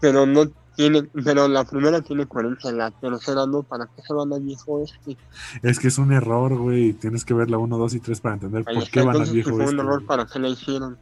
Pero 0.00 0.26
no 0.26 0.46
tiene, 0.76 1.04
pero 1.24 1.48
la 1.48 1.64
primera 1.64 2.02
tiene 2.02 2.26
coherencia, 2.26 2.70
la 2.72 2.90
tercera 2.90 3.46
no, 3.46 3.62
¿para 3.62 3.86
qué 3.86 4.02
se 4.06 4.12
van 4.12 4.30
al 4.32 4.42
viejo 4.42 4.82
este? 4.84 5.16
Es 5.62 5.78
que 5.78 5.88
es 5.88 5.96
un 5.98 6.12
error, 6.12 6.54
güey. 6.58 6.92
Tienes 6.92 7.24
que 7.24 7.32
ver 7.32 7.48
la 7.48 7.56
1, 7.58 7.78
2 7.78 7.94
y 7.94 8.00
3 8.00 8.20
para 8.20 8.34
entender 8.34 8.64
Ahí 8.66 8.74
por 8.74 8.82
está, 8.84 8.92
qué 9.00 9.06
van 9.06 9.20
al 9.22 9.30
viejo 9.30 9.50
fue 9.50 9.58
un 9.60 9.64
este, 9.64 9.76
error. 9.80 10.04
¿para 10.04 10.26
qué 10.26 10.38
la 10.38 10.48
hicieron? 10.48 10.98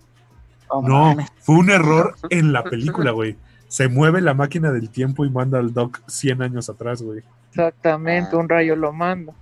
Oh, 0.68 0.80
No, 0.86 1.07
mames. 1.07 1.28
fue 1.40 1.57
un 1.57 1.70
error 1.70 2.14
en 2.30 2.53
la 2.53 2.62
película, 2.62 3.11
güey. 3.11 3.36
Se 3.73 3.89
mueve 3.89 4.20
la 4.20 4.35
máquina 4.35 4.70
del 4.70 4.91
tiempo 4.91 5.25
y 5.25 5.31
manda 5.31 5.59
al 5.59 5.73
Doc 5.73 6.03
100 6.07 6.43
años 6.43 6.68
atrás, 6.68 7.01
güey. 7.01 7.23
Exactamente, 7.49 8.29
Ah. 8.35 8.37
un 8.39 8.47
rayo 8.47 8.77
lo 8.77 8.93
manda. 8.93 9.33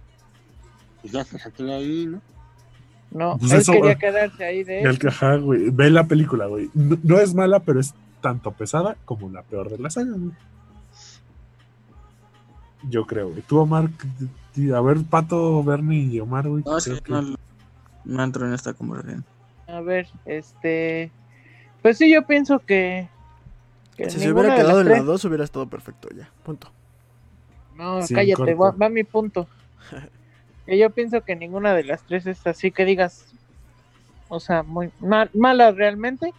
Y 1.03 1.09
ya 1.09 1.25
se 1.25 1.37
de 1.65 1.75
ahí, 1.75 2.07
¿no? 2.07 2.21
No, 3.11 3.37
Pues 3.39 3.51
él 3.51 3.59
eso, 3.59 3.73
quería 3.73 3.91
eh, 3.91 3.99
quedarse 3.99 4.45
ahí 4.45 4.63
de 4.63 4.83
él. 4.83 4.99
ajá, 5.09 5.35
güey. 5.35 5.71
Ve 5.71 5.91
la 5.91 6.05
película, 6.05 6.47
güey. 6.47 6.71
No, 6.75 6.97
no 7.03 7.19
es 7.19 7.35
mala, 7.35 7.59
pero 7.59 7.81
es 7.81 7.93
tanto 8.21 8.53
pesada 8.53 8.97
como 9.05 9.29
la 9.31 9.43
peor 9.43 9.69
de 9.69 9.79
la 9.79 9.91
saga, 9.91 10.13
güey. 10.13 10.31
Yo 12.89 13.07
creo, 13.07 13.31
güey. 13.31 13.43
Tú, 13.43 13.59
Omar, 13.59 13.89
a 14.75 14.81
ver, 14.81 14.99
Pato, 15.11 15.65
Bernie 15.65 16.05
y 16.05 16.21
Omar, 16.21 16.49
güey. 16.49 16.63
No, 16.65 16.79
sí, 16.79 16.93
que- 17.03 17.11
no, 17.13 17.35
no 18.05 18.23
entro 18.23 18.47
en 18.47 18.55
esta 18.55 18.75
conversación. 18.75 19.25
A 19.67 19.81
ver, 19.81 20.07
este. 20.25 21.11
Pues 21.83 21.99
sí, 21.99 22.13
yo 22.13 22.25
pienso 22.29 22.61
Que 22.61 23.09
Si 24.09 24.19
se 24.21 24.33
hubiera 24.33 24.55
quedado 24.55 24.81
en 24.81 24.89
la 24.89 24.95
tres- 24.95 25.05
2 25.05 25.25
hubiera 25.27 25.45
estado 25.45 25.67
perfecto 25.69 26.09
ya. 26.17 26.31
Punto. 26.45 26.71
No, 27.77 28.03
Sí, 28.03 28.15
cállate, 28.15 28.55
va, 28.55 28.71
va 28.73 28.89
mi 28.89 29.05
punto. 29.05 29.47
Que 30.67 30.79
yo 30.79 30.91
pienso 30.91 31.23
que 31.23 31.35
ninguna 31.35 31.75
de 31.75 31.83
las 31.83 32.03
tres 32.05 32.27
es 32.27 32.47
así 32.47 32.71
que 32.71 32.85
digas, 32.85 33.27
o 34.29 34.39
sea, 34.39 34.63
muy 34.63 34.93
mal, 35.01 35.29
mala 35.35 35.73
realmente, 35.73 36.33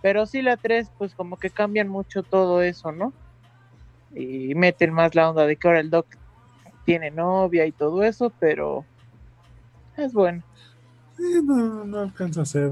pero 0.00 0.26
sí 0.26 0.42
la 0.42 0.56
tres, 0.56 0.90
pues 0.96 1.14
como 1.14 1.38
que 1.38 1.50
cambian 1.50 1.88
mucho 1.88 2.22
todo 2.22 2.62
eso, 2.62 2.92
¿no? 2.92 3.12
Y 4.14 4.54
meten 4.54 4.92
más 4.92 5.14
la 5.16 5.28
onda 5.30 5.44
de 5.46 5.56
que 5.56 5.66
ahora 5.66 5.80
el 5.80 5.90
Doc 5.90 6.06
tiene 6.84 7.10
novia 7.10 7.66
y 7.66 7.72
todo 7.72 8.04
eso, 8.04 8.30
pero 8.38 8.84
es 9.96 10.12
bueno. 10.12 10.44
Eh, 11.18 11.40
no, 11.42 11.84
no 11.84 11.98
alcanza 12.00 12.42
a 12.42 12.46
ser 12.46 12.70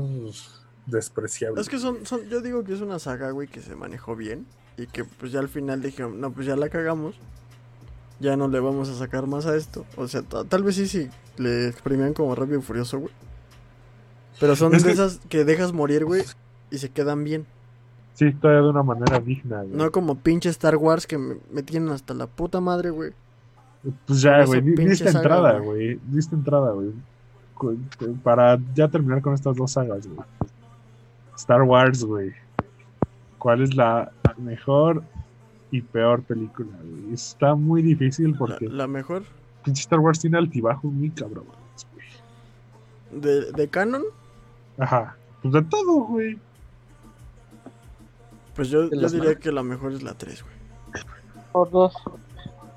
despreciable. 0.86 1.60
Es 1.60 1.68
que 1.68 1.78
son, 1.78 2.04
son, 2.06 2.28
yo 2.28 2.40
digo 2.40 2.64
que 2.64 2.72
es 2.74 2.80
una 2.80 2.98
saga, 2.98 3.30
güey, 3.30 3.48
que 3.48 3.60
se 3.60 3.74
manejó 3.76 4.16
bien. 4.16 4.46
Y 4.76 4.86
que 4.86 5.04
pues 5.04 5.32
ya 5.32 5.40
al 5.40 5.48
final 5.48 5.82
dijeron, 5.82 6.20
no, 6.20 6.30
pues 6.32 6.46
ya 6.46 6.56
la 6.56 6.68
cagamos. 6.68 7.14
Ya 8.20 8.36
no 8.36 8.48
le 8.48 8.60
vamos 8.60 8.88
a 8.88 8.94
sacar 8.94 9.26
más 9.26 9.46
a 9.46 9.56
esto. 9.56 9.84
O 9.96 10.06
sea, 10.08 10.22
ta- 10.22 10.44
tal 10.44 10.62
vez 10.62 10.76
sí, 10.76 10.86
sí, 10.86 11.08
le 11.36 11.68
exprimían 11.68 12.14
como 12.14 12.34
rápido 12.34 12.58
y 12.58 12.62
furioso, 12.62 12.98
güey. 13.00 13.12
Pero 14.40 14.56
son 14.56 14.74
Es 14.74 14.82
de 14.82 14.88
que- 14.88 14.92
esas 14.94 15.20
que 15.28 15.44
dejas 15.44 15.72
morir, 15.72 16.04
güey, 16.04 16.22
y 16.70 16.78
se 16.78 16.88
quedan 16.90 17.22
bien. 17.24 17.46
Sí, 18.14 18.32
todavía 18.32 18.62
de 18.62 18.68
una 18.70 18.82
manera 18.82 19.18
digna, 19.20 19.62
güey. 19.62 19.74
No 19.74 19.90
como 19.90 20.16
pinche 20.18 20.48
Star 20.50 20.76
Wars 20.76 21.06
que 21.06 21.18
me, 21.18 21.36
me 21.50 21.62
tienen 21.62 21.88
hasta 21.90 22.14
la 22.14 22.26
puta 22.26 22.60
madre, 22.60 22.90
güey. 22.90 23.12
Pues 24.06 24.20
ya, 24.20 24.44
güey, 24.44 24.60
diste 24.60 25.08
entrada, 25.08 25.58
güey. 25.58 25.98
Diste 26.08 26.34
entrada, 26.34 26.72
güey. 26.72 26.92
Para 28.22 28.58
ya 28.74 28.88
terminar 28.88 29.22
con 29.22 29.34
estas 29.34 29.56
dos 29.56 29.72
sagas, 29.72 30.06
güey. 30.06 30.20
Star 31.36 31.62
Wars, 31.62 32.04
güey. 32.04 32.32
¿Cuál 33.38 33.62
es 33.62 33.74
la 33.74 34.12
mejor 34.38 35.02
y 35.70 35.80
peor 35.80 36.22
película, 36.22 36.70
güey? 36.82 37.14
Está 37.14 37.54
muy 37.54 37.82
difícil 37.82 38.34
porque 38.36 38.68
la 38.68 38.86
mejor 38.86 39.24
pinche 39.64 39.80
Star 39.80 39.98
Wars 40.00 40.20
tiene 40.20 40.38
altibajos 40.38 40.90
muy 40.92 41.10
cabrón. 41.10 41.44
güey. 41.92 43.20
de, 43.20 43.52
de 43.52 43.68
canon, 43.68 44.02
Ajá. 44.78 45.16
Pues 45.42 45.54
de 45.54 45.62
todo, 45.62 46.04
güey. 46.04 46.38
pues 48.54 48.68
yo, 48.68 48.88
yo 48.90 49.08
diría 49.08 49.34
que 49.34 49.50
la 49.50 49.62
mejor 49.62 49.92
es 49.92 50.02
la 50.02 50.14
3, 50.14 50.42
güey. 50.42 50.54
Por 51.52 51.70
dos. 51.70 51.94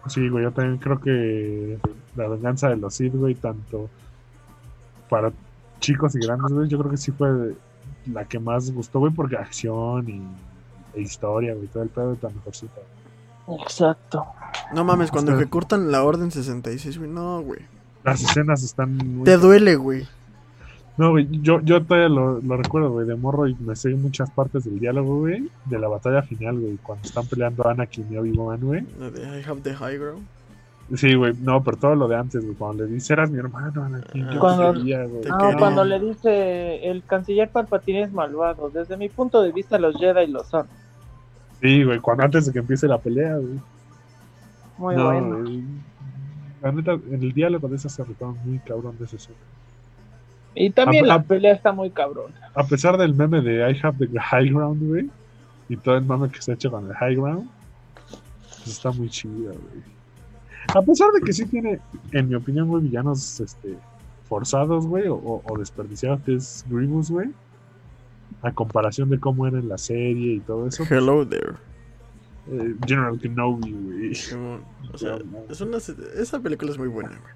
Sí, 0.08 0.28
güey, 0.30 0.44
yo 0.44 0.52
también 0.52 0.78
creo 0.78 1.00
que 1.00 1.80
la 2.16 2.28
venganza 2.28 2.70
de 2.70 2.78
los 2.78 2.94
Sith, 2.94 3.14
güey, 3.14 3.36
tanto 3.36 3.90
para 5.10 5.32
chicos 5.80 6.16
y 6.16 6.20
grandes, 6.20 6.52
güey, 6.52 6.68
yo 6.68 6.80
creo 6.80 6.92
que 6.92 6.98
sí 6.98 7.12
fue 7.12 7.56
la 8.12 8.26
que 8.26 8.40
más 8.40 8.72
gustó, 8.72 9.00
güey, 9.00 9.12
porque 9.14 9.36
acción 9.38 10.08
y 10.10 10.22
e 10.98 11.02
historia, 11.02 11.54
güey, 11.54 11.68
todo 11.68 11.84
el 11.84 11.90
pedo 11.90 12.14
está 12.14 12.30
mejorcita. 12.30 12.82
Exacto. 13.62 14.26
No 14.74 14.84
mames, 14.84 15.12
cuando 15.12 15.32
Sí. 15.34 15.38
ejecutan 15.38 15.92
la 15.92 16.04
Orden 16.04 16.32
66, 16.32 16.98
güey, 16.98 17.10
no, 17.10 17.42
güey. 17.42 17.60
Las 18.04 18.22
escenas 18.24 18.64
están 18.64 18.96
muy... 18.96 19.24
Te 19.26 19.38
duele, 19.38 19.76
güey. 19.76 20.08
No, 20.98 21.12
güey, 21.12 21.28
yo, 21.42 21.60
yo 21.62 21.84
todavía 21.84 22.08
lo, 22.08 22.40
lo 22.40 22.56
recuerdo, 22.56 22.92
güey, 22.92 23.06
de 23.06 23.16
morro 23.16 23.48
y 23.48 23.56
me 23.56 23.76
sé 23.76 23.90
muchas 23.96 24.32
partes 24.32 24.64
del 24.64 24.80
diálogo, 24.80 25.20
güey, 25.20 25.50
de 25.66 25.78
la 25.78 25.90
batalla 25.90 26.22
final, 26.22 26.58
güey, 26.60 26.78
cuando 26.82 27.06
están 27.06 27.28
peleando 27.28 27.68
Anakin 27.68 28.08
y 28.14 28.18
Obi-Wan, 28.18 28.62
güey. 28.62 28.86
La 28.98 29.10
de 29.10 29.42
I 29.42 29.44
have 29.44 29.60
the 29.62 29.74
high 29.74 29.98
ground. 29.98 30.26
Sí, 30.94 31.16
güey, 31.16 31.34
no, 31.42 31.64
pero 31.64 31.78
todo 31.78 31.96
lo 31.96 32.08
de 32.08 32.16
antes, 32.16 32.44
güey, 32.46 32.56
cuando 32.56 32.84
le 32.84 32.92
dice, 32.92 33.14
eras 33.14 33.32
mi 33.32 33.40
hermano, 33.40 33.84
Anakin, 33.86 34.30
yo 34.30 34.40
Cuando- 34.40 34.74
quería, 34.74 35.04
güey. 35.06 35.24
No, 35.26 35.38
quería. 35.40 35.58
cuando 35.58 35.84
le 35.84 36.00
dice 36.00 36.88
el 36.92 37.04
canciller 37.04 37.50
Palpatine 37.50 38.04
es 38.04 38.12
malvado. 38.14 38.70
Desde 38.70 38.96
mi 38.96 39.10
punto 39.10 39.42
de 39.42 39.52
vista, 39.52 39.80
los 39.80 39.98
Jedi 39.98 40.28
lo 40.28 40.44
son. 40.44 40.68
Sí, 41.60 41.84
güey, 41.84 42.00
cuando 42.00 42.24
antes 42.26 42.46
de 42.46 42.54
que 42.54 42.60
empiece 42.60 42.88
la 42.88 43.00
pelea, 43.00 43.36
güey. 43.38 43.60
Muy 44.78 44.96
no, 44.96 45.06
bueno. 45.06 45.38
güey. 45.42 45.64
La 46.62 46.72
neta, 46.72 46.92
en 46.94 47.22
el 47.24 47.34
diálogo 47.34 47.68
de 47.68 47.78
esa 47.78 47.90
se 47.90 48.04
retaron 48.04 48.38
muy 48.46 48.60
cabrón 48.60 48.96
de 49.00 49.06
ese 49.06 49.16
escena. 49.16 49.38
Y 50.54 50.70
también 50.70 51.06
a- 51.06 51.08
la 51.08 51.14
a- 51.16 51.24
pelea 51.24 51.54
está 51.54 51.72
muy 51.72 51.90
cabrón. 51.90 52.32
A 52.54 52.64
pesar 52.64 52.96
del 52.98 53.16
meme 53.16 53.42
de 53.42 53.72
I 53.72 53.80
have 53.82 53.98
the 54.08 54.20
high 54.20 54.50
ground, 54.50 54.88
güey, 54.88 55.10
y 55.68 55.78
todo 55.78 55.96
el 55.98 56.06
meme 56.06 56.30
que 56.30 56.42
se 56.44 56.52
ha 56.52 56.54
hecho 56.54 56.70
con 56.70 56.86
el 56.88 56.94
high 56.94 57.16
ground, 57.16 57.50
pues 58.48 58.68
está 58.68 58.92
muy 58.92 59.10
chida, 59.10 59.50
güey. 59.52 59.95
A 60.74 60.82
pesar 60.82 61.12
de 61.12 61.22
que 61.22 61.32
sí 61.34 61.46
tiene, 61.46 61.80
en 62.12 62.30
mi 62.30 62.36
opinión, 62.36 62.68
güey, 62.68 62.84
villanos 62.84 63.40
este, 63.40 63.78
forzados, 64.28 64.86
güey, 64.88 65.08
o, 65.08 65.16
o- 65.46 65.58
desperdiciados, 65.58 66.22
que 66.22 66.36
es 66.36 66.66
Grievous, 66.70 67.10
güey. 67.12 67.30
A 68.42 68.52
comparación 68.52 69.10
de 69.10 69.20
cómo 69.20 69.48
era 69.48 69.60
en 69.60 69.70
la 69.70 69.78
serie 69.78 70.34
y 70.36 70.40
todo 70.40 70.68
eso. 70.68 70.84
Hello 70.90 71.28
there. 71.28 71.54
eh, 72.52 72.76
General 72.86 73.20
Kenobi, 73.20 73.72
güey. 73.72 74.12
O 74.94 74.98
sea, 74.98 75.18
es 75.50 75.62
una, 75.62 75.78
esa 75.78 76.40
película 76.40 76.72
es 76.72 76.78
muy 76.78 76.88
buena, 76.88 77.10
güey. 77.10 77.34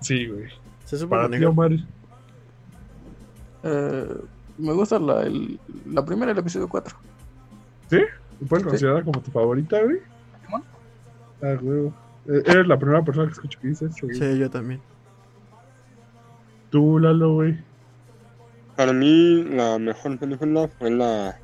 Sí, 0.00 0.26
güey. 0.26 0.46
Se 0.84 0.96
supo 0.98 1.10
Para 1.10 1.28
ti. 1.28 1.44
Omar, 1.44 1.72
Eh, 3.62 4.14
me 4.56 4.72
gusta 4.72 4.98
la, 4.98 5.22
el- 5.22 5.58
la 5.86 6.04
primera, 6.04 6.32
el 6.32 6.38
episodio 6.38 6.68
4. 6.68 6.96
¿te 7.88 8.06
puedes 8.48 8.64
considerar 8.66 9.04
como 9.04 9.20
tu 9.20 9.30
favorita, 9.30 9.82
güey? 9.82 9.98
Ah, 11.42 11.54
güey. 11.60 11.92
Eh, 12.28 12.42
Eres 12.46 12.66
la 12.66 12.78
primera 12.78 13.02
persona 13.02 13.26
que 13.26 13.32
escucho 13.32 13.58
que 13.60 13.68
dice 13.68 13.86
eso, 13.86 14.06
güey. 14.06 14.16
Sí, 14.16 14.38
yo 14.38 14.50
también. 14.50 14.80
Tú, 16.70 16.98
Lalo, 16.98 17.34
güey. 17.34 17.58
Para 18.76 18.92
mí, 18.92 19.44
la 19.44 19.78
mejor 19.78 20.18
película 20.18 20.68
fue 20.78 20.90
la. 20.90 21.38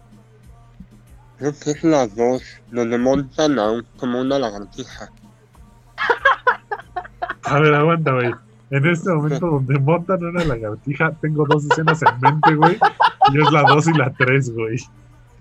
Creo 1.39 1.53
que 1.59 1.71
es 1.73 1.83
la 1.83 2.07
2, 2.07 2.43
donde 2.71 2.99
montan 2.99 3.59
a 3.59 3.73
un, 3.73 3.87
como 3.97 4.21
una 4.21 4.39
lagartija. 4.39 5.11
A 7.45 7.59
ver, 7.59 7.75
aguanta, 7.75 8.13
güey. 8.13 8.33
En 8.71 8.87
este 8.87 9.11
momento 9.11 9.47
donde 9.47 9.79
montan 9.79 10.25
una 10.25 10.45
lagartija, 10.45 11.13
tengo 11.21 11.45
dos 11.47 11.65
escenas 11.65 12.01
en 12.03 12.21
mente, 12.21 12.55
güey. 12.55 12.79
Y 13.33 13.41
es 13.41 13.53
la 13.53 13.63
2 13.63 13.89
y 13.89 13.93
la 13.95 14.13
3, 14.13 14.55
güey. 14.55 14.77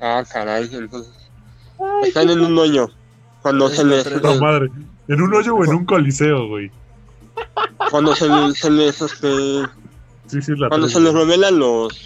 Ah, 0.01 0.23
caray, 0.31 0.69
entonces. 0.73 1.31
Ay, 1.79 2.09
Están 2.09 2.29
en 2.29 2.41
un 2.41 2.57
hoyo. 2.57 2.89
Cuando 3.43 3.69
se 3.69 3.83
les. 3.85 4.21
No, 4.23 4.35
madre. 4.39 4.71
¿En 5.07 5.21
un 5.21 5.33
hoyo 5.35 5.55
o 5.55 5.63
en 5.65 5.73
un 5.75 5.85
coliseo, 5.85 6.47
güey? 6.47 6.71
Cuando 7.91 8.15
se, 8.15 8.27
les- 8.27 8.57
se 8.57 8.71
les. 8.71 8.99
Este, 9.01 9.63
Sí, 10.27 10.41
sí, 10.41 10.53
la 10.55 10.69
cuando 10.69 10.87
3. 10.87 10.93
se 10.93 10.99
les 11.01 11.13
revelan 11.13 11.59
los. 11.59 11.93
Sí, 11.93 12.03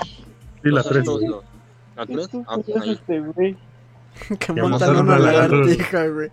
la 0.64 0.72
los 0.72 0.90
3, 0.90 0.98
estos, 1.00 1.16
güey. 1.20 1.28
los- 1.30 1.44
¿La 1.96 2.06
qué 2.06 2.14
3? 2.14 2.26
estúpido 2.26 2.46
Ah, 2.50 2.84
este 2.92 3.20
güey. 3.22 3.58
que 4.40 4.54
montan 4.54 4.70
montaron 4.72 4.98
una 5.08 5.20
lagartija. 5.20 6.08
güey. 6.08 6.30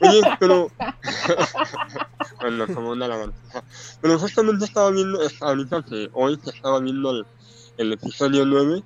Oye, 0.00 0.20
pero. 0.40 0.68
bueno, 2.40 2.66
como 2.74 2.90
una 2.90 3.08
lagartija. 3.08 3.62
Pero 4.00 4.18
justamente 4.18 4.64
estaba 4.64 4.90
viendo, 4.90 5.18
ahorita 5.40 5.82
que 5.82 6.10
hoy 6.12 6.36
que 6.38 6.50
estaba 6.50 6.80
viendo 6.80 7.10
el, 7.12 7.26
el 7.78 7.92
episodio 7.92 8.44
9, 8.44 8.82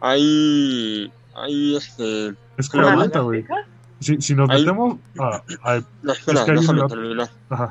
hay. 0.00 1.12
Hay 1.34 1.76
este. 1.76 2.34
Es 2.58 2.68
que 2.68 2.76
¿Una 2.78 2.92
aguanta, 2.92 3.20
güey. 3.20 3.44
Si, 4.02 4.20
si 4.20 4.34
nos 4.34 4.50
Ahí- 4.50 4.60
metemos 4.62 4.98
a, 5.18 5.42
a- 5.62 5.80
No, 6.02 6.12
espera, 6.12 6.40
Es 6.40 6.44
que 6.44 6.50
hay 6.52 6.56
déjame 6.58 6.78
una- 6.80 6.88
terminar. 6.88 7.30
Ajá. 7.50 7.70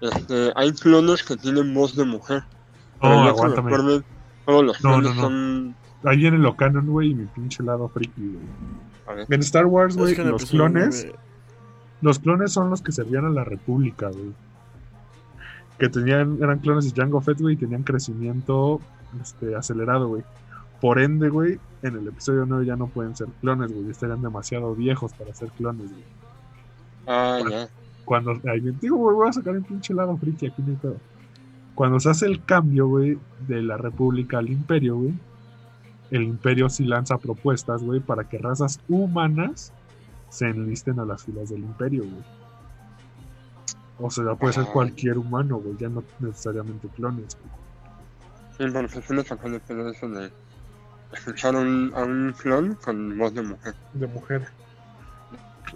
Este, 0.00 0.52
hay 0.56 0.72
clones 0.72 1.22
que 1.22 1.36
tienen 1.36 1.72
voz 1.74 1.96
de 1.96 2.04
mujer. 2.04 2.42
Pero 3.00 3.14
No, 3.14 3.28
aguántame. 3.28 3.70
recuerde, 3.70 4.04
todos 4.46 4.64
los 4.64 4.82
No, 4.84 4.90
no, 4.90 4.96
clones 5.00 5.16
no. 5.16 5.22
son. 5.22 5.74
Ahí 6.04 6.16
viene 6.18 6.38
lo 6.38 6.54
canon, 6.56 6.86
güey, 6.86 7.10
y 7.10 7.14
mi 7.14 7.26
pinche 7.26 7.62
lado 7.62 7.88
friki, 7.88 8.20
güey. 9.06 9.18
A. 9.28 9.34
En 9.34 9.40
Star 9.40 9.66
Wars, 9.66 9.96
güey, 9.96 10.12
Es 10.12 10.18
que 10.18 10.24
los 10.24 10.46
clones, 10.46 11.06
los 12.02 12.18
clones 12.18 12.52
son 12.52 12.70
los 12.70 12.82
que 12.82 12.92
servían 12.92 13.24
a 13.24 13.30
la 13.30 13.44
República, 13.44 14.08
güey. 14.10 14.32
Que 15.78 15.88
tenían, 15.88 16.38
eran 16.40 16.58
clones 16.60 16.92
de 16.92 17.00
Jango 17.00 17.20
Fett, 17.20 17.40
güey, 17.40 17.54
y 17.54 17.58
tenían 17.58 17.82
crecimiento 17.82 18.80
este, 19.20 19.56
acelerado, 19.56 20.08
güey. 20.08 20.22
Por 20.84 20.98
ende, 20.98 21.30
güey, 21.30 21.58
en 21.80 21.96
el 21.96 22.08
episodio 22.08 22.44
9 22.44 22.66
ya 22.66 22.76
no 22.76 22.88
pueden 22.88 23.16
ser 23.16 23.28
clones, 23.40 23.72
güey. 23.72 23.88
Estarían 23.88 24.20
demasiado 24.20 24.74
viejos 24.74 25.14
para 25.14 25.34
ser 25.34 25.48
clones, 25.52 25.90
güey. 25.90 26.04
Ah, 27.06 27.40
ya. 27.50 27.68
Cuando, 28.04 28.38
ay, 28.46 28.60
digo, 28.82 28.98
güey, 28.98 29.16
voy 29.16 29.28
a 29.30 29.32
sacar 29.32 29.54
el 29.54 29.62
pinche 29.62 29.94
lado 29.94 30.14
friki 30.18 30.48
aquí, 30.48 30.60
no 30.60 30.74
pedo. 30.74 30.98
Cuando 31.74 31.98
se 32.00 32.10
hace 32.10 32.26
el 32.26 32.44
cambio, 32.44 32.86
güey, 32.86 33.18
de 33.48 33.62
la 33.62 33.78
República 33.78 34.36
al 34.36 34.50
Imperio, 34.50 34.96
güey, 34.96 35.14
el 36.10 36.24
Imperio 36.24 36.68
sí 36.68 36.84
lanza 36.84 37.16
propuestas, 37.16 37.82
güey, 37.82 38.00
para 38.00 38.28
que 38.28 38.36
razas 38.36 38.78
humanas 38.86 39.72
se 40.28 40.50
enlisten 40.50 41.00
a 41.00 41.06
las 41.06 41.24
filas 41.24 41.48
del 41.48 41.60
Imperio, 41.60 42.02
güey. 42.02 42.24
O 44.00 44.10
sea, 44.10 44.34
puede 44.34 44.52
ser 44.52 44.64
Ah. 44.68 44.70
cualquier 44.70 45.16
humano, 45.16 45.56
güey, 45.60 45.78
ya 45.78 45.88
no 45.88 46.04
necesariamente 46.20 46.88
clones, 46.88 47.38
güey. 48.58 48.70
Sí, 48.70 49.00
sí 49.00 49.14
me 49.14 49.24
sacó 49.24 49.48
de 49.48 49.60
pedo 49.60 49.88
eso 49.88 50.10
de 50.10 50.30
escuchar 51.14 51.54
un, 51.56 51.92
a 51.94 52.02
un 52.02 52.34
clon 52.38 52.74
con 52.84 53.16
voz 53.18 53.34
de 53.34 53.42
mujer. 53.42 53.74
De 53.94 54.06
mujer. 54.06 54.48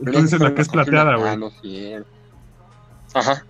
Entonces 0.05 0.39
la 0.41 0.55
que 0.55 0.63
es 0.63 0.69
plateada, 0.69 1.15
Ah, 1.15 1.17
güey. 1.17 1.37
no 1.37 1.51
sé. 1.51 2.05
Ajá. 3.15 3.45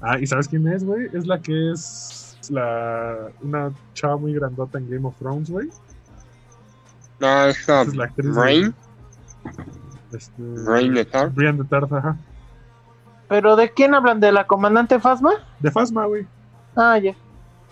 Ah, 0.00 0.18
¿y 0.18 0.26
sabes 0.26 0.48
quién 0.48 0.66
es, 0.68 0.84
güey? 0.84 1.08
Es 1.12 1.26
la 1.26 1.40
que 1.40 1.72
es 1.72 2.36
la 2.50 3.28
una 3.42 3.70
chava 3.94 4.16
muy 4.16 4.32
grandota 4.34 4.78
en 4.78 4.90
Game 4.90 5.06
of 5.06 5.14
Thrones, 5.18 5.50
güey. 5.50 5.68
No, 7.20 7.44
es 7.46 7.68
la 7.68 8.04
actriz. 8.04 8.34
Rain. 8.34 8.74
Este, 10.12 10.32
Brian 10.42 10.94
de 10.94 11.04
Tarth. 11.04 11.34
Brian 11.34 11.58
de 11.58 11.64
Tarth, 11.64 11.92
ajá. 11.92 12.16
¿Pero 13.28 13.54
de 13.56 13.70
quién 13.72 13.94
hablan? 13.94 14.18
¿De 14.20 14.32
la 14.32 14.46
comandante 14.46 14.98
Fasma? 14.98 15.30
De 15.60 15.70
Phasma, 15.70 16.06
güey. 16.06 16.26
Ah, 16.74 16.98
ya. 16.98 17.14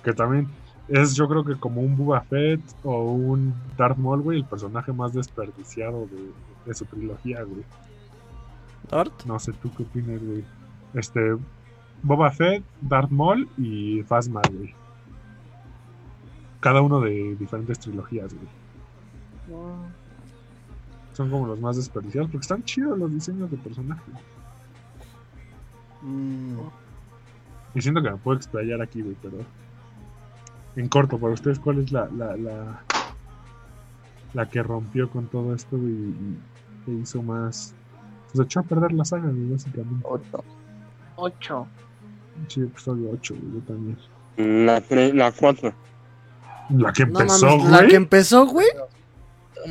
Que 0.04 0.12
también 0.12 0.48
es, 0.88 1.14
yo 1.14 1.28
creo 1.28 1.44
que 1.44 1.56
como 1.56 1.80
un 1.80 1.96
Boba 1.96 2.20
Fett 2.22 2.60
o 2.82 3.12
un 3.12 3.54
Darth 3.76 3.98
Maul, 3.98 4.22
güey, 4.22 4.38
el 4.38 4.44
personaje 4.46 4.92
más 4.92 5.12
desperdiciado 5.12 6.06
de, 6.06 6.32
de 6.66 6.74
su 6.74 6.84
trilogía, 6.86 7.42
güey. 7.42 7.64
¿Dart? 8.90 9.12
No 9.26 9.38
sé, 9.38 9.52
¿tú 9.52 9.70
qué 9.76 9.82
opinas, 9.82 10.22
güey? 10.22 10.44
Este, 10.94 11.36
Boba 12.02 12.30
Fett, 12.30 12.64
Darth 12.80 13.10
Maul 13.10 13.48
y 13.58 14.02
Phasma, 14.04 14.40
güey. 14.50 14.74
Cada 16.60 16.80
uno 16.82 17.00
de 17.00 17.36
diferentes 17.36 17.78
trilogías, 17.78 18.32
güey. 18.34 18.48
Son 21.12 21.30
como 21.30 21.46
los 21.46 21.60
más 21.60 21.76
desperdiciados 21.76 22.30
porque 22.30 22.44
están 22.44 22.64
chidos 22.64 22.98
los 22.98 23.12
diseños 23.12 23.50
de 23.50 23.56
personajes. 23.58 24.14
Mm, 26.00 26.58
Y 27.74 27.82
siento 27.82 28.02
que 28.02 28.10
me 28.10 28.16
puedo 28.16 28.36
explayar 28.36 28.80
aquí, 28.82 29.02
güey, 29.02 29.16
pero. 29.20 29.38
En 30.76 30.88
corto, 30.88 31.18
para 31.18 31.32
ustedes, 31.32 31.58
¿cuál 31.58 31.78
es 31.82 31.90
la, 31.92 32.08
la, 32.16 32.36
la, 32.36 32.82
la 34.34 34.48
que 34.48 34.62
rompió 34.62 35.10
con 35.10 35.26
todo 35.26 35.54
esto 35.54 35.76
güey, 35.76 35.92
y, 35.92 36.38
que 36.84 36.92
hizo 36.92 37.22
más. 37.22 37.74
Pues 38.32 38.46
echó 38.46 38.60
a 38.60 38.62
perder 38.62 38.92
la 38.92 39.04
saga, 39.04 39.28
güey, 39.28 39.50
básicamente. 39.50 40.06
Ocho. 40.08 40.44
Ocho. 41.16 41.66
Sí, 42.48 42.62
episodio 42.62 43.10
8, 43.14 43.34
güey, 43.34 43.54
yo 43.54 43.60
también. 43.66 43.98
La, 44.36 44.82
la 45.14 45.32
4. 45.32 45.72
La 46.70 46.92
que 46.92 47.06
no 47.06 47.20
empezó, 47.20 47.46
mames, 47.46 47.70
la 47.70 47.78
güey. 47.78 47.88
que 47.90 47.96
empezó, 47.96 48.46
güey. 48.46 48.66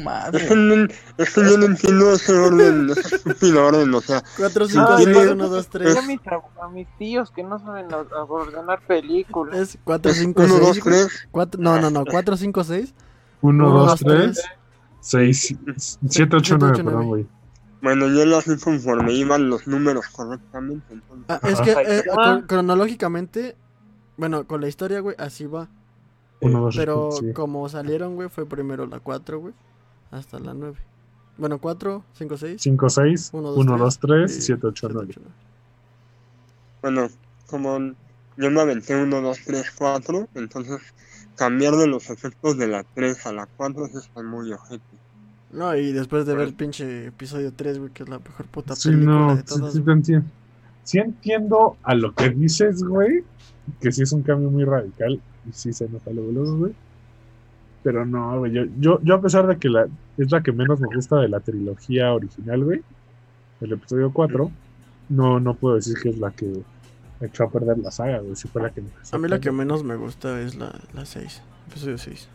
Madre. 0.04 0.48
que, 0.48 0.56
no, 0.56 0.88
es 1.18 1.34
que 1.34 1.42
yo 1.50 1.58
no 1.58 1.66
entiendo 1.66 2.14
ese 2.14 2.34
orden, 2.38 2.90
ese 2.98 3.16
estúpido 3.16 3.66
orden, 3.66 3.94
o 3.94 4.02
sea, 4.02 4.24
4, 4.38 4.68
5, 4.68 4.82
Ah, 4.88 4.98
6, 4.98 5.10
pues, 5.14 5.32
1, 5.32 5.50
2, 5.50 5.64
Ya 5.66 5.70
3. 5.72 6.06
mis, 6.08 6.20
a, 6.28 6.68
mis 6.70 6.88
tíos 6.98 7.32
que 7.32 7.44
no 7.44 7.60
saben 7.60 7.88
ordenar 8.28 8.82
películas. 8.86 9.58
Es 9.58 9.78
4, 9.84 10.12
es 10.12 10.18
5, 10.20 10.42
1, 10.44 10.60
2, 10.60 10.70
6. 10.74 10.84
3. 10.84 11.58
No, 11.60 11.80
no, 11.80 11.90
no. 11.90 12.04
4, 12.06 12.38
5, 12.38 12.64
6. 12.64 12.94
1, 13.42 13.66
Uno, 13.68 13.80
2, 13.80 13.88
dos, 13.88 14.00
3, 14.00 14.42
6, 15.02 15.56
7, 16.10 16.36
8, 16.38 16.58
9, 16.58 16.74
ocho, 16.74 16.84
perdón, 16.84 16.84
nueve. 16.86 17.06
güey. 17.06 17.28
Bueno, 17.82 18.08
yo 18.08 18.26
lo 18.26 18.38
hacía 18.38 18.58
conforme 18.58 19.14
iban 19.14 19.50
los 19.50 19.68
números 19.68 20.08
correctamente. 20.08 20.94
Entonces, 20.94 21.26
Ah, 21.30 21.40
es 21.44 21.62
que 21.62 21.72
eh, 21.72 22.04
cronológicamente, 22.48 23.56
bueno, 24.18 24.46
con 24.48 24.62
la 24.62 24.68
historia, 24.68 25.00
güey, 25.00 25.16
así 25.20 25.46
va. 25.46 25.70
Uno, 26.42 26.62
dos, 26.62 26.76
Pero 26.76 27.12
sí. 27.12 27.34
como 27.34 27.68
salieron, 27.70 28.16
güey, 28.16 28.30
fue 28.30 28.46
primero 28.48 28.86
la 28.88 29.00
4, 29.00 29.40
güey, 29.40 29.54
hasta 30.12 30.40
la 30.40 30.54
9. 30.54 30.78
Bueno, 31.38 31.60
4, 31.60 32.04
5, 32.14 32.38
6. 32.38 32.62
5, 32.62 32.90
6, 32.90 33.30
Uno, 33.34 33.54
1, 33.54 33.78
dos, 33.78 33.80
2, 33.80 34.00
tres, 34.00 34.32
3, 34.32 34.38
y 34.38 34.42
7, 34.42 34.68
8, 34.68 34.90
9. 34.92 35.14
9. 35.18 35.32
bueno, 36.82 37.08
como 37.48 37.78
yo 38.38 38.52
me 38.52 38.62
aventé 38.62 38.96
1, 38.96 39.22
2, 39.22 39.40
3, 39.46 39.72
4, 39.78 40.30
entonces 40.36 40.82
cambiar 41.36 41.76
de 41.76 41.88
los 41.88 42.10
efectos 42.10 42.58
de 42.58 42.68
la 42.68 42.84
3 42.84 43.26
a 43.28 43.34
la 43.34 43.46
4 43.48 43.88
sí 43.88 43.98
está 43.98 44.24
muy 44.24 44.52
ojete. 44.54 44.84
No, 45.50 45.76
y 45.76 45.92
después 45.94 46.26
de 46.26 46.36
ver 46.36 46.54
pinche 46.56 47.08
episodio 47.08 47.54
3, 47.54 47.80
güey, 47.80 47.92
que 47.92 48.04
es 48.04 48.10
la 48.10 48.20
mejor 48.20 48.48
puta 48.48 48.76
Sí, 48.76 48.90
película 48.90 49.28
no, 49.28 49.36
de 49.36 49.44
sí, 49.46 49.46
todas. 49.46 49.74
sí 49.74 49.82
te 49.84 49.84
güey. 49.84 49.98
entiendo. 49.98 50.28
Sí 50.84 51.00
entiendo 51.00 51.80
a 51.84 51.96
lo 51.96 52.14
que 52.16 52.30
dices, 52.30 52.84
güey, 52.84 53.26
que 53.82 53.92
sí 53.92 54.04
es 54.04 54.12
un 54.14 54.24
cambio 54.24 54.50
muy 54.50 54.64
radical 54.66 55.22
y 55.46 55.52
sí 55.54 55.74
se 55.74 55.90
nota 55.90 56.12
luego, 56.12 56.32
luego, 56.32 56.58
güey. 56.58 56.74
Pero 57.88 58.06
no, 58.06 58.40
güey, 58.40 58.52
yo, 58.52 58.64
yo, 58.82 59.00
yo 59.02 59.16
a 59.16 59.22
pesar 59.22 59.48
de 59.48 59.58
que 59.58 59.70
la, 59.70 59.88
es 60.18 60.30
la 60.30 60.44
que 60.44 60.52
menos 60.52 60.82
me 60.82 60.94
gusta 60.94 61.22
de 61.22 61.30
la 61.30 61.40
trilogía 61.40 62.14
original, 62.14 62.66
güey, 62.66 62.82
el 63.62 63.72
episodio 63.72 64.12
4, 64.12 64.52
no, 65.08 65.40
no 65.40 65.54
puedo 65.54 65.76
decir 65.76 65.96
que 66.04 66.10
es 66.10 66.18
la 66.18 66.32
que 66.32 66.52
echó 67.22 67.46
a 67.46 67.50
perder 67.50 67.78
la 67.78 67.90
saga, 67.90 68.20
güey, 68.20 68.36
si 68.36 68.50
fue 68.50 68.62
la 68.62 68.72
que 68.72 68.82
me 68.82 68.90
A 69.10 69.18
mí 69.18 69.30
la 69.30 69.40
que 69.40 69.54
menos 69.54 69.86
me 69.86 69.96
gusta 69.96 70.42
es 70.42 70.56
la, 70.56 70.78
la 70.94 71.06
6. 71.06 71.42
Episodio 71.70 71.98
6. 71.98 72.28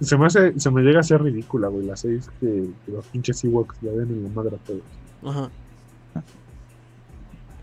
Se 0.00 0.18
me 0.18 0.26
hace, 0.26 0.58
se 0.58 0.70
me 0.72 0.82
llega 0.82 0.98
a 0.98 1.04
ser 1.04 1.22
ridícula, 1.22 1.68
güey, 1.68 1.86
la 1.86 1.94
6 1.94 2.28
que, 2.40 2.70
que 2.84 2.90
los 2.90 3.06
pinches 3.06 3.44
Ewoks 3.44 3.76
ya 3.82 3.92
ven 3.92 4.08
en 4.08 4.24
la 4.24 4.30
madre 4.30 4.56
a 4.56 4.66
todos. 4.66 4.82
Ajá. 5.22 5.48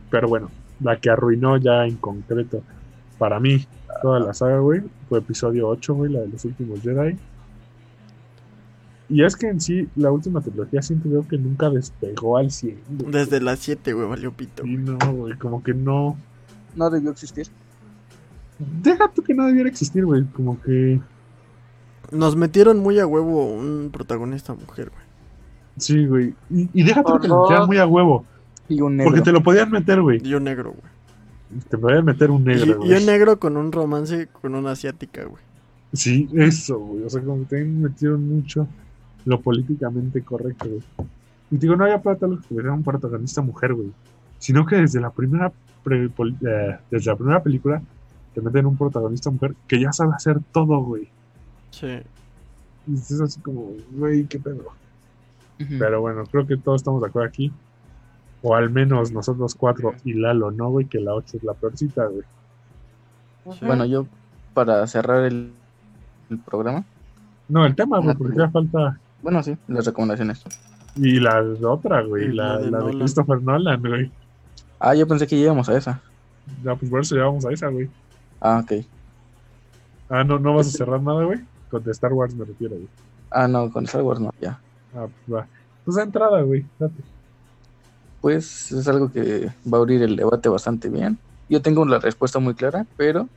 Pero 0.10 0.30
bueno, 0.30 0.50
la 0.80 0.96
que 0.96 1.10
arruinó 1.10 1.58
ya 1.58 1.86
en 1.86 1.98
concreto 1.98 2.64
para 3.18 3.42
mí 3.42 3.68
toda 4.02 4.20
la 4.20 4.34
saga, 4.34 4.60
güey, 4.60 4.82
fue 5.10 5.20
episodio 5.20 5.68
8, 5.70 5.94
güey, 5.94 6.12
la 6.12 6.20
de 6.22 6.28
los 6.30 6.44
últimos 6.46 6.82
Jedi. 6.82 7.18
Y 9.10 9.24
es 9.24 9.36
que 9.36 9.48
en 9.50 9.60
sí, 9.60 9.90
la 9.96 10.12
última 10.12 10.40
trilogía 10.42 10.82
siento 10.82 11.10
yo 11.10 11.28
que 11.28 11.38
nunca 11.38 11.70
despegó 11.70 12.38
al 12.38 12.50
100. 12.52 12.80
güey. 13.00 13.12
Desde 13.12 13.42
la 13.42 13.56
7, 13.58 13.92
güey, 13.94 14.08
valió 14.08 14.32
pito. 14.32 14.64
Sí, 14.64 14.78
no, 14.78 14.98
güey, 15.14 15.38
como 15.38 15.62
que 15.62 15.74
no. 15.74 16.18
No 16.76 16.90
debió 16.90 17.12
existir. 17.12 17.48
Deja 18.82 19.10
tú 19.14 19.22
que 19.22 19.34
no 19.34 19.46
debiera 19.48 19.68
existir, 19.70 20.06
güey, 20.06 20.24
como 20.26 20.62
que. 20.62 21.02
Nos 22.12 22.36
metieron 22.36 22.80
muy 22.80 23.00
a 23.00 23.08
huevo 23.08 23.52
un 23.54 23.90
protagonista 23.92 24.54
mujer, 24.54 24.90
güey. 24.92 25.04
Sí, 25.78 26.06
güey. 26.06 26.34
Y, 26.50 26.70
y 26.74 26.84
deja 26.84 27.04
tú 27.04 27.20
que 27.20 27.28
lo 27.28 27.42
metieran 27.42 27.68
muy 27.68 27.78
a 27.80 27.88
huevo, 27.88 28.26
Y 28.70 28.80
un 28.82 28.96
negro. 28.98 29.12
porque 29.12 29.24
te 29.24 29.32
lo 29.34 29.42
podían 29.44 29.72
meter, 29.72 30.02
güey. 30.02 30.22
Y 30.24 30.34
un 30.36 30.44
negro, 30.46 30.72
güey. 30.72 30.92
Te 31.70 31.78
podían 31.78 32.06
meter 32.06 32.32
un 32.32 32.42
Y, 32.44 32.46
negro, 32.46 32.72
y 32.72 32.74
güey. 32.88 33.00
un 33.00 33.06
negro 33.06 33.40
con 33.40 33.58
un 33.58 33.72
romance 33.72 34.28
con 34.28 34.56
una 34.56 34.72
asiática, 34.72 35.24
güey. 35.26 35.42
Sí, 35.94 36.30
eso, 36.34 36.80
güey. 36.80 37.04
O 37.04 37.10
sea, 37.10 37.22
como 37.22 37.40
que 37.40 37.46
también 37.58 37.82
metieron 37.82 38.28
mucho 38.28 38.68
lo 39.26 39.40
políticamente 39.42 40.22
correcto, 40.22 40.70
güey. 40.70 40.82
Y 41.52 41.58
digo, 41.58 41.76
no 41.76 41.84
había 41.84 42.02
plata 42.02 42.28
que 42.28 42.38
tuviera 42.48 42.72
un 42.72 42.84
protagonista 42.84 43.42
mujer, 43.42 43.74
güey. 43.74 43.92
Sino 44.40 44.66
que 44.66 44.78
desde 44.78 45.02
la 45.02 45.10
primera 45.10 45.52
pre- 45.84 46.10
pol- 46.10 46.36
eh, 46.48 46.78
desde 46.90 47.12
la 47.12 47.18
primera 47.18 47.44
película 47.44 47.82
te 48.34 48.40
meten 48.42 48.66
un 48.66 48.78
protagonista 48.78 49.30
mujer 49.30 49.54
que 49.68 49.80
ya 49.82 49.92
sabe 49.92 50.14
hacer 50.16 50.38
todo, 50.54 50.80
güey. 50.82 51.10
Sí. 51.72 51.98
Y 52.88 52.94
es 52.96 53.20
así 53.20 53.40
como, 53.42 53.72
güey, 53.92 54.24
qué 54.26 54.40
pedo. 54.40 54.64
Pero 55.78 56.02
bueno, 56.02 56.24
creo 56.32 56.48
que 56.48 56.58
todos 56.58 56.82
estamos 56.82 57.02
de 57.02 57.08
acuerdo 57.10 57.28
aquí. 57.28 57.52
O 58.44 58.56
al 58.56 58.70
menos 58.72 59.12
nosotros 59.12 59.54
cuatro 59.56 59.94
y 60.04 60.14
Lalo, 60.14 60.50
¿no, 60.52 60.70
güey? 60.70 60.86
Que 60.88 61.00
la 61.00 61.14
8 61.14 61.38
es 61.38 61.44
la 61.44 61.54
peorcita, 61.54 62.06
güey. 62.08 62.24
Bueno, 63.62 63.86
yo 63.86 64.06
para 64.54 64.86
cerrar 64.88 65.24
el, 65.26 65.52
el 66.30 66.40
programa, 66.40 66.84
No, 67.48 67.66
el 67.66 67.76
tema, 67.76 68.00
güey, 68.00 68.12
Ah, 68.12 68.16
porque 68.18 68.38
ya 68.38 68.50
falta. 68.50 69.00
bueno, 69.22 69.42
sí, 69.44 69.58
las 69.68 69.86
recomendaciones. 69.86 70.44
Y 70.96 71.20
la 71.20 71.42
otra, 71.64 72.02
güey, 72.02 72.26
Y 72.26 72.34
la, 72.34 72.56
la 72.56 72.58
de 72.60 72.72
la 72.72 72.78
de 72.80 72.84
Nolan. 72.86 73.00
Christopher 73.00 73.42
Nolan, 73.42 73.82
güey. 73.82 74.12
Ah, 74.80 74.96
yo 74.96 75.08
pensé 75.08 75.28
que 75.28 75.36
íbamos 75.36 75.70
a 75.70 75.78
esa. 75.78 76.02
Ya, 76.64 76.76
pues 76.76 76.90
por 76.92 77.02
eso 77.02 77.16
llevamos 77.16 77.46
a 77.46 77.52
esa, 77.52 77.68
güey. 77.68 77.90
Ah, 78.40 78.62
ok. 78.64 78.86
Ah, 80.10 80.24
no, 80.24 80.40
no 80.40 80.56
vas 80.56 80.68
a 80.68 80.72
cerrar 80.72 81.02
nada, 81.02 81.24
güey. 81.24 81.40
Con 81.70 81.84
de 81.84 81.92
Star 81.92 82.12
Wars 82.12 82.34
me 82.36 82.44
refiero, 82.46 82.76
güey. 82.76 82.88
Ah, 83.30 83.48
no, 83.48 83.72
con 83.72 83.86
Star 83.86 84.02
Wars 84.02 84.20
no, 84.20 84.32
ya. 84.42 84.60
Ah, 84.96 85.08
pues 85.26 85.38
va. 85.40 85.48
Pues 85.86 85.96
de 85.96 86.04
entrada, 86.04 86.42
güey. 86.42 86.66
Date. 86.80 87.02
Pues 88.22 88.72
es 88.72 88.88
algo 88.88 89.12
que 89.12 89.52
va 89.72 89.78
a 89.78 89.82
abrir 89.82 90.02
el 90.04 90.16
debate 90.16 90.48
bastante 90.48 90.90
bien. 90.90 91.18
Yo 91.50 91.62
tengo 91.62 91.86
la 91.86 92.00
respuesta 92.00 92.40
muy 92.40 92.54
clara, 92.54 92.86
pero 92.96 93.28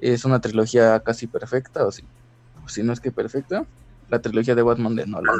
es 0.00 0.24
una 0.24 0.40
trilogía 0.40 0.98
casi 1.00 1.26
perfecta, 1.26 1.86
o 1.86 1.92
si, 1.92 2.02
o 2.64 2.68
si 2.68 2.82
no 2.82 2.92
es 2.92 3.00
que 3.00 3.12
perfecta, 3.12 3.64
la 4.08 4.20
trilogía 4.20 4.54
de 4.54 4.62
Batman 4.62 4.96
de 4.96 5.06
Nolan. 5.06 5.38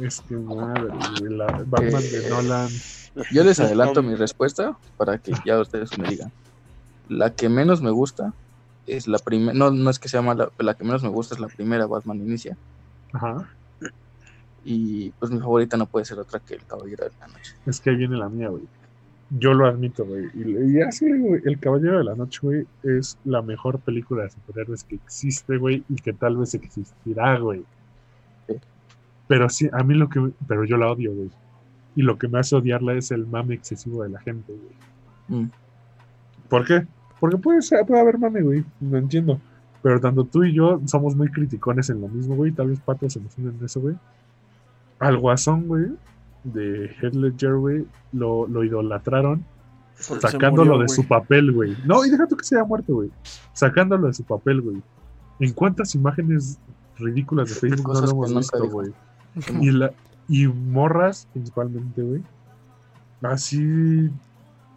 Es 0.00 0.20
que 0.22 0.34
madre. 0.36 0.88
La 1.30 1.46
Batman 1.66 2.02
de 2.02 2.26
Eh, 2.26 2.30
Nolan. 2.30 2.68
Yo 3.32 3.44
les 3.44 3.60
adelanto 3.60 4.02
mi 4.02 4.14
respuesta 4.14 4.76
para 4.96 5.18
que 5.18 5.32
ya 5.44 5.60
ustedes 5.60 5.96
me 5.98 6.08
digan. 6.08 6.32
La 7.08 7.30
que 7.34 7.48
menos 7.48 7.82
me 7.82 7.90
gusta 7.90 8.32
es 8.86 9.06
la 9.08 9.18
primera, 9.18 9.52
no, 9.52 9.70
no 9.70 9.90
es 9.90 9.98
que 9.98 10.08
sea 10.08 10.22
mala, 10.22 10.50
la 10.58 10.74
que 10.74 10.84
menos 10.84 11.02
me 11.02 11.08
gusta 11.08 11.34
es 11.34 11.40
la 11.40 11.48
primera 11.48 11.86
Batman 11.86 12.18
Inicia. 12.18 12.56
Ajá. 13.12 13.48
Y 14.68 15.10
pues 15.20 15.30
mi 15.30 15.38
favorita 15.38 15.76
no 15.76 15.86
puede 15.86 16.04
ser 16.04 16.18
otra 16.18 16.40
que 16.40 16.54
El 16.54 16.64
Caballero 16.66 17.04
de 17.04 17.12
la 17.20 17.28
Noche. 17.28 17.54
Es 17.66 17.80
que 17.80 17.90
ahí 17.90 17.96
viene 17.96 18.16
la 18.16 18.28
mía, 18.28 18.48
güey. 18.48 18.64
Yo 19.30 19.54
lo 19.54 19.64
admito, 19.64 20.04
güey. 20.04 20.24
Y, 20.34 20.76
y 20.76 20.80
así, 20.80 21.06
güey. 21.08 21.40
El 21.44 21.60
Caballero 21.60 21.98
de 21.98 22.04
la 22.04 22.16
Noche, 22.16 22.40
güey, 22.42 22.66
es 22.82 23.16
la 23.24 23.42
mejor 23.42 23.78
película 23.78 24.24
de 24.24 24.30
superhéroes 24.30 24.82
que 24.82 24.96
existe, 24.96 25.56
güey. 25.56 25.84
Y 25.88 25.94
que 25.94 26.12
tal 26.12 26.36
vez 26.36 26.52
existirá, 26.54 27.38
güey. 27.38 27.62
Sí. 28.48 28.56
Pero 29.28 29.48
sí, 29.48 29.70
a 29.72 29.84
mí 29.84 29.94
lo 29.94 30.08
que. 30.08 30.32
Pero 30.48 30.64
yo 30.64 30.76
la 30.76 30.90
odio, 30.90 31.14
güey. 31.14 31.30
Y 31.94 32.02
lo 32.02 32.18
que 32.18 32.26
me 32.26 32.40
hace 32.40 32.56
odiarla 32.56 32.94
es 32.94 33.12
el 33.12 33.24
mame 33.24 33.54
excesivo 33.54 34.02
de 34.02 34.08
la 34.08 34.20
gente, 34.20 34.52
güey. 34.52 35.42
Mm. 35.42 35.50
¿Por 36.48 36.66
qué? 36.66 36.84
Porque 37.20 37.36
puede, 37.36 37.62
ser, 37.62 37.86
puede 37.86 38.00
haber 38.00 38.18
mame, 38.18 38.42
güey. 38.42 38.64
No 38.80 38.98
entiendo. 38.98 39.40
Pero 39.80 40.00
tanto 40.00 40.24
tú 40.24 40.42
y 40.42 40.52
yo 40.52 40.80
somos 40.86 41.14
muy 41.14 41.28
criticones 41.28 41.88
en 41.88 42.00
lo 42.00 42.08
mismo, 42.08 42.34
güey. 42.34 42.50
Tal 42.50 42.70
vez 42.70 42.80
Pato 42.80 43.08
se 43.08 43.20
nos 43.20 43.38
une 43.38 43.50
en 43.50 43.64
eso, 43.64 43.80
güey. 43.80 43.94
Al 44.98 45.18
guasón, 45.18 45.66
güey, 45.66 45.86
de 46.44 46.86
Heath 47.00 47.14
Ledger, 47.14 47.54
güey, 47.54 47.86
lo, 48.12 48.46
lo 48.46 48.64
idolatraron 48.64 49.44
Porque 50.08 50.28
sacándolo 50.28 50.72
murió, 50.72 50.82
de 50.82 50.88
su 50.88 51.06
papel, 51.06 51.52
güey. 51.52 51.76
No, 51.84 52.04
y 52.04 52.10
deja 52.10 52.26
tú 52.26 52.36
que 52.36 52.44
se 52.44 52.56
haya 52.56 52.64
muerto, 52.64 52.94
güey. 52.94 53.10
Sacándolo 53.52 54.06
de 54.06 54.14
su 54.14 54.24
papel, 54.24 54.60
güey. 54.60 54.82
¿En 55.40 55.52
cuántas 55.52 55.94
imágenes 55.94 56.58
ridículas 56.98 57.48
de 57.48 57.54
Facebook 57.56 57.94
no 57.94 58.00
lo 58.00 58.10
hemos 58.10 58.34
visto, 58.34 58.68
güey? 58.68 58.92
Y 59.60 59.70
la, 59.70 59.92
Y 60.28 60.46
morras, 60.46 61.28
principalmente, 61.32 62.00
güey. 62.00 62.22
Así. 63.22 64.10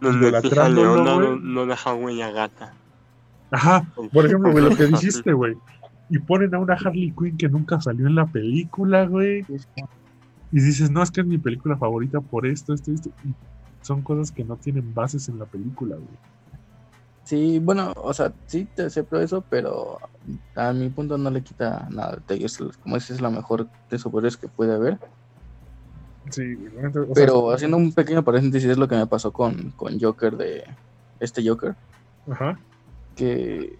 Idolatrándolo, 0.02 0.96
Leona 0.96 1.10
no, 1.10 1.26
güey. 1.28 1.40
no 1.42 1.66
deja 1.66 1.94
huella 1.94 2.30
gata. 2.30 2.74
Ajá, 3.50 3.84
por 4.12 4.26
ejemplo, 4.26 4.52
güey, 4.52 4.64
lo 4.64 4.76
que 4.76 4.86
dijiste, 4.86 5.32
güey. 5.32 5.56
Y 6.08 6.18
ponen 6.18 6.54
a 6.54 6.58
una 6.58 6.74
Harley 6.74 7.12
Quinn 7.16 7.36
que 7.36 7.48
nunca 7.48 7.80
salió 7.80 8.06
en 8.06 8.16
la 8.16 8.26
película, 8.26 9.06
güey. 9.06 9.44
Y 10.52 10.60
dices, 10.60 10.90
no, 10.90 11.02
es 11.02 11.10
que 11.10 11.20
es 11.20 11.26
mi 11.26 11.38
película 11.38 11.76
favorita 11.76 12.20
por 12.20 12.46
esto, 12.46 12.74
esto, 12.74 12.92
esto. 12.92 13.10
Y 13.24 13.34
son 13.82 14.02
cosas 14.02 14.32
que 14.32 14.44
no 14.44 14.56
tienen 14.56 14.92
bases 14.94 15.28
en 15.28 15.38
la 15.38 15.46
película, 15.46 15.96
güey. 15.96 16.18
Sí, 17.24 17.60
bueno, 17.60 17.92
o 17.96 18.12
sea, 18.12 18.32
sí 18.46 18.66
te 18.74 18.82
acepto 18.82 19.20
eso, 19.20 19.44
pero 19.48 19.98
a 20.56 20.72
mi 20.72 20.88
punto 20.88 21.16
no 21.16 21.30
le 21.30 21.42
quita 21.42 21.86
nada. 21.90 22.18
Como 22.82 22.96
dices, 22.96 23.10
es 23.12 23.20
la 23.20 23.30
mejor 23.30 23.68
de 23.88 23.98
superhéroes 23.98 24.36
que 24.36 24.48
puede 24.48 24.74
haber. 24.74 24.98
Sí, 26.30 26.56
neta, 26.76 27.00
o 27.00 27.04
sea, 27.04 27.14
Pero 27.14 27.52
haciendo 27.52 27.76
un 27.76 27.92
pequeño 27.92 28.24
paréntesis, 28.24 28.68
es 28.68 28.78
lo 28.78 28.88
que 28.88 28.96
me 28.96 29.06
pasó 29.06 29.32
con, 29.32 29.70
con 29.72 30.00
Joker 30.00 30.36
de 30.36 30.64
este 31.20 31.46
Joker. 31.46 31.76
Ajá. 32.28 32.58
Que 33.14 33.78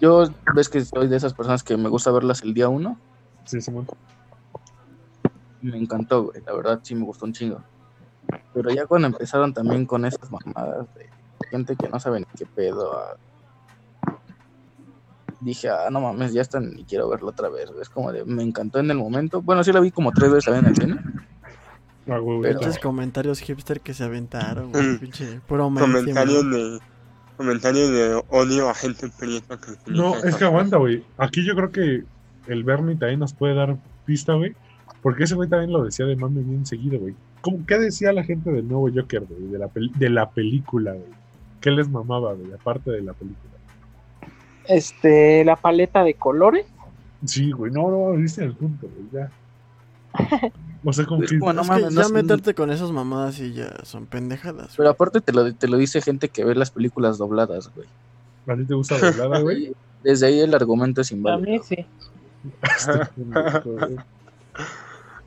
yo 0.00 0.24
ves 0.54 0.68
que 0.68 0.84
soy 0.84 1.08
de 1.08 1.16
esas 1.16 1.34
personas 1.34 1.62
que 1.62 1.76
me 1.76 1.88
gusta 1.88 2.10
verlas 2.10 2.42
el 2.42 2.54
día 2.54 2.68
uno. 2.68 2.98
Sí, 3.44 3.60
Simón. 3.60 3.86
Me 5.62 5.76
encantó, 5.76 6.24
güey. 6.24 6.42
La 6.46 6.54
verdad 6.54 6.80
sí 6.82 6.94
me 6.94 7.04
gustó 7.04 7.26
un 7.26 7.32
chingo. 7.32 7.62
Pero 8.54 8.70
ya 8.70 8.86
cuando 8.86 9.08
empezaron 9.08 9.52
también 9.54 9.86
con 9.86 10.04
esas 10.04 10.30
mamadas 10.30 10.86
de 10.94 11.08
gente 11.50 11.76
que 11.76 11.88
no 11.88 11.98
sabe 11.98 12.20
ni 12.20 12.26
qué 12.36 12.46
pedo. 12.46 12.96
ah, 12.98 13.16
Dije, 15.40 15.68
ah, 15.68 15.88
no 15.90 16.00
mames, 16.00 16.32
ya 16.32 16.42
está, 16.42 16.58
ni 16.58 16.84
quiero 16.84 17.08
verlo 17.08 17.28
otra 17.28 17.48
vez. 17.48 17.70
Es 17.80 17.88
como 17.88 18.10
de, 18.12 18.24
me 18.24 18.42
encantó 18.42 18.80
en 18.80 18.90
el 18.90 18.96
momento. 18.98 19.40
Bueno, 19.40 19.62
sí 19.62 19.72
la 19.72 19.80
vi 19.80 19.90
como 19.92 20.10
tres 20.12 20.30
veces 20.32 20.44
también 20.46 20.64
en 20.64 20.70
el 20.70 20.76
cine. 20.76 21.12
Ah, 22.08 22.18
güey, 22.18 22.40
Pero- 22.42 22.60
comentarios 22.82 23.40
hipster 23.40 23.80
que 23.80 23.94
se 23.94 24.02
aventaron, 24.02 24.72
güey. 24.72 24.82
Mm. 24.84 24.98
Pinche 24.98 25.40
puro 25.46 25.70
mainstream, 25.70 26.02
Comentarios 26.06 26.50
de, 26.50 26.80
comentarios 27.36 27.90
de 27.90 28.22
odio 28.30 28.68
a 28.68 28.74
gente 28.74 29.08
prieta 29.16 29.58
que 29.58 29.72
No, 29.90 30.16
es 30.16 30.34
que 30.36 30.44
aguanta, 30.44 30.78
güey. 30.78 31.04
Aquí 31.18 31.44
yo 31.44 31.54
creo 31.54 31.70
que 31.70 32.04
el 32.46 32.64
Bernie 32.64 32.96
también 32.96 33.20
nos 33.20 33.32
puede 33.34 33.54
dar 33.54 33.76
pista, 34.06 34.32
güey. 34.34 34.56
Porque 35.02 35.24
ese 35.24 35.34
güey 35.34 35.48
también 35.48 35.72
lo 35.72 35.84
decía 35.84 36.06
de 36.06 36.16
mame 36.16 36.40
bien 36.42 36.66
seguido, 36.66 36.98
güey. 36.98 37.14
¿Cómo, 37.40 37.64
¿Qué 37.66 37.78
decía 37.78 38.12
la 38.12 38.24
gente 38.24 38.50
del 38.50 38.66
nuevo 38.66 38.88
Joker, 38.94 39.24
güey? 39.24 39.42
De 39.52 39.58
la, 39.58 39.70
de 39.74 40.10
la 40.10 40.30
película, 40.30 40.92
güey. 40.92 41.04
¿Qué 41.60 41.70
les 41.70 41.88
mamaba, 41.88 42.34
güey? 42.34 42.52
Aparte 42.52 42.90
de 42.90 43.02
la 43.02 43.12
película. 43.12 43.52
Este, 44.66 45.44
la 45.44 45.56
paleta 45.56 46.04
de 46.04 46.14
colores. 46.14 46.66
Sí, 47.24 47.50
güey. 47.52 47.72
No, 47.72 47.90
no, 47.90 48.12
viste 48.12 48.44
el 48.44 48.54
punto, 48.54 48.88
güey. 48.88 49.06
Ya. 49.12 49.30
O 50.84 50.92
sea, 50.92 51.04
como 51.06 51.24
Es 51.24 51.30
que... 51.32 51.40
como, 51.40 51.52
no 51.52 51.62
es 51.62 51.68
mames, 51.68 51.84
que 51.88 51.94
no 51.96 52.00
ya 52.02 52.06
sé. 52.06 52.14
meterte 52.14 52.54
con 52.54 52.70
esas 52.70 52.92
mamadas 52.92 53.40
y 53.40 53.52
ya 53.52 53.68
son 53.82 54.06
pendejadas. 54.06 54.74
Pero 54.76 54.88
aparte 54.90 55.20
te 55.20 55.32
lo, 55.32 55.52
te 55.52 55.66
lo 55.66 55.76
dice 55.76 56.00
gente 56.00 56.28
que 56.28 56.44
ve 56.44 56.54
las 56.54 56.70
películas 56.70 57.18
dobladas, 57.18 57.72
güey. 57.74 57.88
¿A 58.46 58.54
ti 58.56 58.64
te 58.64 58.74
gusta 58.74 58.96
la 58.96 59.10
doblada, 59.10 59.40
güey? 59.40 59.72
Desde 60.04 60.28
ahí 60.28 60.38
el 60.38 60.54
argumento 60.54 61.00
es 61.00 61.10
A 61.10 61.16
inválido. 61.16 61.50
mí 61.50 61.58
sí. 61.64 61.84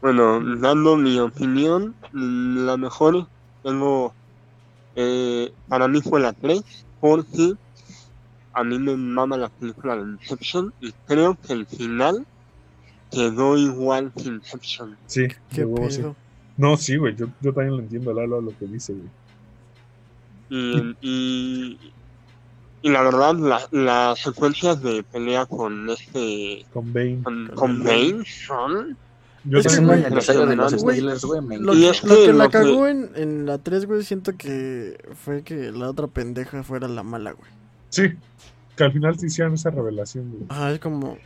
Bueno, 0.02 0.40
dando 0.58 0.98
mi 0.98 1.20
opinión, 1.20 1.96
la 2.12 2.76
mejor 2.78 3.28
tengo, 3.62 4.16
eh, 4.96 5.54
para 5.68 5.88
mí 5.88 6.02
fue 6.02 6.20
la 6.22 6.34
3, 6.34 6.62
porque 7.00 7.54
a 8.54 8.64
mí 8.64 8.80
me 8.80 8.96
mama 8.98 9.38
la 9.38 9.50
película 9.50 9.96
de 9.96 10.04
Inception 10.04 10.74
y 10.80 10.92
creo 11.06 11.36
que 11.36 11.54
el 11.54 11.68
final 11.68 12.26
quedó 13.10 13.58
igual 13.58 14.12
que 14.14 14.24
Inception. 14.24 14.98
Sí, 15.06 15.28
¿Qué 15.50 15.66
sí. 15.90 16.02
pedo? 16.02 16.18
No, 16.58 16.78
sí, 16.78 16.98
güey. 16.98 17.16
Yo, 17.16 17.28
yo 17.40 17.54
también 17.54 17.78
lo 17.78 17.84
entiendo, 17.84 18.14
Lalo, 18.14 18.42
lo 18.42 18.56
que 18.58 18.66
dice, 18.66 18.94
güey. 18.94 19.10
Y, 20.50 20.98
y, 21.02 21.94
y 22.82 22.90
la 22.90 23.04
verdad, 23.04 23.36
la- 23.36 23.68
las 23.72 24.20
secuencias 24.20 24.82
de 24.82 25.04
pelea 25.04 25.46
con 25.46 25.90
este, 25.90 26.66
Con 26.72 26.92
Bane. 26.92 27.22
con, 27.24 27.48
Con 27.56 27.84
Bane 27.84 28.24
son 28.26 28.98
Yo 29.44 29.58
Es 29.58 29.66
también, 29.66 30.04
de 30.04 30.56
los 30.56 30.84
güey. 30.84 31.02
Lo, 31.02 31.74
Y 31.74 31.82
que- 31.82 31.90
es 31.90 32.04
lo 32.04 32.16
que 32.16 32.28
la 32.28 32.44
lo 32.46 32.50
que- 32.50 32.58
cagó 32.58 32.88
en, 32.88 33.10
en 33.16 33.46
la 33.48 33.58
3, 33.58 33.86
güey, 33.88 34.04
siento 34.04 34.38
que 34.38 34.98
fue 35.16 35.42
que 35.44 35.72
la 35.72 35.90
otra 35.90 36.08
pendeja 36.08 36.62
fuera 36.64 36.88
la 36.88 37.02
mala, 37.02 37.32
güey. 37.32 37.50
Sí, 37.90 38.04
que 38.76 38.84
al 38.84 38.92
final 38.94 39.18
te 39.18 39.26
hicieron 39.26 39.56
esa 39.56 39.72
revelación, 39.72 40.30
güey. 40.30 40.44
Ajá, 40.50 40.72
es 40.72 40.80
como. 40.80 41.18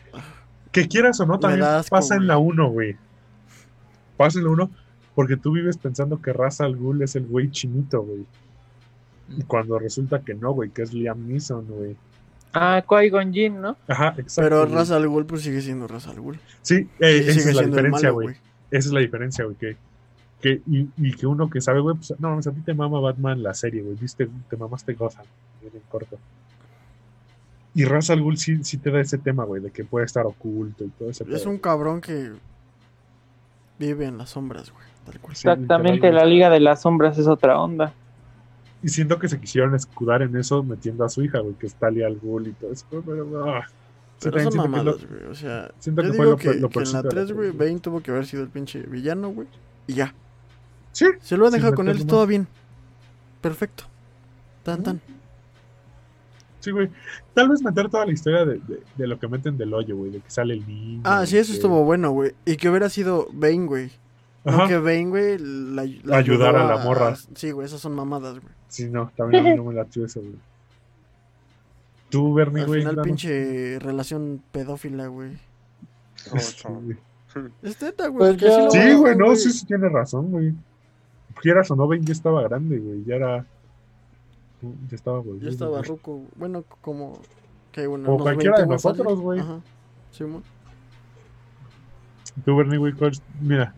Que 0.72 0.88
quieras 0.88 1.20
o 1.20 1.26
no, 1.26 1.40
también 1.40 1.64
asco, 1.64 1.96
pasa 1.96 2.16
en 2.16 2.28
la 2.28 2.38
1, 2.38 2.70
güey. 2.70 2.96
Pasa 4.18 4.40
en 4.40 4.46
la 4.46 4.52
1 4.52 4.70
porque 5.14 5.36
tú 5.38 5.52
vives 5.52 5.78
pensando 5.78 6.22
que 6.22 6.32
Ra's 6.34 6.62
al 6.62 6.76
Ghul 6.78 7.02
es 7.02 7.16
el 7.16 7.26
güey 7.26 7.52
chinito, 7.52 8.02
güey. 8.02 8.26
Y 9.38 9.44
cuando 9.44 9.78
resulta 9.80 10.20
que 10.22 10.36
no, 10.36 10.52
güey, 10.52 10.70
que 10.70 10.84
es 10.84 10.94
Liam 10.94 11.28
Neeson, 11.28 11.66
güey. 11.68 11.96
Ah, 12.56 12.84
Qui-Gon 12.88 13.34
Jinn, 13.34 13.62
¿no? 13.62 13.76
Ajá, 13.88 14.16
exacto. 14.18 14.42
Pero. 14.42 14.66
Ra's 14.66 14.90
al 14.92 15.08
Ghul, 15.08 15.26
pues 15.26 15.42
sigue 15.42 15.62
siendo 15.62 15.88
Ra's 15.88 16.08
al 16.08 16.20
Ghul. 16.22 16.40
Sí, 16.62 16.88
eh, 17.00 17.26
esa 17.28 17.50
es 17.50 17.56
la 17.56 17.64
diferencia, 17.64 18.10
güey. 18.12 18.30
Esa 18.72 18.88
es 18.88 18.92
la 18.94 19.00
diferencia, 19.02 19.44
güey. 19.46 19.58
Que, 19.58 19.78
que, 20.42 20.62
y, 20.68 20.88
y 20.98 21.14
que 21.14 21.28
uno 21.28 21.50
que 21.50 21.60
sabe, 21.62 21.82
güey, 21.82 21.96
pues 21.98 22.14
no, 22.20 22.38
a 22.38 22.42
ti 22.42 22.62
te 22.66 22.74
mama 22.74 23.00
Batman 23.00 23.44
la 23.44 23.54
serie, 23.54 23.82
güey. 23.82 23.96
Viste, 23.96 24.28
te 24.50 24.58
mamaste 24.58 24.94
Gotham, 24.94 25.26
bien 25.62 25.74
en 25.76 25.82
corto. 25.90 26.18
Y 27.74 27.84
Ra's 27.84 28.10
al 28.10 28.22
Ghul 28.22 28.38
sí, 28.38 28.64
sí 28.64 28.78
te 28.78 28.90
da 28.90 29.02
ese 29.02 29.18
tema, 29.18 29.44
güey, 29.44 29.62
de 29.62 29.70
que 29.72 29.84
puede 29.84 30.06
estar 30.06 30.26
oculto 30.26 30.86
y 30.86 30.90
todo 30.90 31.10
ese 31.10 31.24
Es 31.26 31.42
pedo. 31.42 31.50
un 31.50 31.58
cabrón 31.58 32.00
que 32.00 32.32
vive 33.78 34.06
en 34.06 34.18
las 34.18 34.30
sombras, 34.30 34.72
güey. 34.72 34.86
Tal 35.06 35.20
cual. 35.20 35.36
Sí, 35.36 35.48
Exactamente, 35.48 36.12
la 36.12 36.26
Liga 36.26 36.50
de 36.50 36.60
las 36.62 36.82
Sombras 36.82 37.18
es 37.18 37.28
otra 37.28 37.60
onda. 37.60 37.94
Y 38.86 38.90
siento 38.90 39.18
que 39.18 39.28
se 39.28 39.40
quisieron 39.40 39.74
escudar 39.74 40.22
en 40.22 40.36
eso 40.38 40.62
metiendo 40.62 41.04
a 41.04 41.10
su 41.10 41.24
hija, 41.24 41.40
güey, 41.40 41.56
que 41.56 41.66
es 41.66 41.74
Talia 41.74 42.06
al 42.06 42.18
Ghul 42.18 42.50
y 42.50 42.52
todo 42.52 42.72
eso. 42.72 42.86
Pero, 42.92 43.64
sí, 44.20 44.30
Pero 44.30 44.52
son 44.52 44.58
mamadas, 44.58 44.98
güey. 45.10 45.24
O 45.24 45.34
sea, 45.34 45.72
siento 45.80 46.04
yo 46.04 46.12
que 46.12 46.18
fue 46.18 46.26
digo 46.26 46.38
lo 46.38 46.38
que, 46.38 46.54
lo 46.54 46.70
que 46.70 46.80
en 46.80 46.94
la 46.94 47.02
peorcito 47.02 47.02
de 47.02 47.04
la 47.04 47.10
3, 47.10 47.32
güey. 47.32 47.50
Bane 47.52 47.80
tuvo 47.80 48.02
que 48.02 48.12
haber 48.12 48.28
sido 48.28 48.44
el 48.44 48.50
pinche 48.50 48.84
villano, 48.84 49.30
güey. 49.30 49.48
Y 49.88 49.96
ya. 49.96 50.14
Sí, 50.92 51.08
Se 51.20 51.36
lo 51.36 51.46
han 51.48 51.52
Sin 51.52 51.62
dejado 51.62 51.74
con 51.76 51.88
él, 51.88 51.96
meterle 51.96 52.10
todo 52.12 52.28
bien. 52.28 52.48
Perfecto. 53.42 53.86
Tan, 54.62 54.84
tan. 54.84 55.02
sí, 56.60 56.70
güey. 56.70 56.90
Tal 57.34 57.50
vez 57.50 57.64
meter 57.64 57.90
toda 57.90 58.06
la 58.06 58.12
historia 58.14 58.46
de, 58.46 58.60
de, 58.60 58.84
de 58.96 59.08
lo 59.08 59.20
que 59.20 59.28
meten 59.28 59.58
del 59.58 59.74
hoyo, 59.74 59.98
güey, 59.98 60.12
de 60.12 60.20
que 60.20 60.30
sale 60.30 60.54
el 60.54 60.68
niño. 60.68 61.02
Ah, 61.06 61.26
sí, 61.26 61.38
eso 61.40 61.52
que- 61.52 61.56
estuvo 61.58 61.84
bueno, 61.84 62.12
güey. 62.12 62.34
Y 62.46 62.56
que 62.58 62.70
hubiera 62.70 62.90
sido 62.90 63.28
Bane, 63.34 63.66
güey. 63.66 63.92
No 64.46 64.52
Ajá. 64.52 64.68
que 64.68 64.78
Bane, 64.78 65.08
güey, 65.08 65.38
la, 65.40 65.86
la 66.04 66.18
Ayudar 66.18 66.56
a 66.56 66.66
la 66.68 66.84
morra. 66.84 67.16
Sí, 67.34 67.50
güey, 67.52 67.66
esas 67.66 67.82
son 67.82 67.94
mamadas, 67.96 68.40
güey. 68.40 68.54
Sí, 68.68 68.88
no, 68.90 69.12
también 69.18 69.46
a 69.46 69.50
mí 69.50 69.56
no 69.56 69.64
me 69.70 69.74
latió 69.74 70.06
eso, 70.06 70.22
güey. 70.22 70.36
Tú, 72.10 72.34
Bernie, 72.34 72.62
Al 72.62 72.68
güey. 72.68 72.80
final, 72.82 72.96
danos- 72.96 73.06
pinche 73.08 73.80
relación 73.80 74.42
pedófila, 74.52 75.08
güey. 75.08 75.32
Este, 76.34 76.70
güey. 76.70 76.98
Es 77.64 77.82
neta, 77.82 78.08
güey. 78.08 78.38
Pues 78.38 78.72
Sí, 78.72 78.94
güey, 78.94 79.16
no, 79.18 79.36
sí, 79.36 79.52
sí 79.52 79.66
tiene 79.66 79.90
razón, 79.90 80.32
güey. 80.32 80.54
Quieras 81.42 81.70
o 81.72 81.76
no, 81.76 81.88
Bane 81.88 82.06
ya 82.06 82.14
estaba 82.14 82.42
grande, 82.44 82.78
güey. 82.78 83.04
Ya 83.04 83.16
era. 83.16 83.46
Ya 84.62 84.96
estaba, 84.96 85.20
güey. 85.20 85.40
Ya 85.42 85.50
estaba 85.50 85.82
ruco. 85.82 86.22
Bueno, 86.36 86.64
como. 86.82 87.20
Que 87.74 87.88
bueno, 87.88 88.06
Como 88.06 88.20
cualquiera 88.20 88.60
de 88.60 88.66
güey, 88.66 88.78
fácil. 88.80 88.92
nosotros, 89.04 89.20
güey. 89.20 89.40
Ajá. 89.42 89.60
Simón. 90.12 90.44
Tú, 92.46 92.56
Bernie, 92.56 92.78
güey, 92.78 92.94
¿cuál 92.94 93.12
es- 93.12 93.22
mira. 93.42 93.74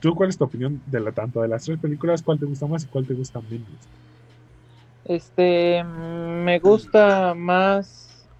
¿Tú 0.00 0.14
cuál 0.14 0.30
es 0.30 0.38
tu 0.38 0.44
opinión 0.44 0.82
de 0.86 1.00
la 1.00 1.12
tanto 1.12 1.42
de 1.42 1.48
las 1.48 1.64
tres 1.64 1.78
películas? 1.78 2.22
¿Cuál 2.22 2.38
te 2.38 2.46
gusta 2.46 2.66
más 2.66 2.84
y 2.84 2.88
cuál 2.88 3.06
te 3.06 3.14
gusta 3.14 3.42
menos? 3.42 3.90
Este, 5.04 5.82
mm, 5.84 6.44
me 6.44 6.58
gusta 6.58 7.34
más, 7.34 8.30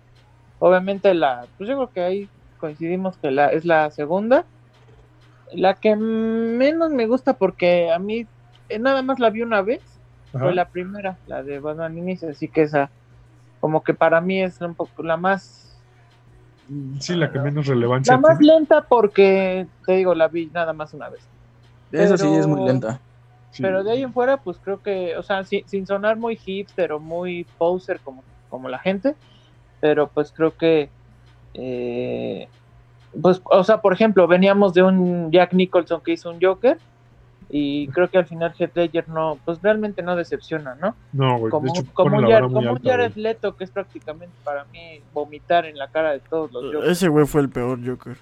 obviamente 0.59 1.15
la, 1.15 1.51
pues 1.59 1.69
yo 1.71 1.77
creo 1.77 1.93
que 1.93 2.03
ahí 2.03 2.33
coincidimos 2.59 3.19
que 3.19 3.31
la 3.31 3.49
es 3.51 3.65
la 3.65 3.91
segunda. 3.91 4.49
La 5.53 5.75
que 5.75 5.97
menos 5.97 6.91
me 6.93 7.07
gusta 7.07 7.35
porque 7.39 7.91
a 7.91 7.99
mí 7.99 8.29
eh, 8.69 8.79
nada 8.79 9.03
más 9.03 9.19
la 9.21 9.31
vi 9.31 9.43
una 9.43 9.63
vez, 9.63 10.01
Ajá. 10.33 10.43
fue 10.43 10.53
la 10.55 10.71
primera, 10.71 11.21
la 11.25 11.43
de 11.45 11.61
Batman 11.61 11.97
Inicia, 11.99 12.31
así 12.31 12.51
que 12.51 12.63
esa, 12.63 12.93
como 13.61 13.83
que 13.85 13.95
para 13.95 14.21
mí 14.23 14.43
es 14.43 14.61
un 14.63 14.77
poco 14.77 15.03
la 15.05 15.17
más, 15.19 15.85
Sí, 17.01 17.15
la 17.15 17.31
que 17.33 17.39
menos 17.39 17.67
relevancia 17.67 18.17
la 18.17 18.19
más 18.19 18.39
tiene. 18.39 18.41
lenta 18.41 18.87
porque, 18.89 19.69
te 19.87 19.93
digo, 19.95 20.15
la 20.15 20.29
vi 20.29 20.51
nada 20.51 20.73
más 20.73 20.95
una 20.95 21.09
vez. 21.11 21.31
Esa 21.93 22.17
sí 22.19 22.27
es 22.35 22.47
muy 22.47 22.57
Pero- 22.57 22.67
lenta. 22.67 23.01
Sí. 23.53 23.63
Pero 23.63 23.83
de 23.85 23.93
ahí 23.93 24.03
en 24.03 24.13
fuera, 24.13 24.37
pues 24.37 24.59
creo 24.63 24.83
que, 24.83 25.17
o 25.17 25.23
sea, 25.23 25.43
si- 25.45 25.65
sin 25.67 25.87
sonar 25.87 26.17
muy 26.19 26.37
hipster 26.37 26.93
o 26.93 27.01
muy 27.01 27.45
poser 27.57 28.01
como, 28.01 28.23
como 28.51 28.69
la 28.69 28.79
gente, 28.79 29.15
pero 29.81 30.09
pues 30.09 30.31
creo 30.31 30.55
que, 30.57 30.91
eh, 31.55 32.49
pues, 33.23 33.41
o 33.45 33.65
sea, 33.65 33.81
por 33.81 33.93
ejemplo, 33.95 34.27
veníamos 34.27 34.75
de 34.75 34.83
un 34.83 35.31
Jack 35.33 35.55
Nicholson 35.55 36.03
que 36.03 36.13
hizo 36.13 36.31
un 36.31 36.39
Joker 36.41 36.79
y 37.49 37.89
creo 37.89 38.11
que 38.11 38.19
al 38.19 38.27
final 38.27 38.53
Heath 38.59 38.77
Ledger 38.77 39.09
no, 39.09 39.39
pues 39.45 39.63
realmente 39.63 40.03
no 40.03 40.17
decepciona, 40.17 40.75
¿no? 40.75 40.95
No, 41.13 41.39
güey. 41.39 41.51
Como, 41.51 41.65
de 41.73 41.79
hecho, 41.81 41.91
como, 41.95 42.11
pone 42.11 42.19
un 42.25 42.29
la 42.29 42.35
Jared, 42.37 42.43
vara 42.43 42.47
muy 42.49 42.55
como 42.57 42.71
un 42.73 42.77
alta, 42.77 42.91
Jared 42.91 43.13
güey. 43.13 43.23
Leto, 43.23 43.57
que 43.57 43.65
es 43.65 43.71
prácticamente 43.71 44.35
para 44.45 44.65
mí 44.67 45.01
vomitar 45.15 45.65
en 45.65 45.79
la 45.79 45.89
cara 45.89 46.13
de 46.13 46.19
todos 46.21 46.53
los 46.53 46.65
Jokers. 46.75 46.89
Ese 46.93 47.09
güey 47.09 47.25
fue 47.25 47.41
el 47.41 47.49
peor 47.49 47.79
Joker. 47.87 48.17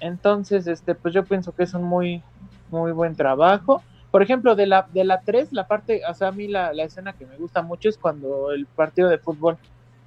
Entonces, 0.00 0.66
este, 0.66 0.94
pues 0.94 1.14
yo 1.14 1.24
pienso 1.24 1.52
que 1.54 1.62
es 1.62 1.72
un 1.72 1.84
muy, 1.84 2.22
muy 2.70 2.92
buen 2.92 3.14
trabajo. 3.16 3.82
Por 4.10 4.22
ejemplo, 4.22 4.56
de 4.56 4.66
la, 4.66 4.86
de 4.92 5.04
la 5.04 5.20
3, 5.20 5.52
la 5.52 5.68
parte, 5.68 6.02
o 6.08 6.14
sea, 6.14 6.28
a 6.28 6.32
mí 6.32 6.48
la, 6.48 6.72
la 6.72 6.82
escena 6.84 7.12
que 7.12 7.26
me 7.26 7.36
gusta 7.36 7.62
mucho 7.62 7.88
es 7.88 7.96
cuando 7.96 8.50
el 8.52 8.66
partido 8.66 9.08
de 9.08 9.18
fútbol, 9.18 9.56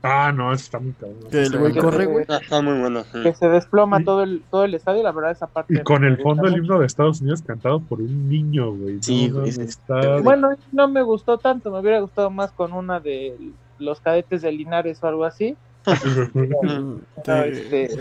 Ah, 0.06 0.34
no, 0.36 0.52
eso 0.52 0.66
está 0.66 0.80
muy 0.80 0.92
cabrón. 0.92 1.18
Que 1.32 1.44
el 1.44 1.58
güey 1.58 1.74
corre, 1.78 2.04
se- 2.04 2.12
güey. 2.12 2.26
Ah, 2.28 2.40
Está 2.42 2.62
muy 2.62 2.78
bueno, 2.78 3.06
sí. 3.06 3.24
que 3.24 3.34
se 3.36 3.48
desploma 3.48 4.00
Sí. 4.00 4.04
todo 4.04 4.24
el, 4.24 4.44
todo 4.52 4.66
el 4.66 4.74
estadio, 4.74 5.02
la 5.02 5.14
verdad 5.14 5.32
esa 5.32 5.48
parte. 5.48 5.74
Y 5.74 5.80
con 5.82 6.04
el 6.04 6.18
fondo 6.22 6.46
el 6.46 6.58
himno 6.58 6.78
de 6.78 6.86
Estados 6.88 7.22
Unidos 7.22 7.42
cantado 7.42 7.80
por 7.80 8.02
un 8.02 8.28
niño, 8.28 8.74
güey. 8.74 9.02
Sí, 9.02 9.30
No, 9.30 9.36
güey, 9.40 9.46
no, 9.52 9.54
sí. 9.54 9.62
está- 9.62 10.18
Bueno, 10.20 10.50
no 10.74 10.90
me 10.90 11.02
gustó 11.04 11.38
tanto, 11.38 11.72
me 11.72 11.80
hubiera 11.80 12.02
gustado 12.02 12.30
más 12.30 12.52
con 12.52 12.74
una 12.74 13.00
de 13.00 13.38
los 13.80 14.02
cadetes 14.02 14.42
de 14.42 14.52
Linares 14.52 15.02
o 15.02 15.08
algo 15.08 15.24
así. 15.24 15.56
Sí. 15.86 15.94
este, 17.26 17.90
se 17.90 17.98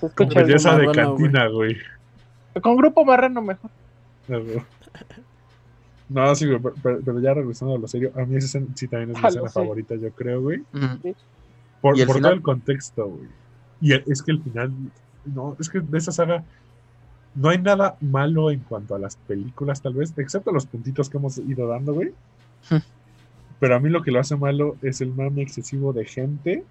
Con 0.00 0.08
escucha 0.28 0.42
belleza 0.44 0.70
algo 0.76 0.92
de 0.92 0.96
cantina, 0.96 1.48
güey. 1.48 1.76
Con 2.62 2.76
grupo 2.76 3.04
marrano 3.04 3.42
mejor. 3.42 3.70
No, 6.08 6.34
sí, 6.34 6.44
güey, 6.46 6.58
pero, 6.82 7.00
pero 7.04 7.20
ya 7.20 7.34
regresando 7.34 7.76
a 7.76 7.78
lo 7.78 7.86
serio, 7.86 8.10
a 8.16 8.24
mí 8.24 8.36
esa 8.36 8.46
escena 8.46 8.66
sí 8.74 8.88
también 8.88 9.10
es 9.12 9.16
mi 9.16 9.24
Ah, 9.24 9.28
escena 9.28 9.48
favorita, 9.48 9.94
yo 9.94 10.10
creo, 10.10 10.40
güey. 10.42 10.60
Por, 11.80 11.96
¿Y 11.96 12.00
el 12.00 12.06
por 12.08 12.16
final? 12.16 12.30
todo 12.30 12.36
el 12.36 12.42
contexto, 12.42 13.06
güey. 13.08 13.28
Y 13.80 13.92
el- 13.92 14.02
es 14.08 14.20
que 14.22 14.32
el 14.32 14.42
final, 14.42 14.72
no, 15.26 15.56
es 15.60 15.68
que 15.70 15.78
de 15.78 15.98
esa 15.98 16.10
saga 16.10 16.42
no 17.36 17.48
hay 17.48 17.58
nada 17.58 17.96
malo 18.00 18.50
en 18.50 18.58
cuanto 18.60 18.96
a 18.96 18.98
las 18.98 19.14
películas, 19.14 19.80
tal 19.82 19.94
vez, 19.94 20.12
excepto 20.18 20.50
los 20.50 20.66
puntitos 20.66 21.08
que 21.08 21.18
hemos 21.18 21.38
ido 21.38 21.68
dando, 21.68 21.94
güey. 21.94 22.12
Pero 23.60 23.76
a 23.76 23.78
mí 23.78 23.88
lo 23.88 24.02
que 24.02 24.10
lo 24.10 24.18
hace 24.18 24.34
malo 24.36 24.76
es 24.82 25.00
el 25.00 25.14
mame 25.14 25.42
excesivo 25.42 25.92
de 25.92 26.06
gente 26.06 26.64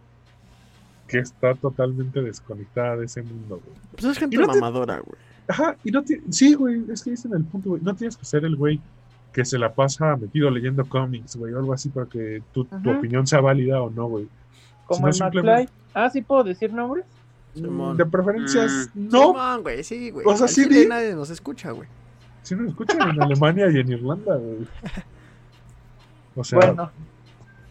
que 1.09 1.19
está 1.19 1.55
totalmente 1.55 2.21
desconectada 2.21 2.95
de 2.97 3.05
ese 3.05 3.21
mundo, 3.23 3.59
güey. 3.65 3.77
Pues 3.91 4.05
es 4.05 4.17
gente 4.17 4.37
te- 4.37 4.45
mamadora, 4.47 4.99
güey. 4.99 5.17
Ajá, 5.47 5.75
y 5.83 5.91
no 5.91 6.03
ti- 6.03 6.21
sí, 6.29 6.53
güey, 6.53 6.83
es 6.91 7.03
que 7.03 7.11
dicen 7.11 7.33
el 7.33 7.43
punto, 7.43 7.69
güey. 7.71 7.81
No 7.81 7.95
tienes 7.95 8.15
que 8.15 8.23
ser 8.25 8.45
el 8.45 8.55
güey 8.55 8.79
que 9.33 9.43
se 9.45 9.57
la 9.59 9.73
pasa 9.73 10.15
metido 10.15 10.49
leyendo 10.49 10.85
cómics, 10.87 11.35
güey, 11.35 11.53
o 11.53 11.59
algo 11.59 11.73
así 11.73 11.89
para 11.89 12.05
que 12.07 12.41
tu, 12.53 12.61
opinión 12.85 13.25
sea 13.27 13.41
válida 13.41 13.81
o 13.81 13.89
no, 13.89 14.07
güey. 14.07 14.27
Como 14.85 15.07
el 15.07 15.13
simplemente- 15.13 15.63
McFly. 15.63 15.69
Ah, 15.93 16.09
sí 16.09 16.21
puedo 16.21 16.43
decir 16.43 16.71
nombres. 16.73 17.05
Simón. 17.55 17.97
De 17.97 18.05
preferencias, 18.05 18.89
Mm. 18.93 19.09
no. 19.09 19.27
Simón, 19.33 19.61
güey, 19.63 19.83
sí, 19.83 20.11
güey. 20.11 20.25
O 20.27 20.35
sea, 20.37 20.47
sí 20.47 20.65
di- 20.69 20.85
nadie 20.87 21.15
nos 21.15 21.29
escucha, 21.31 21.71
güey. 21.71 21.89
Si 22.43 22.55
nos 22.55 22.69
escuchan 22.69 23.09
en 23.09 23.21
Alemania 23.21 23.69
y 23.71 23.77
en 23.79 23.91
Irlanda, 23.91 24.35
güey. 24.35 24.67
O 26.35 26.43
sea, 26.43 26.59
bueno, 26.59 26.91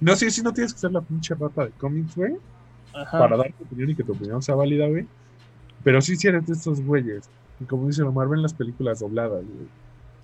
no 0.01 0.17
sé 0.17 0.31
si 0.31 0.43
no 0.43 0.53
tienes 0.53 0.75
que 0.75 0.81
ser 0.81 0.93
la 0.93 1.01
pinche 1.01 1.35
rata 1.35 1.65
de 1.65 1.71
cómics, 1.71 2.15
güey, 2.17 2.35
ajá. 2.95 3.19
para 3.19 3.37
dar 3.37 3.53
tu 3.53 3.65
opinión 3.65 3.91
y 3.91 3.95
que 3.95 4.05
tu 4.05 4.13
opinión 4.13 4.43
sea 4.43 4.55
válida, 4.55 4.87
güey. 4.89 5.07
Pero 5.85 6.01
sí, 6.01 6.17
si 6.17 6.27
eres 6.29 6.47
de 6.47 6.53
estos 6.55 6.81
güeyes. 6.81 7.29
Y 7.61 7.65
como 7.65 7.87
dice 7.89 8.03
Omar, 8.03 8.29
ven 8.29 8.43
las 8.43 8.55
películas 8.55 9.01
dobladas, 9.01 9.45
güey. 9.45 9.69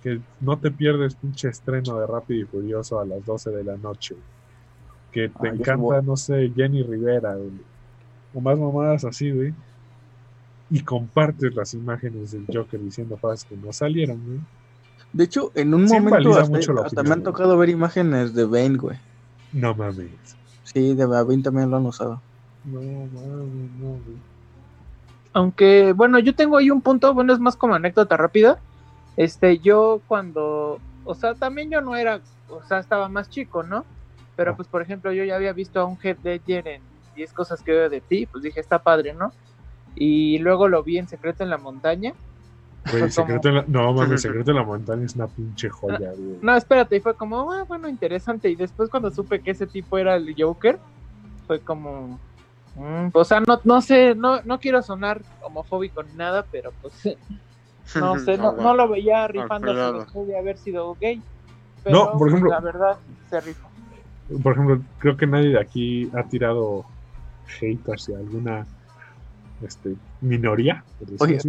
Que 0.03 0.21
no 0.41 0.57
te 0.57 0.69
pierdes 0.71 1.15
pinche 1.15 1.49
estreno 1.49 1.99
de 1.99 2.05
Rápido 2.07 2.41
y 2.41 2.45
Furioso 2.45 2.99
a 2.99 3.05
las 3.05 3.25
12 3.25 3.49
de 3.51 3.63
la 3.63 3.75
noche. 3.77 4.15
Que 5.11 5.29
te 5.29 5.47
Ah, 5.49 5.51
encanta, 5.53 6.01
no 6.01 6.15
sé, 6.17 6.51
Jenny 6.55 6.83
Rivera, 6.83 7.35
güey. 7.35 7.51
O 8.33 8.41
más 8.41 8.59
mamadas 8.59 9.05
así, 9.05 9.31
güey. 9.31 9.53
Y 10.69 10.81
compartes 10.81 11.55
las 11.55 11.73
imágenes 11.73 12.31
del 12.31 12.45
Joker 12.53 12.79
diciendo 12.79 13.17
frases 13.17 13.45
que 13.45 13.55
no 13.55 13.71
salieron, 13.71 14.19
güey. 14.25 14.39
De 15.13 15.23
hecho, 15.23 15.51
en 15.55 15.73
un 15.73 15.87
Sí, 15.87 15.95
momento 15.99 16.31
hasta, 16.37 16.49
mucho 16.53 16.73
la 16.73 16.81
hasta 16.81 17.01
opinión, 17.01 17.07
me 17.07 17.13
han 17.13 17.19
güey. 17.21 17.33
tocado 17.33 17.57
ver 17.57 17.69
imágenes 17.69 18.33
de 18.33 18.43
Bane, 18.45 18.77
güey. 18.77 18.97
No 19.53 19.73
mames. 19.73 20.09
Sí, 20.63 20.93
de 20.93 21.05
Bane 21.05 21.41
también 21.41 21.69
lo 21.71 21.77
han 21.77 21.85
usado. 21.85 22.21
No 22.65 22.79
mames, 22.81 23.71
no, 23.79 23.87
güey. 23.87 24.17
Aunque, 25.33 25.93
bueno, 25.93 26.17
yo 26.19 26.33
tengo 26.33 26.57
ahí 26.57 26.71
un 26.71 26.81
punto, 26.81 27.13
bueno, 27.13 27.33
es 27.33 27.39
más 27.39 27.55
como 27.55 27.75
anécdota 27.75 28.15
rápida. 28.17 28.59
Este, 29.17 29.59
yo 29.59 30.01
cuando, 30.07 30.79
o 31.03 31.15
sea, 31.15 31.35
también 31.35 31.69
yo 31.69 31.81
no 31.81 31.95
era, 31.95 32.21
o 32.49 32.61
sea, 32.63 32.79
estaba 32.79 33.09
más 33.09 33.29
chico, 33.29 33.63
¿no? 33.63 33.85
Pero 34.35 34.51
Ah. 34.51 34.55
pues, 34.55 34.67
por 34.67 34.81
ejemplo, 34.81 35.11
yo 35.11 35.23
ya 35.23 35.35
había 35.35 35.53
visto 35.53 35.79
a 35.79 35.85
un 35.85 35.97
Heath 36.01 36.23
Ledger 36.23 36.67
en 36.67 36.81
10 37.15 37.33
cosas 37.33 37.61
que 37.61 37.71
veo 37.71 37.89
de 37.89 38.01
ti, 38.01 38.25
pues 38.25 38.43
dije, 38.43 38.59
está 38.59 38.79
padre, 38.79 39.13
¿no? 39.13 39.31
Y 39.95 40.39
luego 40.39 40.67
lo 40.67 40.83
vi 40.83 40.97
en 40.97 41.07
Secreto 41.07 41.43
en 41.43 41.49
la 41.49 41.57
Montaña. 41.57 42.13
Güey, 42.91 43.09
secreto 43.09 43.49
en 43.49 43.55
la... 43.55 43.65
No 43.67 43.93
mames, 43.93 44.21
Secreto 44.21 44.51
en 44.51 44.57
la 44.57 44.63
Montaña 44.63 45.05
es 45.05 45.15
una 45.15 45.27
pinche 45.27 45.69
joya, 45.69 46.11
güey. 46.11 46.37
No, 46.41 46.55
espérate, 46.55 46.97
y 46.97 46.99
fue 46.99 47.15
como, 47.15 47.51
ah, 47.51 47.63
bueno, 47.63 47.89
interesante. 47.89 48.49
Y 48.49 48.55
después 48.55 48.89
cuando 48.89 49.09
supe 49.11 49.39
que 49.41 49.51
ese 49.51 49.65
tipo 49.67 49.97
era 49.97 50.15
el 50.15 50.35
Joker, 50.37 50.77
fue 51.47 51.59
como, 51.61 52.19
mm, 52.75 53.09
o 53.13 53.23
sea, 53.23 53.39
no, 53.39 53.59
no 53.63 53.81
sé, 53.81 54.15
no, 54.15 54.41
no 54.43 54.59
quiero 54.59 54.81
sonar 54.81 55.21
homofóbico 55.41 56.03
ni 56.03 56.13
nada, 56.13 56.45
pero 56.51 56.71
pues 56.81 56.93
no 57.95 58.19
sé, 58.19 58.37
no, 58.37 58.53
no 58.53 58.75
lo 58.75 58.87
veía 58.87 59.27
rifando 59.27 59.73
que 60.05 60.11
pude 60.11 60.37
haber 60.37 60.57
sido 60.57 60.95
gay. 60.99 61.21
No, 61.85 62.13
por 62.17 62.29
ejemplo- 62.29 62.49
La 62.49 62.59
verdad, 62.59 62.97
se 63.29 63.41
rifó. 63.41 63.67
Por 64.41 64.53
ejemplo, 64.53 64.81
creo 64.97 65.17
que 65.17 65.27
nadie 65.27 65.49
de 65.49 65.59
aquí 65.59 66.09
ha 66.15 66.23
tirado 66.23 66.83
hate 67.61 67.87
hacia 67.93 68.17
alguna 68.17 68.65
este, 69.61 69.95
minoría. 70.21 70.83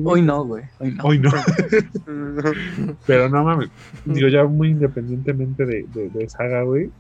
Hoy, 0.05 0.21
no, 0.23 0.45
güey. 0.45 0.65
Hoy 0.79 0.91
no. 0.93 1.05
Hoy 1.05 1.19
no. 1.19 1.31
Pero 3.07 3.29
no 3.29 3.45
mames. 3.45 3.71
Digo, 4.05 4.29
ya 4.29 4.45
muy 4.45 4.69
independientemente 4.71 5.65
de, 5.65 5.87
de, 5.95 6.11
de 6.11 6.29
saga, 6.29 6.63
güey. 6.63 6.91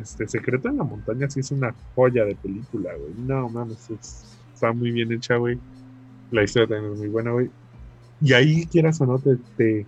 Este, 0.00 0.28
Secreto 0.28 0.68
en 0.68 0.78
la 0.78 0.84
Montaña 0.84 1.28
sí 1.30 1.40
es 1.40 1.50
una 1.50 1.74
joya 1.94 2.24
de 2.24 2.34
película, 2.36 2.90
güey. 2.94 3.14
No 3.18 3.48
mames, 3.48 3.90
es- 3.90 4.36
está 4.54 4.72
muy 4.72 4.90
bien 4.90 5.12
hecha, 5.12 5.36
güey. 5.36 5.58
La 6.30 6.42
historia 6.42 6.68
también 6.68 6.92
es 6.94 6.98
muy 6.98 7.08
buena, 7.08 7.30
güey. 7.32 7.50
Y 8.20 8.32
ahí, 8.32 8.66
quieras 8.66 9.00
o 9.00 9.06
no, 9.06 9.18
te, 9.18 9.36
te, 9.56 9.86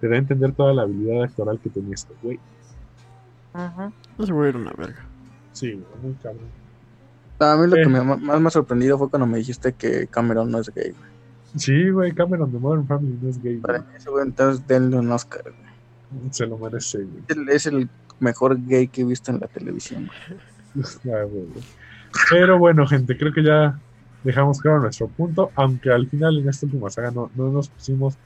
te 0.00 0.08
da 0.08 0.14
a 0.16 0.18
entender 0.18 0.52
toda 0.52 0.72
la 0.74 0.82
habilidad 0.82 1.24
actoral 1.24 1.58
que 1.60 1.70
tenía 1.70 1.94
este 1.94 2.12
güey. 2.22 2.38
Ujú. 3.54 3.92
Ese 4.22 4.32
güey 4.32 4.48
era 4.50 4.58
una 4.58 4.72
verga. 4.72 5.04
Sí, 5.52 5.72
güey, 5.72 5.84
muy 6.02 6.14
cabrón. 6.22 6.48
A 7.40 7.56
mí 7.56 7.66
lo 7.68 7.76
Eh. 7.76 7.82
que 7.82 7.88
me, 7.88 8.02
más 8.02 8.40
me 8.40 8.46
ha 8.48 8.50
sorprendido 8.50 8.98
fue 8.98 9.08
cuando 9.08 9.26
me 9.26 9.38
dijiste 9.38 9.72
que 9.72 10.06
Cameron 10.08 10.50
no 10.50 10.58
es 10.60 10.68
gay, 10.74 10.90
güey. 10.90 11.10
Sí, 11.56 11.90
güey, 11.90 12.12
Cameron 12.12 12.52
de 12.52 12.58
Modern 12.58 12.86
Family 12.86 13.18
no 13.20 13.28
es 13.30 13.42
gay, 13.42 13.54
güey. 13.54 13.62
Para 13.62 13.78
mí 13.80 13.86
ese 13.96 14.10
güey 14.10 14.24
entonces 14.26 14.66
denle 14.66 14.98
un 14.98 15.10
Oscar, 15.10 15.42
güey. 15.42 16.30
Se 16.32 16.46
lo 16.46 16.58
merece, 16.58 16.98
güey. 16.98 17.22
Es 17.28 17.36
el- 17.36 17.48
Es 17.48 17.66
el 17.66 17.88
mejor 18.20 18.58
gay 18.66 18.88
que 18.88 19.00
he 19.02 19.04
visto 19.04 19.30
en 19.30 19.40
la 19.40 19.48
televisión. 19.48 20.08
Pero 22.30 22.58
bueno, 22.58 22.86
gente, 22.86 23.16
creo 23.16 23.32
que 23.32 23.42
ya 23.42 23.78
dejamos 24.22 24.60
claro 24.60 24.80
nuestro 24.80 25.08
punto, 25.08 25.50
aunque 25.54 25.90
al 25.90 26.08
final 26.08 26.38
en 26.38 26.48
esta 26.48 26.66
última 26.66 26.90
saga 26.90 27.10
no, 27.10 27.30
no 27.34 27.50
nos 27.50 27.68
pusimos 27.68 28.16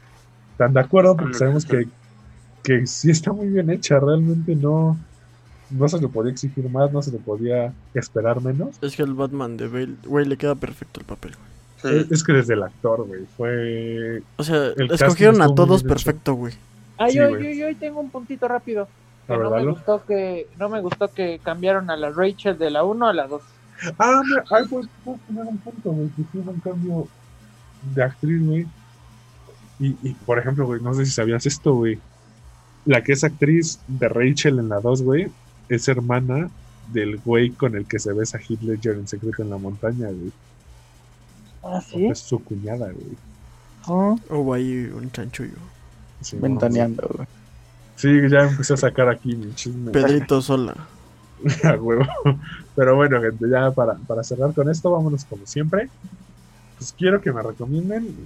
tan 0.56 0.72
de 0.72 0.80
acuerdo 0.80 1.16
porque 1.16 1.34
sabemos 1.34 1.64
que, 1.64 1.88
que 2.62 2.86
sí 2.86 3.10
está 3.10 3.32
muy 3.32 3.48
bien 3.48 3.70
hecha, 3.70 3.98
realmente 4.00 4.54
no, 4.54 4.98
no 5.70 5.88
se 5.88 6.00
le 6.00 6.08
podía 6.08 6.32
exigir 6.32 6.68
más, 6.68 6.92
no 6.92 7.02
se 7.02 7.12
le 7.12 7.18
podía 7.18 7.72
esperar 7.94 8.40
menos. 8.40 8.76
Es 8.82 8.96
que 8.96 9.02
el 9.02 9.14
Batman 9.14 9.56
de 9.56 9.68
Bale, 9.68 9.94
güey, 10.04 10.26
le 10.26 10.36
queda 10.36 10.54
perfecto 10.54 11.00
el 11.00 11.06
papel, 11.06 11.32
güey. 11.36 11.54
Es, 12.00 12.10
es 12.10 12.24
que 12.24 12.32
desde 12.32 12.54
el 12.54 12.62
actor, 12.62 13.06
güey, 13.06 13.26
fue... 13.36 14.22
O 14.36 14.44
sea, 14.44 14.72
escogieron 14.90 15.42
a 15.42 15.54
todos 15.54 15.82
perfecto, 15.82 16.34
güey. 16.34 16.54
Ah, 16.96 17.10
Sí, 17.10 17.18
yo, 17.18 17.28
yo, 17.38 17.50
yo 17.50 17.66
ahí 17.66 17.74
tengo 17.74 18.00
un 18.00 18.10
puntito 18.10 18.48
rápido. 18.48 18.88
Que 19.26 19.36
no 19.36 19.50
me 19.50 19.64
gustó 19.66 20.04
que 20.04 20.48
no 20.58 20.68
me 20.68 20.80
gustó 20.80 21.08
que 21.08 21.40
cambiaron 21.42 21.90
a 21.90 21.96
la 21.96 22.10
Rachel 22.10 22.58
de 22.58 22.70
la 22.70 22.84
1 22.84 23.06
a 23.06 23.12
la 23.12 23.26
2. 23.26 23.42
Ah, 23.98 24.22
mira, 24.24 24.44
ahí 24.50 24.64
pues, 24.68 24.86
puedo 25.04 25.18
poner 25.18 25.44
un 25.44 25.58
punto, 25.58 25.90
güey, 25.90 26.08
que 26.10 26.22
hicieron 26.22 26.54
un 26.54 26.60
cambio 26.60 27.08
de 27.94 28.02
actriz, 28.02 28.46
güey. 28.46 28.66
Y, 29.80 29.96
y, 30.02 30.14
por 30.26 30.38
ejemplo, 30.38 30.66
güey, 30.66 30.80
no 30.80 30.94
sé 30.94 31.04
si 31.04 31.10
sabías 31.10 31.46
esto, 31.46 31.74
güey. 31.74 31.98
La 32.84 33.02
que 33.02 33.12
es 33.12 33.24
actriz 33.24 33.80
de 33.88 34.08
Rachel 34.08 34.58
en 34.58 34.68
la 34.68 34.80
2, 34.80 35.02
güey, 35.02 35.28
es 35.68 35.88
hermana 35.88 36.50
del 36.92 37.18
güey 37.18 37.50
con 37.50 37.74
el 37.76 37.86
que 37.86 37.98
se 37.98 38.12
besa 38.12 38.38
Heath 38.38 38.62
Ledger 38.62 38.96
en 38.96 39.08
Secreto 39.08 39.42
en 39.42 39.50
la 39.50 39.58
Montaña, 39.58 40.08
güey. 40.08 40.32
Ah, 41.62 41.82
Es 41.92 42.18
su 42.18 42.42
cuñada, 42.44 42.92
güey. 42.92 43.16
Ah. 43.86 44.16
Hubo 44.30 44.54
ahí 44.54 44.90
un 44.94 45.10
chanchullo. 45.10 45.56
Sí, 46.20 46.36
Ventaneando, 46.40 47.10
güey. 47.14 47.26
Sí, 47.96 48.08
ya 48.28 48.48
empecé 48.48 48.74
a 48.74 48.76
sacar 48.76 49.08
aquí 49.08 49.34
mi 49.36 49.54
chisme. 49.54 49.92
Pedrito 49.92 50.40
Sola. 50.42 50.74
A 51.64 51.72
huevo. 51.74 52.04
Pero 52.74 52.96
bueno, 52.96 53.20
gente, 53.20 53.48
ya 53.48 53.70
para, 53.70 53.94
para 53.94 54.24
cerrar 54.24 54.52
con 54.54 54.68
esto, 54.70 54.90
vámonos 54.90 55.24
como 55.24 55.46
siempre. 55.46 55.88
Pues 56.78 56.94
quiero 56.96 57.20
que 57.20 57.32
me 57.32 57.42
recomienden 57.42 58.16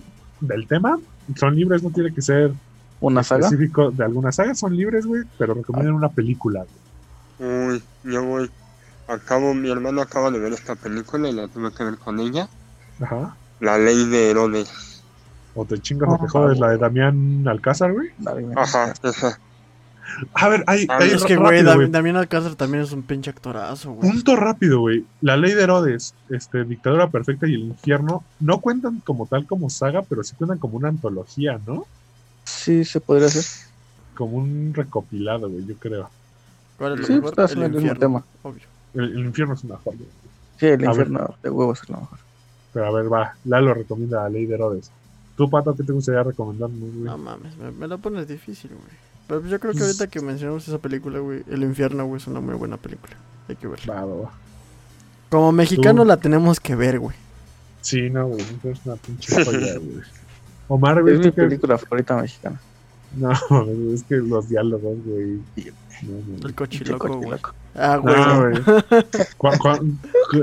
del 0.41 0.67
tema. 0.67 0.99
Son 1.37 1.55
libres, 1.55 1.83
no 1.83 1.91
tiene 1.91 2.15
que 2.15 2.23
ser 2.23 2.53
Una 3.01 3.23
saga. 3.23 3.47
específico 3.47 3.91
de 3.91 4.05
alguna 4.05 4.33
saga, 4.33 4.55
son 4.55 4.77
libres, 4.77 5.05
güey, 5.07 5.25
pero 5.37 5.55
recomiendan 5.55 5.95
una 5.95 6.09
película. 6.09 6.65
güey. 7.39 7.69
Uy, 7.75 7.83
yo 8.05 8.25
voy. 8.25 8.51
Acabo, 9.09 9.55
mi 9.55 9.71
hermano 9.71 10.01
acaba 10.03 10.31
de 10.31 10.39
ver 10.39 10.53
esta 10.53 10.75
película 10.77 11.29
y 11.29 11.33
la 11.33 11.49
tuve 11.49 11.73
que 11.73 11.85
ver 11.85 11.97
con 11.99 12.21
ella. 12.21 12.49
Ajá. 13.01 13.37
La 13.61 13.79
ley 13.79 14.07
de 14.07 14.31
Herodes. 14.31 15.03
O 15.55 15.65
te 15.65 15.79
chingas 15.81 16.09
o 16.13 16.19
te 16.19 16.29
jodes, 16.29 16.59
la 16.59 16.71
de 16.71 16.79
Damián 16.79 17.47
Alcázar, 17.49 17.93
güey. 17.93 18.11
Ajá, 18.55 18.93
esa. 19.03 19.39
A 20.35 20.49
ver, 20.49 20.65
hay, 20.67 20.87
Ah, 20.89 20.99
hay 21.01 21.11
Es 21.11 21.25
que, 21.25 21.37
güey, 21.37 21.63
güey. 21.63 21.87
Dam- 21.87 21.91
Damián 21.91 22.17
Alcázar 22.17 22.55
también 22.55 22.83
es 22.85 22.93
un 22.93 23.03
pinche 23.03 23.31
actorazo, 23.31 23.93
güey. 23.93 24.11
Punto 24.11 24.37
rápido, 24.37 24.81
güey. 24.81 25.05
La 25.21 25.37
ley 25.37 25.53
de 25.55 25.63
Herodes, 25.63 26.15
este, 26.31 26.65
Dictadura 26.65 27.09
Perfecta 27.09 27.47
y 27.47 27.55
el 27.55 27.61
Infierno, 27.61 28.25
no 28.41 28.61
cuentan 28.61 29.01
como 29.05 29.27
tal 29.27 29.47
como 29.47 29.71
saga, 29.71 30.03
pero 30.03 30.23
sí 30.25 30.35
cuentan 30.37 30.59
como 30.59 30.77
una 30.79 30.89
antología, 30.89 31.61
¿no? 31.67 31.87
Sí, 32.45 32.85
se 32.85 33.01
podría 33.01 33.27
hacer. 33.27 33.45
Como 34.15 34.39
un 34.39 34.73
recopilado, 34.75 35.49
güey, 35.49 35.65
yo 35.67 35.75
creo. 35.77 36.11
¿Cuál 36.79 36.95
es 36.95 37.01
lo 37.01 37.07
Sí, 37.07 37.13
mejor? 37.15 37.29
estás 37.31 37.53
El 37.53 37.59
mismo 37.59 37.77
infierno, 37.77 38.01
tema. 38.01 38.25
obvio. 38.43 38.63
El, 38.95 39.05
el 39.19 39.27
Infierno 39.27 39.55
es 39.55 39.65
una 39.65 39.77
joya. 39.77 39.97
güey. 39.99 40.09
Sí, 40.59 40.67
el 40.67 40.83
A 40.87 40.91
infierno 40.91 41.35
de 41.43 41.51
huevos 41.51 41.81
es 41.83 41.89
lo 41.91 42.01
mejor. 42.01 42.19
Pero 42.73 42.87
a 42.87 42.91
ver, 42.91 43.13
va. 43.13 43.35
Lalo 43.45 43.75
recomienda 43.75 44.23
la 44.25 44.29
ley 44.31 44.47
de 44.47 44.55
Herodes. 44.55 44.91
¿Tú, 45.37 45.49
Pato, 45.49 45.75
qué 45.77 45.85
te 45.85 45.93
gustaría 45.93 46.23
recomendarnos, 46.25 46.81
güey? 46.81 46.93
No 47.05 47.17
mames, 47.19 47.57
me, 47.57 47.71
me 47.71 47.87
la 47.87 47.97
pones 47.99 48.27
difícil, 48.27 48.71
güey. 48.71 49.09
Pero 49.29 49.41
pues 49.41 49.53
yo 49.53 49.61
creo 49.61 49.73
que 49.73 49.79
Pues- 49.79 49.91
ahorita 49.91 50.07
que 50.09 50.21
mencionamos 50.21 50.67
esa 50.67 50.79
película, 50.79 51.19
güey, 51.21 51.45
El 51.51 51.63
Infierno, 51.63 52.05
güey, 52.07 52.21
es 52.21 52.27
una 52.27 52.41
muy 52.41 52.55
buena 52.55 52.77
película. 52.79 53.15
Hay 53.49 53.55
que 53.57 53.69
verla. 53.69 54.05
Como 55.31 55.53
mexicano 55.53 56.03
Tú. 56.03 56.09
la 56.09 56.17
tenemos 56.17 56.59
que 56.59 56.75
ver, 56.75 56.99
güey. 56.99 57.15
Sí, 57.83 58.09
no, 58.11 58.27
güey. 58.27 58.41
Es 58.65 58.81
una 58.87 58.97
pinche 58.97 59.37
joya, 59.45 59.75
güey. 59.79 60.01
Omar, 60.69 61.01
güey, 61.03 61.15
Es 61.15 61.21
mi 61.21 61.27
¿tú 61.27 61.35
qué- 61.35 61.43
película 61.43 61.79
favorita 61.79 62.17
mexicana. 62.17 62.61
No, 63.17 63.31
es 63.95 64.03
que 64.03 64.17
los 64.17 64.49
diálogos, 64.49 64.97
güey. 65.05 65.39
No. 66.03 66.47
El 66.47 66.55
cochiloco, 66.55 67.17
güey. 67.19 67.39
Ah, 67.75 67.97
güey. 67.97 68.17
No, 68.17 68.51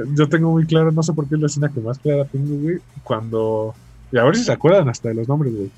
yo 0.16 0.30
tengo 0.30 0.52
muy 0.52 0.66
claro, 0.66 0.92
no 0.92 1.04
sé 1.04 1.14
por 1.14 1.28
qué 1.28 1.36
es 1.36 1.42
la 1.42 1.48
escena 1.48 1.70
que 1.70 1.80
más 1.80 2.00
clara 2.00 2.26
tengo, 2.26 2.56
güey. 2.62 2.80
Cuando. 3.04 3.74
Y 4.12 4.18
a 4.18 4.24
ver 4.24 4.36
si 4.36 4.44
se 4.44 4.52
acuerdan 4.52 4.90
hasta 4.90 5.10
de 5.10 5.16
los 5.16 5.28
nombres, 5.28 5.54
güey. 5.56 5.72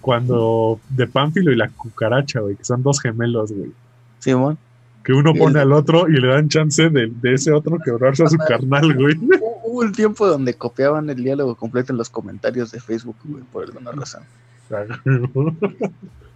Cuando 0.00 0.80
de 0.88 1.06
Pánfilo 1.06 1.52
y 1.52 1.56
la 1.56 1.68
cucaracha, 1.68 2.40
güey, 2.40 2.56
que 2.56 2.64
son 2.64 2.82
dos 2.82 3.00
gemelos, 3.00 3.52
güey. 3.52 3.70
Simón. 4.18 4.58
Que 5.04 5.12
uno 5.12 5.32
pone 5.34 5.52
el- 5.60 5.66
al 5.66 5.72
otro 5.72 6.08
y 6.08 6.12
le 6.20 6.28
dan 6.28 6.48
chance 6.48 6.88
de, 6.90 7.06
de 7.08 7.34
ese 7.34 7.52
otro 7.52 7.78
quebrarse 7.78 8.24
a 8.24 8.28
su 8.28 8.36
carnal, 8.38 8.94
güey. 8.94 9.14
Hu- 9.18 9.60
Hubo 9.64 9.80
un 9.80 9.92
tiempo 9.92 10.26
donde 10.26 10.54
copiaban 10.54 11.08
el 11.10 11.22
diálogo 11.22 11.54
completo 11.54 11.92
en 11.92 11.98
los 11.98 12.10
comentarios 12.10 12.70
de 12.72 12.80
Facebook, 12.80 13.16
güey, 13.24 13.42
por 13.44 13.64
alguna 13.64 13.92
razón. 13.92 14.22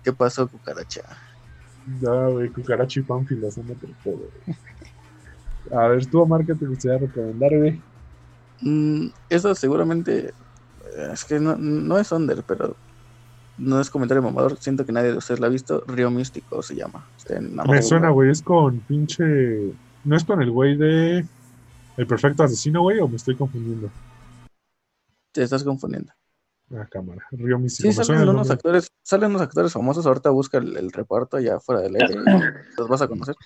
¿Qué 0.02 0.12
pasó, 0.12 0.46
cucaracha? 0.48 1.02
No, 2.00 2.32
güey, 2.32 2.48
cucaracha 2.50 3.00
y 3.00 3.02
Pánfilo 3.02 3.50
son 3.50 3.70
otro 3.70 3.88
pedo, 4.02 4.16
güey. 4.46 4.56
A 5.82 5.88
ver, 5.88 6.06
tú, 6.06 6.20
Omar, 6.20 6.44
¿qué 6.44 6.54
te 6.54 6.66
gustaría 6.66 6.98
recomendar, 6.98 7.50
güey? 7.56 7.80
Mm, 8.60 9.06
eso 9.30 9.54
seguramente 9.54 10.32
es 11.12 11.24
que 11.24 11.40
no, 11.40 11.56
no 11.56 11.98
es 11.98 12.12
Under, 12.12 12.42
pero 12.42 12.76
no 13.58 13.80
es 13.80 13.90
comentario 13.90 14.22
mamador. 14.22 14.56
Siento 14.58 14.84
que 14.84 14.92
nadie 14.92 15.12
de 15.12 15.18
ustedes 15.18 15.40
la 15.40 15.46
ha 15.46 15.50
visto. 15.50 15.84
Río 15.86 16.10
Místico 16.10 16.62
se 16.62 16.74
llama. 16.74 17.06
Me 17.66 17.82
suena, 17.82 18.10
güey, 18.10 18.30
es 18.30 18.42
con 18.42 18.80
pinche. 18.80 19.24
¿No 20.04 20.16
es 20.16 20.24
con 20.24 20.42
el 20.42 20.50
güey 20.50 20.76
de. 20.76 21.24
El 21.96 22.06
perfecto 22.06 22.42
asesino, 22.42 22.82
güey, 22.82 22.98
o 22.98 23.06
me 23.06 23.16
estoy 23.16 23.36
confundiendo? 23.36 23.88
Te 25.32 25.42
estás 25.42 25.62
confundiendo. 25.62 26.12
Ah, 26.72 26.86
cámara. 26.90 27.26
Río 27.30 27.58
Místico. 27.58 27.92
Sí, 27.92 28.04
salen 28.04 28.28
unos 28.28 28.50
actores, 28.50 28.88
salen 29.02 29.30
unos 29.30 29.42
actores 29.42 29.72
famosos. 29.72 30.04
Ahorita 30.06 30.30
busca 30.30 30.58
el, 30.58 30.76
el 30.76 30.90
reparto 30.90 31.36
allá 31.36 31.60
fuera 31.60 31.82
del 31.82 31.94
aire 31.94 32.14
y 32.14 32.16
los 32.78 32.88
vas 32.88 33.02
a 33.02 33.08
conocer. 33.08 33.36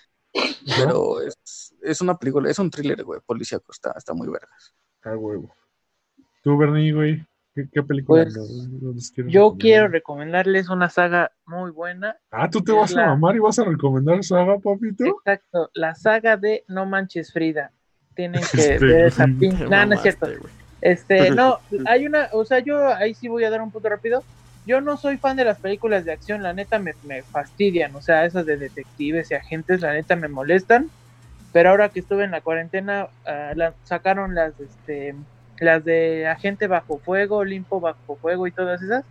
Pero 0.76 1.20
es, 1.20 1.74
es 1.82 2.00
una 2.00 2.16
película, 2.16 2.50
es 2.50 2.58
un 2.58 2.70
thriller, 2.70 3.04
güey, 3.04 3.20
policíaco. 3.20 3.72
Está, 3.72 3.92
está 3.96 4.14
muy 4.14 4.28
vergas. 4.28 4.74
Ah, 5.02 5.16
huevo. 5.16 5.54
Tú, 6.42 6.56
Bernie, 6.56 6.92
güey, 6.92 7.26
¿qué, 7.54 7.68
qué 7.72 7.82
película 7.82 8.24
Pues, 8.24 8.34
Yo 9.26 9.56
recomendar? 9.56 9.58
quiero 9.58 9.88
recomendarles 9.88 10.68
una 10.70 10.88
saga 10.90 11.32
muy 11.46 11.70
buena. 11.70 12.16
Ah, 12.30 12.48
tú 12.48 12.62
te 12.62 12.72
vas 12.72 12.96
a 12.96 13.04
mamar 13.06 13.36
y 13.36 13.38
vas 13.38 13.58
a 13.58 13.64
recomendar 13.64 14.22
saga, 14.24 14.58
papito. 14.58 15.04
Exacto, 15.04 15.70
la 15.74 15.94
saga 15.94 16.36
de 16.36 16.64
No 16.68 16.86
Manches 16.86 17.32
Frida. 17.32 17.72
Tienen 18.14 18.48
que 18.48 18.78
Este, 18.78 18.80
ver 18.80 19.06
esa 19.06 19.26
pinche. 19.38 19.64
No, 19.68 19.86
no 19.86 19.94
es 19.94 20.00
cierto. 20.02 20.32
Este, 20.80 21.30
no, 21.32 21.60
hay 21.84 22.06
una, 22.06 22.28
o 22.32 22.44
sea, 22.44 22.60
yo 22.60 22.88
ahí 22.94 23.14
sí 23.14 23.28
voy 23.28 23.44
a 23.44 23.50
dar 23.50 23.62
un 23.62 23.70
punto 23.72 23.88
rápido. 23.88 24.26
Yo 24.64 24.80
no 24.80 24.96
soy 24.96 25.18
fan 25.18 25.36
de 25.36 25.44
las 25.44 25.60
películas 25.60 26.04
de 26.04 26.12
acción, 26.12 26.42
la 26.42 26.52
neta 26.52 26.78
me, 26.78 26.94
me 27.02 27.24
fastidian, 27.24 27.94
o 27.96 28.00
sea, 28.02 28.26
esas 28.26 28.44
de 28.44 28.58
detectives 28.58 29.30
y 29.30 29.34
agentes, 29.34 29.80
la 29.80 29.92
neta 29.94 30.16
me 30.16 30.28
molestan. 30.28 30.92
Pero 31.52 31.70
ahora 31.70 31.90
que 31.90 32.00
estuve 32.00 32.24
en 32.24 32.32
la 32.32 32.42
cuarentena, 32.42 33.10
la- 33.26 33.76
sacaron 33.82 34.34
las, 34.34 34.58
este, 34.60 35.14
las 35.60 35.84
de 35.84 36.26
Agente 36.26 36.66
Bajo 36.66 36.98
Fuego, 36.98 37.44
Limpo 37.44 37.80
Bajo 37.80 38.16
Fuego 38.16 38.46
y 38.46 38.52
todas 38.52 38.82
esas. 38.82 39.04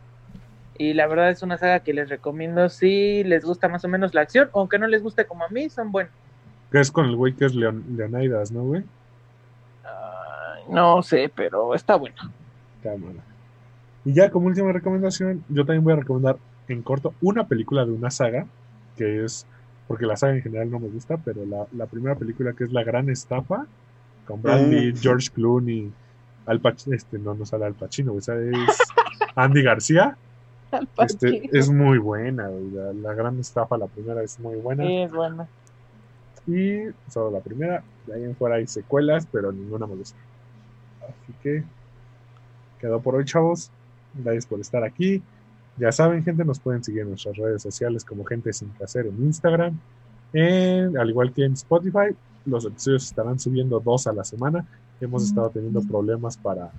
Y 0.78 0.94
la 0.94 1.08
verdad 1.08 1.32
es 1.32 1.42
una 1.42 1.58
saga 1.58 1.80
que 1.80 1.94
les 1.94 2.08
recomiendo 2.10 2.70
si 2.70 3.24
les 3.24 3.44
gusta 3.44 3.68
más 3.68 3.84
o 3.84 3.88
menos 3.88 4.14
la 4.14 4.22
acción, 4.22 4.50
aunque 4.54 4.78
no 4.78 4.88
les 4.88 5.02
guste 5.02 5.26
como 5.26 5.44
a 5.44 5.50
mí, 5.50 5.70
son 5.70 5.92
buenos. 5.92 6.12
Que 6.72 6.80
es 6.80 6.92
con 6.92 7.06
el 7.06 7.16
güey 7.16 7.34
que 7.34 7.46
es 7.46 7.56
Leon- 7.56 7.84
Leonidas, 7.96 8.52
¿no, 8.52 8.64
güey? 8.64 8.84
No 10.70 11.02
sé, 11.02 11.32
pero 11.34 11.74
está 11.74 11.96
bueno. 11.96 12.16
Cámara. 12.84 13.20
Y 14.04 14.14
ya 14.14 14.30
como 14.30 14.48
última 14.48 14.72
recomendación, 14.72 15.44
yo 15.50 15.66
también 15.66 15.84
voy 15.84 15.94
a 15.94 15.98
recomendar 15.98 16.38
en 16.68 16.82
corto 16.82 17.14
una 17.22 17.48
película 17.48 17.86
de 17.86 17.92
una 17.92 18.12
saga, 18.12 18.46
que 18.98 19.24
es, 19.24 19.46
porque 19.88 20.06
la 20.06 20.18
saga 20.18 20.36
en 20.36 20.42
general 20.42 20.70
no 20.70 20.80
me 20.80 20.90
gusta, 20.90 21.18
pero 21.18 21.46
la, 21.46 21.66
la 21.72 21.86
primera 21.86 22.16
película 22.16 22.54
que 22.54 22.66
es 22.66 22.72
La 22.74 22.84
Gran 22.84 23.10
Estafa, 23.10 23.66
con 24.26 24.42
Brad 24.42 24.70
Pitt, 24.70 24.96
Mm. 24.96 25.00
George 25.00 25.30
Clooney, 25.34 25.92
Al 26.48 26.60
Pacino, 26.60 26.96
este, 26.96 27.20
no, 27.20 27.36
no 27.36 27.46
sale 27.46 27.66
Al 27.66 27.74
Pacino, 27.76 28.12
güey, 28.14 28.20
esa 28.20 28.36
es 28.40 28.78
Andy 29.36 29.62
García, 29.62 30.18
este, 31.00 31.50
es 31.56 31.70
muy 31.70 31.98
buena, 32.00 32.48
güey, 32.48 32.72
la, 32.72 32.94
La 32.94 33.14
Gran 33.14 33.40
Estafa, 33.40 33.78
la 33.78 33.86
primera 33.88 34.24
es 34.24 34.40
muy 34.40 34.56
buena, 34.56 34.84
Sí, 34.86 34.98
es 34.98 35.12
buena. 35.12 35.48
y 36.48 36.80
solo 37.12 37.32
la 37.32 37.40
primera, 37.42 37.84
de 38.08 38.14
ahí 38.16 38.24
en 38.24 38.36
fuera 38.36 38.56
hay 38.56 38.68
secuelas, 38.68 39.28
pero 39.32 39.52
ninguna 39.52 39.86
me 39.86 39.96
gusta. 39.96 40.18
Así 41.02 41.34
que 41.44 41.64
quedó 42.80 43.00
por 43.02 43.16
hoy, 43.16 43.26
chavos. 43.26 43.70
Gracias 44.14 44.46
por 44.46 44.60
estar 44.60 44.84
aquí. 44.84 45.22
Ya 45.78 45.92
saben, 45.92 46.24
gente, 46.24 46.44
nos 46.44 46.60
pueden 46.60 46.84
seguir 46.84 47.02
en 47.02 47.10
nuestras 47.10 47.36
redes 47.38 47.62
sociales 47.62 48.04
como 48.04 48.24
Gente 48.26 48.52
Sin 48.54 48.70
Que 48.72 48.84
Hacer 48.84 49.06
en 49.08 49.16
Instagram. 49.24 49.78
En- 50.34 50.98
al 50.98 51.10
igual 51.10 51.32
que 51.34 51.46
en 51.46 51.54
Spotify, 51.54 52.16
los 52.46 52.66
episodios 52.66 53.04
estarán 53.06 53.40
subiendo 53.40 53.80
dos 53.80 54.08
a 54.08 54.14
la 54.14 54.24
semana. 54.24 54.66
Hemos 55.00 55.24
estado 55.24 55.50
teniendo 55.50 55.82
problemas 55.82 56.38
para, 56.38 56.72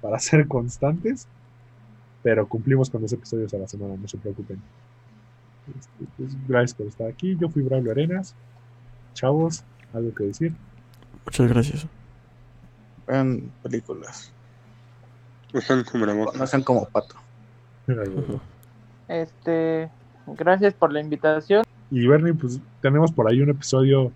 para 0.00 0.18
ser 0.20 0.46
constantes, 0.46 1.26
pero 2.22 2.46
cumplimos 2.46 2.90
con 2.90 3.02
los 3.02 3.12
episodios 3.12 3.52
a 3.54 3.58
la 3.58 3.68
semana, 3.68 3.96
no 3.96 4.08
se 4.08 4.18
preocupen. 4.18 4.60
Este, 5.78 6.12
pues, 6.16 6.48
gracias 6.48 6.74
por 6.74 6.86
estar 6.86 7.08
aquí. 7.08 7.36
Yo 7.38 7.48
fui 7.48 7.62
Braulio 7.62 7.92
Arenas. 7.92 8.34
Chavos, 9.14 9.64
¿algo 9.92 10.14
que 10.14 10.24
decir? 10.24 10.54
Muchas 11.24 11.48
gracias. 11.48 11.86
Vean 13.06 13.50
películas. 13.62 14.32
Usan 15.52 15.84
cubrebocas. 15.84 16.38
No 16.38 16.46
sean 16.46 16.62
como 16.62 16.86
pato. 16.86 17.16
Este, 19.08 19.90
gracias 20.26 20.74
por 20.74 20.92
la 20.92 21.00
invitación. 21.00 21.64
Y 21.90 22.06
Bernie, 22.06 22.32
pues 22.32 22.60
tenemos 22.80 23.12
por 23.12 23.28
ahí 23.28 23.40
un 23.42 23.50
episodio 23.50 24.12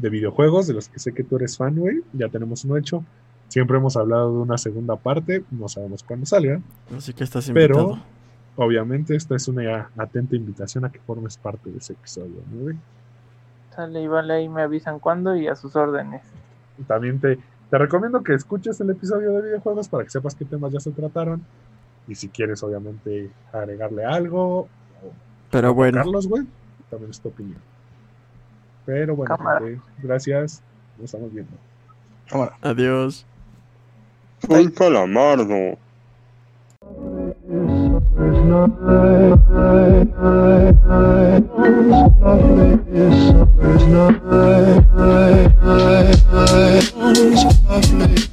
de 0.00 0.10
videojuegos 0.10 0.66
de 0.66 0.74
los 0.74 0.88
que 0.88 0.98
sé 0.98 1.12
que 1.12 1.24
tú 1.24 1.36
eres 1.36 1.56
fan, 1.56 1.76
güey. 1.76 2.00
Ya 2.12 2.28
tenemos 2.28 2.64
uno 2.64 2.76
hecho. 2.76 3.04
Siempre 3.48 3.78
hemos 3.78 3.96
hablado 3.96 4.32
de 4.32 4.38
una 4.42 4.58
segunda 4.58 4.96
parte, 4.96 5.44
no 5.50 5.68
sabemos 5.68 6.02
cuándo 6.04 6.24
salga. 6.26 6.60
Así 6.96 7.12
que 7.12 7.24
estás 7.24 7.50
Pero- 7.52 7.80
invitado. 7.80 8.02
Obviamente, 8.56 9.14
esta 9.16 9.36
es 9.36 9.48
una 9.48 9.90
atenta 9.96 10.36
invitación 10.36 10.84
a 10.84 10.90
que 10.92 10.98
formes 10.98 11.38
parte 11.38 11.70
de 11.70 11.78
ese 11.78 11.94
episodio, 11.94 12.42
¿no, 12.52 12.62
güey? 12.64 12.76
Sale 13.74 14.02
y 14.02 14.06
vale, 14.06 14.34
ahí 14.34 14.48
me 14.48 14.60
avisan 14.62 14.98
cuándo 14.98 15.34
y 15.36 15.46
a 15.46 15.54
sus 15.56 15.76
órdenes. 15.76 16.20
También 16.86 17.20
te, 17.20 17.38
te 17.70 17.78
recomiendo 17.78 18.22
que 18.22 18.34
escuches 18.34 18.78
el 18.80 18.90
episodio 18.90 19.32
de 19.32 19.42
videojuegos 19.42 19.88
para 19.88 20.04
que 20.04 20.10
sepas 20.10 20.34
qué 20.34 20.44
temas 20.44 20.72
ya 20.72 20.80
se 20.80 20.90
trataron. 20.90 21.42
Y 22.06 22.16
si 22.16 22.28
quieres, 22.28 22.62
obviamente, 22.62 23.30
agregarle 23.52 24.04
algo 24.04 24.58
o 24.62 24.68
Pero 25.50 25.72
bueno, 25.72 25.98
Carlos, 25.98 26.26
güey, 26.26 26.44
también 26.90 27.12
es 27.12 27.20
tu 27.20 27.28
opinión. 27.28 27.60
Pero 28.90 29.14
bueno, 29.14 29.38
gente, 29.38 29.80
gracias. 30.02 30.60
Nos 30.96 31.04
estamos 31.04 31.32
viendo. 31.32 31.52
Cámara. 32.28 32.56
adiós. 32.60 33.24
Soy 34.48 34.72
calamardo. 34.72 35.78
Suffer's 37.46 38.44
not 38.46 38.70
I, 38.82 39.30
I, 39.30 40.02
I, 40.02 40.74
I, 40.88 41.38
lovely 42.18 42.72
is 42.92 43.28
suffer's 43.28 43.86
not 43.86 44.14
I, 44.24 44.82
I, 44.96 45.46
I, 45.62 46.10
I, 46.90 47.20
lovely 47.68 48.29